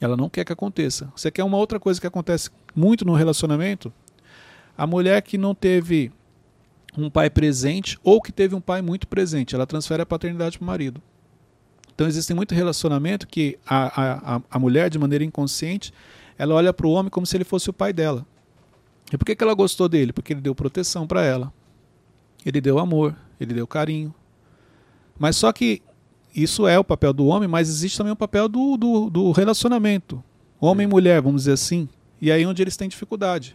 Ela 0.00 0.16
não 0.16 0.30
quer 0.30 0.44
que 0.44 0.52
aconteça. 0.52 1.12
Você 1.14 1.30
quer 1.30 1.44
uma 1.44 1.58
outra 1.58 1.78
coisa 1.78 2.00
que 2.00 2.06
acontece 2.06 2.48
muito 2.74 3.04
no 3.04 3.12
relacionamento? 3.12 3.92
A 4.76 4.86
mulher 4.86 5.20
que 5.20 5.36
não 5.36 5.54
teve 5.54 6.10
um 6.96 7.10
pai 7.10 7.28
presente 7.28 7.98
ou 8.02 8.20
que 8.20 8.32
teve 8.32 8.54
um 8.54 8.60
pai 8.60 8.80
muito 8.80 9.06
presente, 9.06 9.54
ela 9.54 9.66
transfere 9.66 10.02
a 10.02 10.06
paternidade 10.06 10.58
para 10.58 10.64
o 10.64 10.66
marido. 10.66 11.02
Então 12.00 12.08
existe 12.08 12.32
muito 12.32 12.54
relacionamento 12.54 13.28
que 13.28 13.58
a, 13.66 14.36
a, 14.36 14.42
a 14.52 14.58
mulher, 14.58 14.88
de 14.88 14.98
maneira 14.98 15.22
inconsciente, 15.22 15.92
ela 16.38 16.54
olha 16.54 16.72
para 16.72 16.86
o 16.86 16.92
homem 16.92 17.10
como 17.10 17.26
se 17.26 17.36
ele 17.36 17.44
fosse 17.44 17.68
o 17.68 17.74
pai 17.74 17.92
dela. 17.92 18.24
E 19.12 19.18
por 19.18 19.26
que, 19.26 19.36
que 19.36 19.44
ela 19.44 19.52
gostou 19.52 19.86
dele? 19.86 20.10
Porque 20.10 20.32
ele 20.32 20.40
deu 20.40 20.54
proteção 20.54 21.06
para 21.06 21.22
ela. 21.22 21.52
Ele 22.42 22.58
deu 22.58 22.78
amor, 22.78 23.14
ele 23.38 23.52
deu 23.52 23.66
carinho. 23.66 24.14
Mas 25.18 25.36
só 25.36 25.52
que 25.52 25.82
isso 26.34 26.66
é 26.66 26.78
o 26.78 26.84
papel 26.84 27.12
do 27.12 27.26
homem, 27.26 27.46
mas 27.46 27.68
existe 27.68 27.98
também 27.98 28.14
o 28.14 28.16
papel 28.16 28.48
do, 28.48 28.78
do, 28.78 29.10
do 29.10 29.30
relacionamento. 29.32 30.24
Homem 30.58 30.86
e 30.86 30.90
mulher, 30.90 31.20
vamos 31.20 31.42
dizer 31.42 31.52
assim. 31.52 31.86
E 32.18 32.32
aí 32.32 32.44
é 32.44 32.46
onde 32.46 32.62
eles 32.62 32.78
têm 32.78 32.88
dificuldade. 32.88 33.54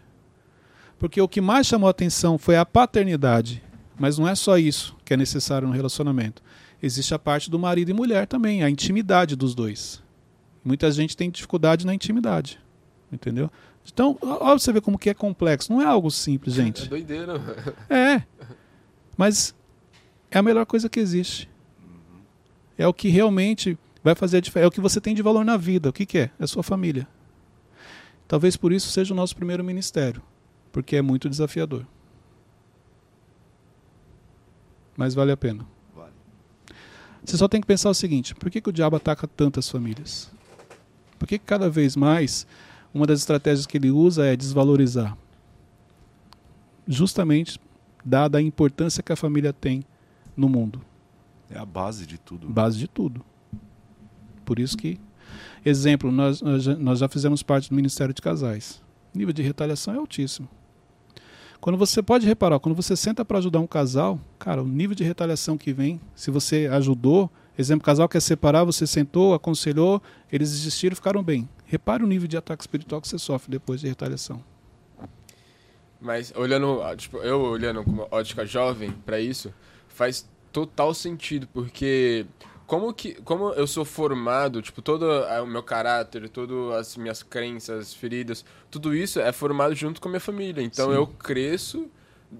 Porque 1.00 1.20
o 1.20 1.28
que 1.28 1.42
mais 1.42 1.66
chamou 1.66 1.88
a 1.88 1.90
atenção 1.90 2.38
foi 2.38 2.58
a 2.58 2.64
paternidade. 2.64 3.64
Mas 3.98 4.20
não 4.20 4.28
é 4.28 4.36
só 4.36 4.56
isso 4.56 4.96
que 5.04 5.16
é 5.16 5.18
necessário 5.18 5.68
no 5.68 5.74
relacionamento. 5.74 6.44
Existe 6.82 7.14
a 7.14 7.20
parte 7.20 7.50
do 7.50 7.58
marido 7.58 7.90
e 7.90 7.94
mulher 7.94 8.28
também, 8.28 8.64
a 8.64 8.70
intimidade 8.70 9.36
dos 9.36 9.56
dois. 9.56 10.04
Muita 10.64 10.92
gente 10.92 11.16
tem 11.16 11.30
dificuldade 11.30 11.86
na 11.86 11.94
intimidade. 11.94 12.60
Entendeu? 13.12 13.52
Então, 13.92 14.18
olha 14.22 14.58
você 14.58 14.74
ver 14.74 14.82
como 14.82 14.98
que 14.98 15.10
é 15.10 15.14
complexo. 15.14 15.72
Não 15.72 15.82
é 15.82 15.86
algo 15.86 16.10
simples, 16.10 16.56
gente. 16.56 16.86
É 16.86 16.88
doideira. 16.88 17.34
É. 17.90 18.24
Mas 19.16 19.56
é 20.32 20.40
a 20.40 20.44
melhor 20.44 20.66
coisa 20.66 20.90
que 20.90 21.00
existe. 21.00 21.50
É 22.78 22.88
o 22.88 22.94
que 22.94 23.08
realmente 23.08 23.78
vai 24.04 24.16
fazer 24.16 24.38
a 24.38 24.42
diferença. 24.42 24.66
É 24.66 24.68
o 24.68 24.72
que 24.72 24.82
você 24.82 25.00
tem 25.00 25.16
de 25.16 25.22
valor 25.22 25.46
na 25.46 25.56
vida. 25.56 25.90
O 25.90 25.94
que, 25.94 26.06
que 26.06 26.18
é? 26.18 26.32
É 26.40 26.44
a 26.44 26.48
sua 26.48 26.64
família. 26.64 27.08
Talvez 28.28 28.58
por 28.58 28.74
isso 28.74 28.90
seja 28.90 29.14
o 29.14 29.18
nosso 29.18 29.36
primeiro 29.36 29.64
ministério. 29.64 30.22
Porque 30.72 30.96
é 30.96 31.02
muito 31.02 31.30
desafiador. 31.30 31.86
Mas 34.98 35.14
vale 35.14 35.32
a 35.32 35.38
pena. 35.38 35.66
Você 37.26 37.38
só 37.38 37.48
tem 37.48 37.60
que 37.62 37.68
pensar 37.68 37.90
o 37.90 37.94
seguinte: 37.94 38.36
por 38.36 38.50
que, 38.50 38.62
que 38.62 38.70
o 38.70 38.74
diabo 38.74 38.96
ataca 38.96 39.28
tantas 39.28 39.70
famílias? 39.70 40.32
Por 41.18 41.28
que, 41.28 41.40
que 41.40 41.46
cada 41.46 41.70
vez 41.70 41.96
mais 41.96 42.46
uma 42.96 43.06
das 43.06 43.20
estratégias 43.20 43.68
que 43.68 43.76
ele 43.76 43.92
usa 43.92 44.26
é 44.26 44.38
desvalorizar. 44.38 45.18
Justamente 46.88 47.60
dada 48.06 48.38
a 48.38 48.42
importância 48.42 49.04
que 49.04 49.12
a 49.12 49.18
família 49.18 49.52
tem 49.52 49.84
no 50.36 50.48
mundo. 50.48 50.82
É 51.50 51.60
a 51.60 51.66
base 51.66 52.06
de 52.06 52.18
tudo. 52.18 52.48
Base 52.48 52.78
de 52.78 52.88
tudo. 52.88 53.22
Por 54.46 54.60
isso 54.60 54.78
que, 54.78 54.98
exemplo, 55.66 56.10
nós, 56.10 56.42
nós 56.42 57.00
já 57.00 57.10
fizemos 57.10 57.44
parte 57.44 57.70
do 57.70 57.76
Ministério 57.76 58.14
de 58.14 58.22
Casais. 58.22 58.82
O 59.14 59.18
nível 59.18 59.34
de 59.34 59.42
retaliação 59.42 59.94
é 59.94 59.98
altíssimo. 59.98 60.48
Quando 61.66 61.80
você 61.80 62.04
pode 62.04 62.28
reparar, 62.28 62.60
quando 62.60 62.76
você 62.76 62.96
senta 62.96 63.26
para 63.26 63.40
ajudar 63.40 63.60
um 63.60 63.66
casal, 63.66 64.20
cara, 64.38 64.62
o 64.62 64.68
nível 64.68 64.96
de 64.96 65.04
retaliação 65.04 65.58
que 65.58 65.74
vem, 65.74 66.00
se 66.14 66.30
você 66.30 66.70
ajudou, 66.72 67.28
exemplo, 67.58 67.84
casal 67.84 68.08
quer 68.08 68.22
separar, 68.22 68.64
você 68.64 68.86
sentou, 68.86 69.34
aconselhou, 69.34 70.00
eles 70.32 70.52
desistiram 70.52 70.94
e 70.94 70.96
ficaram 70.96 71.24
bem. 71.24 71.50
Repare 71.66 72.04
o 72.04 72.08
nível 72.08 72.28
de 72.28 72.38
ataque 72.38 72.62
espiritual 72.62 73.02
que 73.02 73.08
você 73.08 73.18
sofre 73.18 73.50
depois 73.50 73.82
de 73.82 73.88
retaliação. 73.88 74.44
Mas 76.00 76.32
olhando, 76.36 76.84
tipo, 76.98 77.18
eu 77.18 77.42
olhando 77.42 77.84
com 77.84 77.90
uma 77.90 78.08
ótica 78.12 78.46
jovem 78.46 78.92
para 79.04 79.20
isso, 79.20 79.52
faz 79.88 80.30
total 80.52 80.94
sentido, 80.94 81.48
porque 81.52 82.28
como 82.66 82.94
que 82.94 83.16
como 83.22 83.50
eu 83.50 83.68
sou 83.68 83.86
formado, 83.86 84.62
tipo, 84.62 84.82
todo 84.82 85.06
o 85.06 85.48
meu 85.48 85.64
caráter, 85.64 86.28
todas 86.30 86.76
as 86.76 86.98
minhas 86.98 87.22
crenças, 87.22 87.94
feridas, 87.94 88.44
tudo 88.72 88.96
isso 88.96 89.20
é 89.20 89.32
formado 89.32 89.76
junto 89.76 90.02
com 90.02 90.08
a 90.08 90.12
minha 90.12 90.20
família. 90.20 90.62
Então 90.62 90.90
Sim. 90.90 90.96
eu 90.96 91.08
cresço 91.08 91.88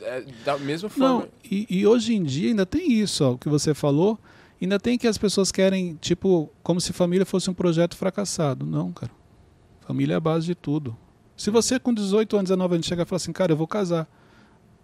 é, 0.02 0.22
da 0.44 0.58
mesma 0.58 0.90
forma. 0.90 1.08
Não, 1.08 1.28
e, 1.44 1.68
e, 1.70 1.88
hoje 1.88 2.14
em 2.14 2.24
dia 2.24 2.50
ainda 2.50 2.66
tem 2.66 2.92
isso, 2.92 3.24
ó, 3.24 3.32
o 3.34 3.38
que 3.38 3.48
você 3.48 3.74
falou, 3.74 4.20
ainda 4.62 4.80
tem 4.80 4.98
que 4.98 5.08
as 5.08 5.18
pessoas 5.18 5.52
querem, 5.52 5.96
tipo, 5.96 6.52
como 6.64 6.82
se 6.82 6.92
família 6.92 7.26
fosse 7.26 7.50
um 7.50 7.54
projeto 7.54 7.96
fracassado. 7.96 8.66
Não, 8.66 8.92
cara. 8.92 9.12
Família 9.82 10.16
é 10.16 10.18
a 10.18 10.20
base 10.20 10.48
de 10.48 10.56
tudo. 10.56 10.98
Se 11.38 11.52
você 11.52 11.80
com 11.80 11.94
18 11.94 12.36
anos, 12.38 12.50
19 12.50 12.76
anos, 12.76 12.88
chegar 12.88 13.04
e 13.04 13.06
falar 13.06 13.18
assim, 13.18 13.32
cara, 13.32 13.52
eu 13.52 13.58
vou 13.58 13.68
casar. 13.68 14.08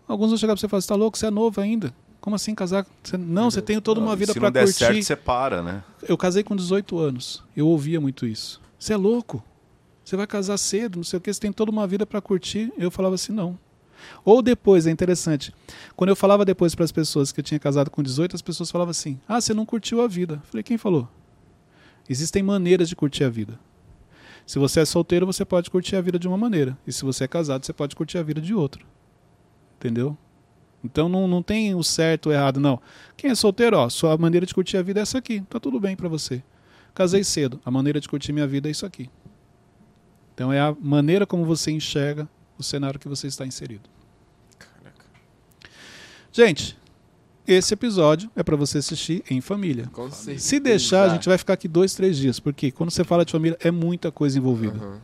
Alguns 0.07 0.29
vão 0.29 0.37
chegar 0.37 0.53
pra 0.53 0.59
você 0.59 0.67
e 0.67 0.69
falar, 0.69 0.81
você 0.81 0.87
tá 0.87 0.95
louco? 0.95 1.17
Você 1.17 1.25
é 1.25 1.31
novo 1.31 1.59
ainda. 1.59 1.93
Como 2.21 2.35
assim 2.35 2.53
casar? 2.53 2.85
Você, 3.03 3.17
não, 3.17 3.49
você 3.49 3.61
tem 3.61 3.81
toda 3.81 3.99
uma 3.99 4.15
vida 4.15 4.33
para 4.33 4.51
curtir. 4.51 4.73
Se 4.73 4.83
não 4.83 4.89
der 4.89 4.93
certo, 4.93 5.03
você 5.03 5.15
para, 5.15 5.63
né? 5.63 5.83
Eu 6.07 6.15
casei 6.15 6.43
com 6.43 6.55
18 6.55 6.97
anos. 6.99 7.43
Eu 7.57 7.67
ouvia 7.67 7.99
muito 7.99 8.27
isso. 8.27 8.61
Você 8.77 8.93
é 8.93 8.97
louco? 8.97 9.43
Você 10.05 10.15
vai 10.15 10.27
casar 10.27 10.57
cedo, 10.57 10.97
não 10.97 11.03
sei 11.03 11.17
o 11.17 11.21
que, 11.21 11.33
você 11.33 11.39
tem 11.39 11.51
toda 11.51 11.71
uma 11.71 11.87
vida 11.87 12.05
para 12.05 12.21
curtir. 12.21 12.71
Eu 12.77 12.91
falava 12.91 13.15
assim, 13.15 13.33
não. 13.33 13.57
Ou 14.23 14.41
depois, 14.41 14.87
é 14.87 14.91
interessante. 14.91 15.53
Quando 15.95 16.09
eu 16.09 16.15
falava 16.15 16.45
depois 16.45 16.75
para 16.75 16.85
as 16.85 16.91
pessoas 16.91 17.31
que 17.31 17.39
eu 17.39 17.43
tinha 17.43 17.59
casado 17.59 17.89
com 17.89 18.01
18, 18.01 18.35
as 18.35 18.41
pessoas 18.41 18.71
falavam 18.71 18.91
assim: 18.91 19.19
"Ah, 19.27 19.39
você 19.39 19.53
não 19.53 19.65
curtiu 19.65 20.01
a 20.01 20.07
vida". 20.07 20.35
Eu 20.35 20.49
falei: 20.49 20.63
"Quem 20.63 20.77
falou?" 20.77 21.07
Existem 22.09 22.41
maneiras 22.41 22.89
de 22.89 22.95
curtir 22.95 23.23
a 23.23 23.29
vida. 23.29 23.59
Se 24.45 24.59
você 24.59 24.81
é 24.81 24.85
solteiro, 24.85 25.25
você 25.25 25.45
pode 25.45 25.69
curtir 25.69 25.95
a 25.95 26.01
vida 26.01 26.17
de 26.17 26.27
uma 26.27 26.37
maneira. 26.37 26.77
E 26.85 26.91
se 26.91 27.05
você 27.05 27.23
é 27.23 27.27
casado, 27.27 27.65
você 27.65 27.71
pode 27.71 27.95
curtir 27.95 28.17
a 28.17 28.23
vida 28.23 28.41
de 28.41 28.53
outra. 28.53 28.83
Entendeu? 29.77 30.17
Então 30.83 31.07
não, 31.07 31.27
não 31.27 31.43
tem 31.43 31.75
o 31.75 31.83
certo 31.83 32.27
ou 32.27 32.33
errado, 32.33 32.59
não. 32.59 32.79
Quem 33.15 33.31
é 33.31 33.35
solteiro, 33.35 33.77
ó, 33.77 33.89
sua 33.89 34.17
maneira 34.17 34.45
de 34.45 34.53
curtir 34.53 34.77
a 34.77 34.81
vida 34.81 34.99
é 34.99 35.03
essa 35.03 35.17
aqui. 35.17 35.41
Tá 35.41 35.59
tudo 35.59 35.79
bem 35.79 35.95
para 35.95 36.09
você. 36.09 36.41
Casei 36.93 37.23
cedo, 37.23 37.59
a 37.63 37.71
maneira 37.71 37.99
de 37.99 38.09
curtir 38.09 38.33
minha 38.33 38.47
vida 38.47 38.67
é 38.67 38.71
isso 38.71 38.85
aqui. 38.85 39.09
Então 40.33 40.51
é 40.51 40.59
a 40.59 40.75
maneira 40.79 41.25
como 41.25 41.45
você 41.45 41.71
enxerga 41.71 42.27
o 42.57 42.63
cenário 42.63 42.99
que 42.99 43.07
você 43.07 43.27
está 43.27 43.45
inserido. 43.45 43.89
Caraca. 44.57 45.05
Gente, 46.31 46.77
esse 47.47 47.73
episódio 47.73 48.29
é 48.35 48.43
para 48.43 48.55
você 48.55 48.77
assistir 48.77 49.23
em 49.29 49.41
família. 49.41 49.89
Se 50.37 50.59
deixar, 50.59 51.09
a 51.09 51.09
gente 51.09 51.27
vai 51.27 51.37
ficar 51.37 51.53
aqui 51.53 51.67
dois, 51.67 51.93
três 51.93 52.17
dias, 52.17 52.39
porque 52.39 52.71
quando 52.71 52.91
você 52.91 53.03
fala 53.03 53.25
de 53.25 53.31
família, 53.31 53.57
é 53.61 53.71
muita 53.71 54.11
coisa 54.11 54.37
envolvida. 54.37 54.83
Uhum. 54.83 54.99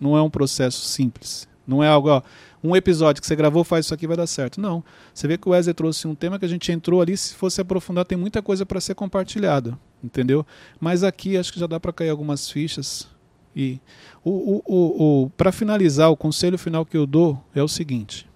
Não 0.00 0.16
é 0.16 0.22
um 0.22 0.30
processo 0.30 0.80
simples. 0.80 1.48
Não 1.66 1.82
é 1.82 1.88
algo, 1.88 2.08
ó, 2.08 2.22
um 2.66 2.76
episódio 2.76 3.20
que 3.20 3.26
você 3.26 3.36
gravou, 3.36 3.62
faz 3.62 3.86
isso 3.86 3.94
aqui, 3.94 4.06
vai 4.06 4.16
dar 4.16 4.26
certo. 4.26 4.60
Não. 4.60 4.82
Você 5.14 5.28
vê 5.28 5.38
que 5.38 5.48
o 5.48 5.52
Wesley 5.52 5.74
trouxe 5.74 6.06
um 6.08 6.14
tema 6.14 6.38
que 6.38 6.44
a 6.44 6.48
gente 6.48 6.70
entrou 6.72 7.00
ali, 7.00 7.16
se 7.16 7.34
fosse 7.34 7.60
aprofundar, 7.60 8.04
tem 8.04 8.18
muita 8.18 8.42
coisa 8.42 8.66
para 8.66 8.80
ser 8.80 8.94
compartilhada, 8.94 9.78
entendeu? 10.02 10.44
Mas 10.80 11.04
aqui 11.04 11.36
acho 11.36 11.52
que 11.52 11.60
já 11.60 11.66
dá 11.66 11.78
para 11.78 11.92
cair 11.92 12.10
algumas 12.10 12.50
fichas. 12.50 13.08
E 13.54 13.80
o, 14.24 14.30
o, 14.30 14.62
o, 14.66 15.22
o 15.24 15.30
para 15.30 15.52
finalizar, 15.52 16.10
o 16.10 16.16
conselho 16.16 16.58
final 16.58 16.84
que 16.84 16.96
eu 16.96 17.06
dou 17.06 17.42
é 17.54 17.62
o 17.62 17.68
seguinte: 17.68 18.28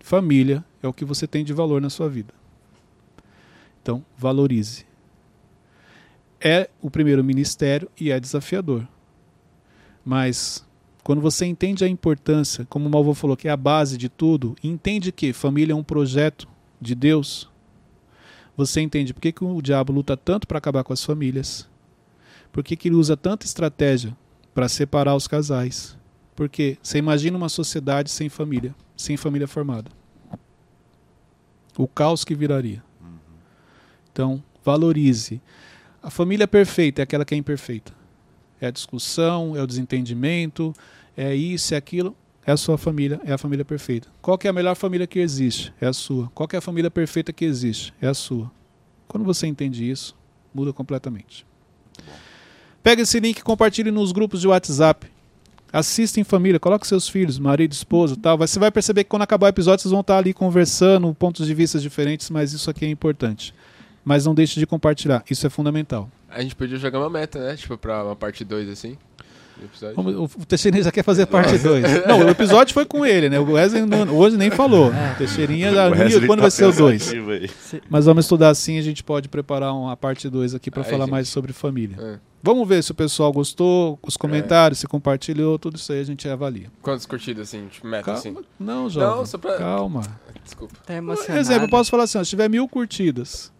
família 0.00 0.64
é 0.82 0.88
o 0.88 0.92
que 0.92 1.04
você 1.04 1.26
tem 1.26 1.44
de 1.44 1.52
valor 1.52 1.80
na 1.80 1.88
sua 1.88 2.08
vida. 2.08 2.34
Então, 3.80 4.04
valorize. 4.18 4.84
É 6.40 6.68
o 6.82 6.90
primeiro 6.90 7.22
ministério 7.22 7.88
e 7.98 8.10
é 8.10 8.18
desafiador. 8.18 8.86
Mas 10.04 10.65
quando 11.06 11.20
você 11.20 11.46
entende 11.46 11.84
a 11.84 11.88
importância, 11.88 12.66
como 12.68 12.88
o 12.88 12.90
Malvô 12.90 13.14
falou, 13.14 13.36
que 13.36 13.46
é 13.46 13.50
a 13.52 13.56
base 13.56 13.96
de 13.96 14.08
tudo, 14.08 14.56
entende 14.60 15.12
que 15.12 15.32
família 15.32 15.72
é 15.72 15.76
um 15.76 15.84
projeto 15.84 16.48
de 16.80 16.96
Deus, 16.96 17.48
você 18.56 18.80
entende 18.80 19.14
por 19.14 19.20
que, 19.20 19.30
que 19.30 19.44
o 19.44 19.62
diabo 19.62 19.92
luta 19.92 20.16
tanto 20.16 20.48
para 20.48 20.58
acabar 20.58 20.82
com 20.82 20.92
as 20.92 21.04
famílias, 21.04 21.68
por 22.50 22.64
que, 22.64 22.74
que 22.74 22.88
ele 22.88 22.96
usa 22.96 23.16
tanta 23.16 23.46
estratégia 23.46 24.16
para 24.52 24.68
separar 24.68 25.14
os 25.14 25.28
casais. 25.28 25.96
Porque 26.34 26.76
você 26.82 26.98
imagina 26.98 27.36
uma 27.36 27.48
sociedade 27.48 28.10
sem 28.10 28.28
família, 28.28 28.74
sem 28.96 29.16
família 29.16 29.46
formada. 29.46 29.88
O 31.78 31.86
caos 31.86 32.24
que 32.24 32.34
viraria. 32.34 32.82
Então, 34.10 34.42
valorize. 34.64 35.40
A 36.02 36.10
família 36.10 36.48
perfeita 36.48 37.00
é 37.00 37.04
aquela 37.04 37.24
que 37.24 37.32
é 37.32 37.38
imperfeita. 37.38 37.94
É 38.60 38.66
a 38.66 38.70
discussão, 38.70 39.56
é 39.56 39.62
o 39.62 39.66
desentendimento, 39.66 40.74
é 41.16 41.34
isso, 41.34 41.74
é 41.74 41.76
aquilo. 41.76 42.16
É 42.46 42.52
a 42.52 42.56
sua 42.56 42.78
família, 42.78 43.20
é 43.24 43.32
a 43.32 43.38
família 43.38 43.64
perfeita. 43.64 44.06
Qual 44.22 44.38
é 44.44 44.46
a 44.46 44.52
melhor 44.52 44.76
família 44.76 45.04
que 45.04 45.18
existe? 45.18 45.74
É 45.80 45.86
a 45.86 45.92
sua. 45.92 46.30
Qual 46.32 46.48
é 46.52 46.56
a 46.56 46.60
família 46.60 46.88
perfeita 46.88 47.32
que 47.32 47.44
existe? 47.44 47.92
É 48.00 48.06
a 48.06 48.14
sua. 48.14 48.48
Quando 49.08 49.24
você 49.24 49.48
entende 49.48 49.90
isso, 49.90 50.14
muda 50.54 50.72
completamente. 50.72 51.44
Pega 52.84 53.02
esse 53.02 53.18
link 53.18 53.38
e 53.38 53.42
compartilhe 53.42 53.90
nos 53.90 54.12
grupos 54.12 54.40
de 54.40 54.46
WhatsApp. 54.46 55.08
Assista 55.72 56.20
em 56.20 56.24
família, 56.24 56.60
coloque 56.60 56.86
seus 56.86 57.08
filhos, 57.08 57.36
marido, 57.36 57.72
esposa, 57.72 58.16
tal. 58.16 58.38
Você 58.38 58.60
vai 58.60 58.70
perceber 58.70 59.02
que 59.02 59.10
quando 59.10 59.22
acabar 59.22 59.46
o 59.46 59.50
episódio 59.50 59.82
vocês 59.82 59.90
vão 59.90 60.02
estar 60.02 60.18
ali 60.18 60.32
conversando, 60.32 61.12
pontos 61.12 61.48
de 61.48 61.52
vista 61.52 61.80
diferentes, 61.80 62.30
mas 62.30 62.52
isso 62.52 62.70
aqui 62.70 62.84
é 62.84 62.88
importante. 62.88 63.52
Mas 64.04 64.24
não 64.24 64.36
deixe 64.36 64.60
de 64.60 64.66
compartilhar, 64.68 65.24
isso 65.28 65.44
é 65.44 65.50
fundamental. 65.50 66.08
A 66.28 66.42
gente 66.42 66.54
podia 66.56 66.76
jogar 66.78 66.98
uma 66.98 67.10
meta, 67.10 67.38
né? 67.38 67.56
Tipo, 67.56 67.76
pra 67.78 68.04
uma 68.04 68.16
parte 68.16 68.44
2 68.44 68.68
assim. 68.68 68.96
O 70.38 70.44
Teixeirinha 70.44 70.84
já 70.84 70.92
quer 70.92 71.02
fazer 71.02 71.24
parte 71.26 71.56
2. 71.56 72.06
Não, 72.06 72.20
o 72.26 72.28
episódio 72.28 72.74
foi 72.74 72.84
com 72.84 73.06
ele, 73.06 73.30
né? 73.30 73.38
O 73.40 73.52
Wesley 73.52 73.86
não- 73.86 74.14
hoje 74.14 74.36
nem 74.36 74.50
falou. 74.50 74.90
O 74.90 75.16
Teixeirinha 75.16 75.72
já 75.72 75.86
Wesley 75.88 76.26
quando 76.26 76.40
tá 76.40 76.42
vai 76.42 76.50
ser 76.50 76.66
o 76.66 76.72
2. 76.72 77.02
pensativo 77.04 77.30
aí. 77.30 77.50
Mas 77.88 78.04
vamos 78.04 78.26
estudar 78.26 78.50
assim, 78.50 78.78
a 78.78 78.82
gente 78.82 79.02
pode 79.02 79.30
preparar 79.30 79.72
uma 79.74 79.96
parte 79.96 80.28
2 80.28 80.54
aqui 80.54 80.70
para 80.70 80.84
falar 80.84 81.04
gente. 81.04 81.10
mais 81.10 81.28
sobre 81.30 81.54
família. 81.54 81.96
É. 81.98 82.18
Vamos 82.42 82.68
ver 82.68 82.82
se 82.84 82.90
o 82.92 82.94
pessoal 82.94 83.32
gostou, 83.32 83.98
os 84.02 84.16
comentários, 84.16 84.78
se 84.78 84.86
compartilhou, 84.86 85.58
tudo 85.58 85.76
isso 85.76 85.90
aí 85.90 86.00
a 86.00 86.04
gente 86.04 86.28
avalia. 86.28 86.66
Quantas 86.82 87.06
curtidas, 87.06 87.48
assim? 87.48 87.66
Tipo, 87.68 87.86
meta, 87.88 88.12
assim? 88.12 88.34
Calma. 88.34 88.46
Não, 88.60 88.90
jovem. 88.90 89.08
Não, 89.16 89.26
só 89.26 89.38
pra... 89.38 89.56
Calma. 89.56 90.02
Desculpa. 90.44 90.74
Tá 90.76 90.82
Por 90.88 90.92
emocionado. 90.92 91.40
exemplo, 91.40 91.64
eu 91.64 91.70
posso 91.70 91.90
falar 91.90 92.02
assim, 92.04 92.18
ó, 92.18 92.22
se 92.24 92.28
tiver 92.30 92.48
mil 92.50 92.68
curtidas, 92.68 93.50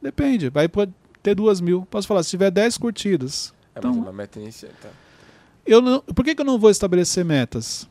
depende, 0.00 0.48
vai 0.48 0.68
pode 0.68 0.92
ter 1.22 1.34
duas 1.34 1.60
mil. 1.60 1.86
Posso 1.90 2.06
falar, 2.08 2.22
se 2.22 2.30
tiver 2.30 2.50
dez 2.50 2.76
curtidas, 2.78 3.52
É, 3.74 3.78
Então- 3.78 3.92
uma 3.92 4.12
meta 4.12 4.38
inicial, 4.40 4.72
tá. 4.82 4.88
eu 5.66 5.80
não, 5.80 6.00
por 6.00 6.24
que, 6.24 6.34
que 6.34 6.40
eu 6.40 6.44
não 6.44 6.58
vou 6.58 6.70
estabelecer 6.70 7.24
metas? 7.24 7.88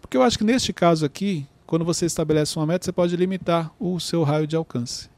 Porque 0.00 0.16
eu 0.16 0.22
acho 0.22 0.36
que 0.38 0.44
neste 0.44 0.72
caso 0.72 1.04
aqui, 1.06 1.46
quando 1.66 1.84
você 1.84 2.04
estabelece 2.06 2.56
uma 2.58 2.66
meta, 2.66 2.84
você 2.84 2.92
pode 2.92 3.14
limitar 3.16 3.70
o 3.78 4.00
seu 4.00 4.22
raio 4.24 4.46
de 4.46 4.56
alcance. 4.56 5.08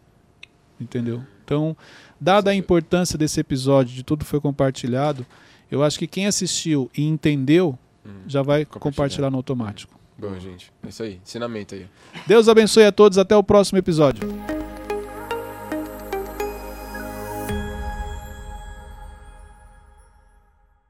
Entendeu? 0.81 1.23
Então, 1.45 1.77
dada 2.21 2.51
a 2.51 2.55
importância 2.55 3.17
desse 3.17 3.41
episódio, 3.41 3.95
de 3.95 4.03
tudo 4.03 4.25
que 4.25 4.31
foi 4.31 4.41
compartilhado, 4.41 5.25
eu 5.71 5.83
acho 5.83 5.99
que 5.99 6.07
quem 6.07 6.27
assistiu 6.27 6.91
e 6.97 7.05
entendeu 7.07 7.79
Hum. 8.05 8.11
já 8.27 8.43
vai 8.43 8.65
Compartilhar. 8.65 8.81
compartilhar 8.81 9.31
no 9.31 9.37
automático. 9.39 9.99
Boa, 10.19 10.39
gente. 10.39 10.71
É 10.85 10.89
isso 10.89 11.03
aí. 11.03 11.21
Ensinamento 11.25 11.75
aí. 11.75 11.87
Deus 12.27 12.49
abençoe 12.49 12.85
a 12.85 12.93
todos, 12.93 13.17
até 13.17 13.35
o 13.37 13.43
próximo 13.43 13.79
episódio. 13.79 14.29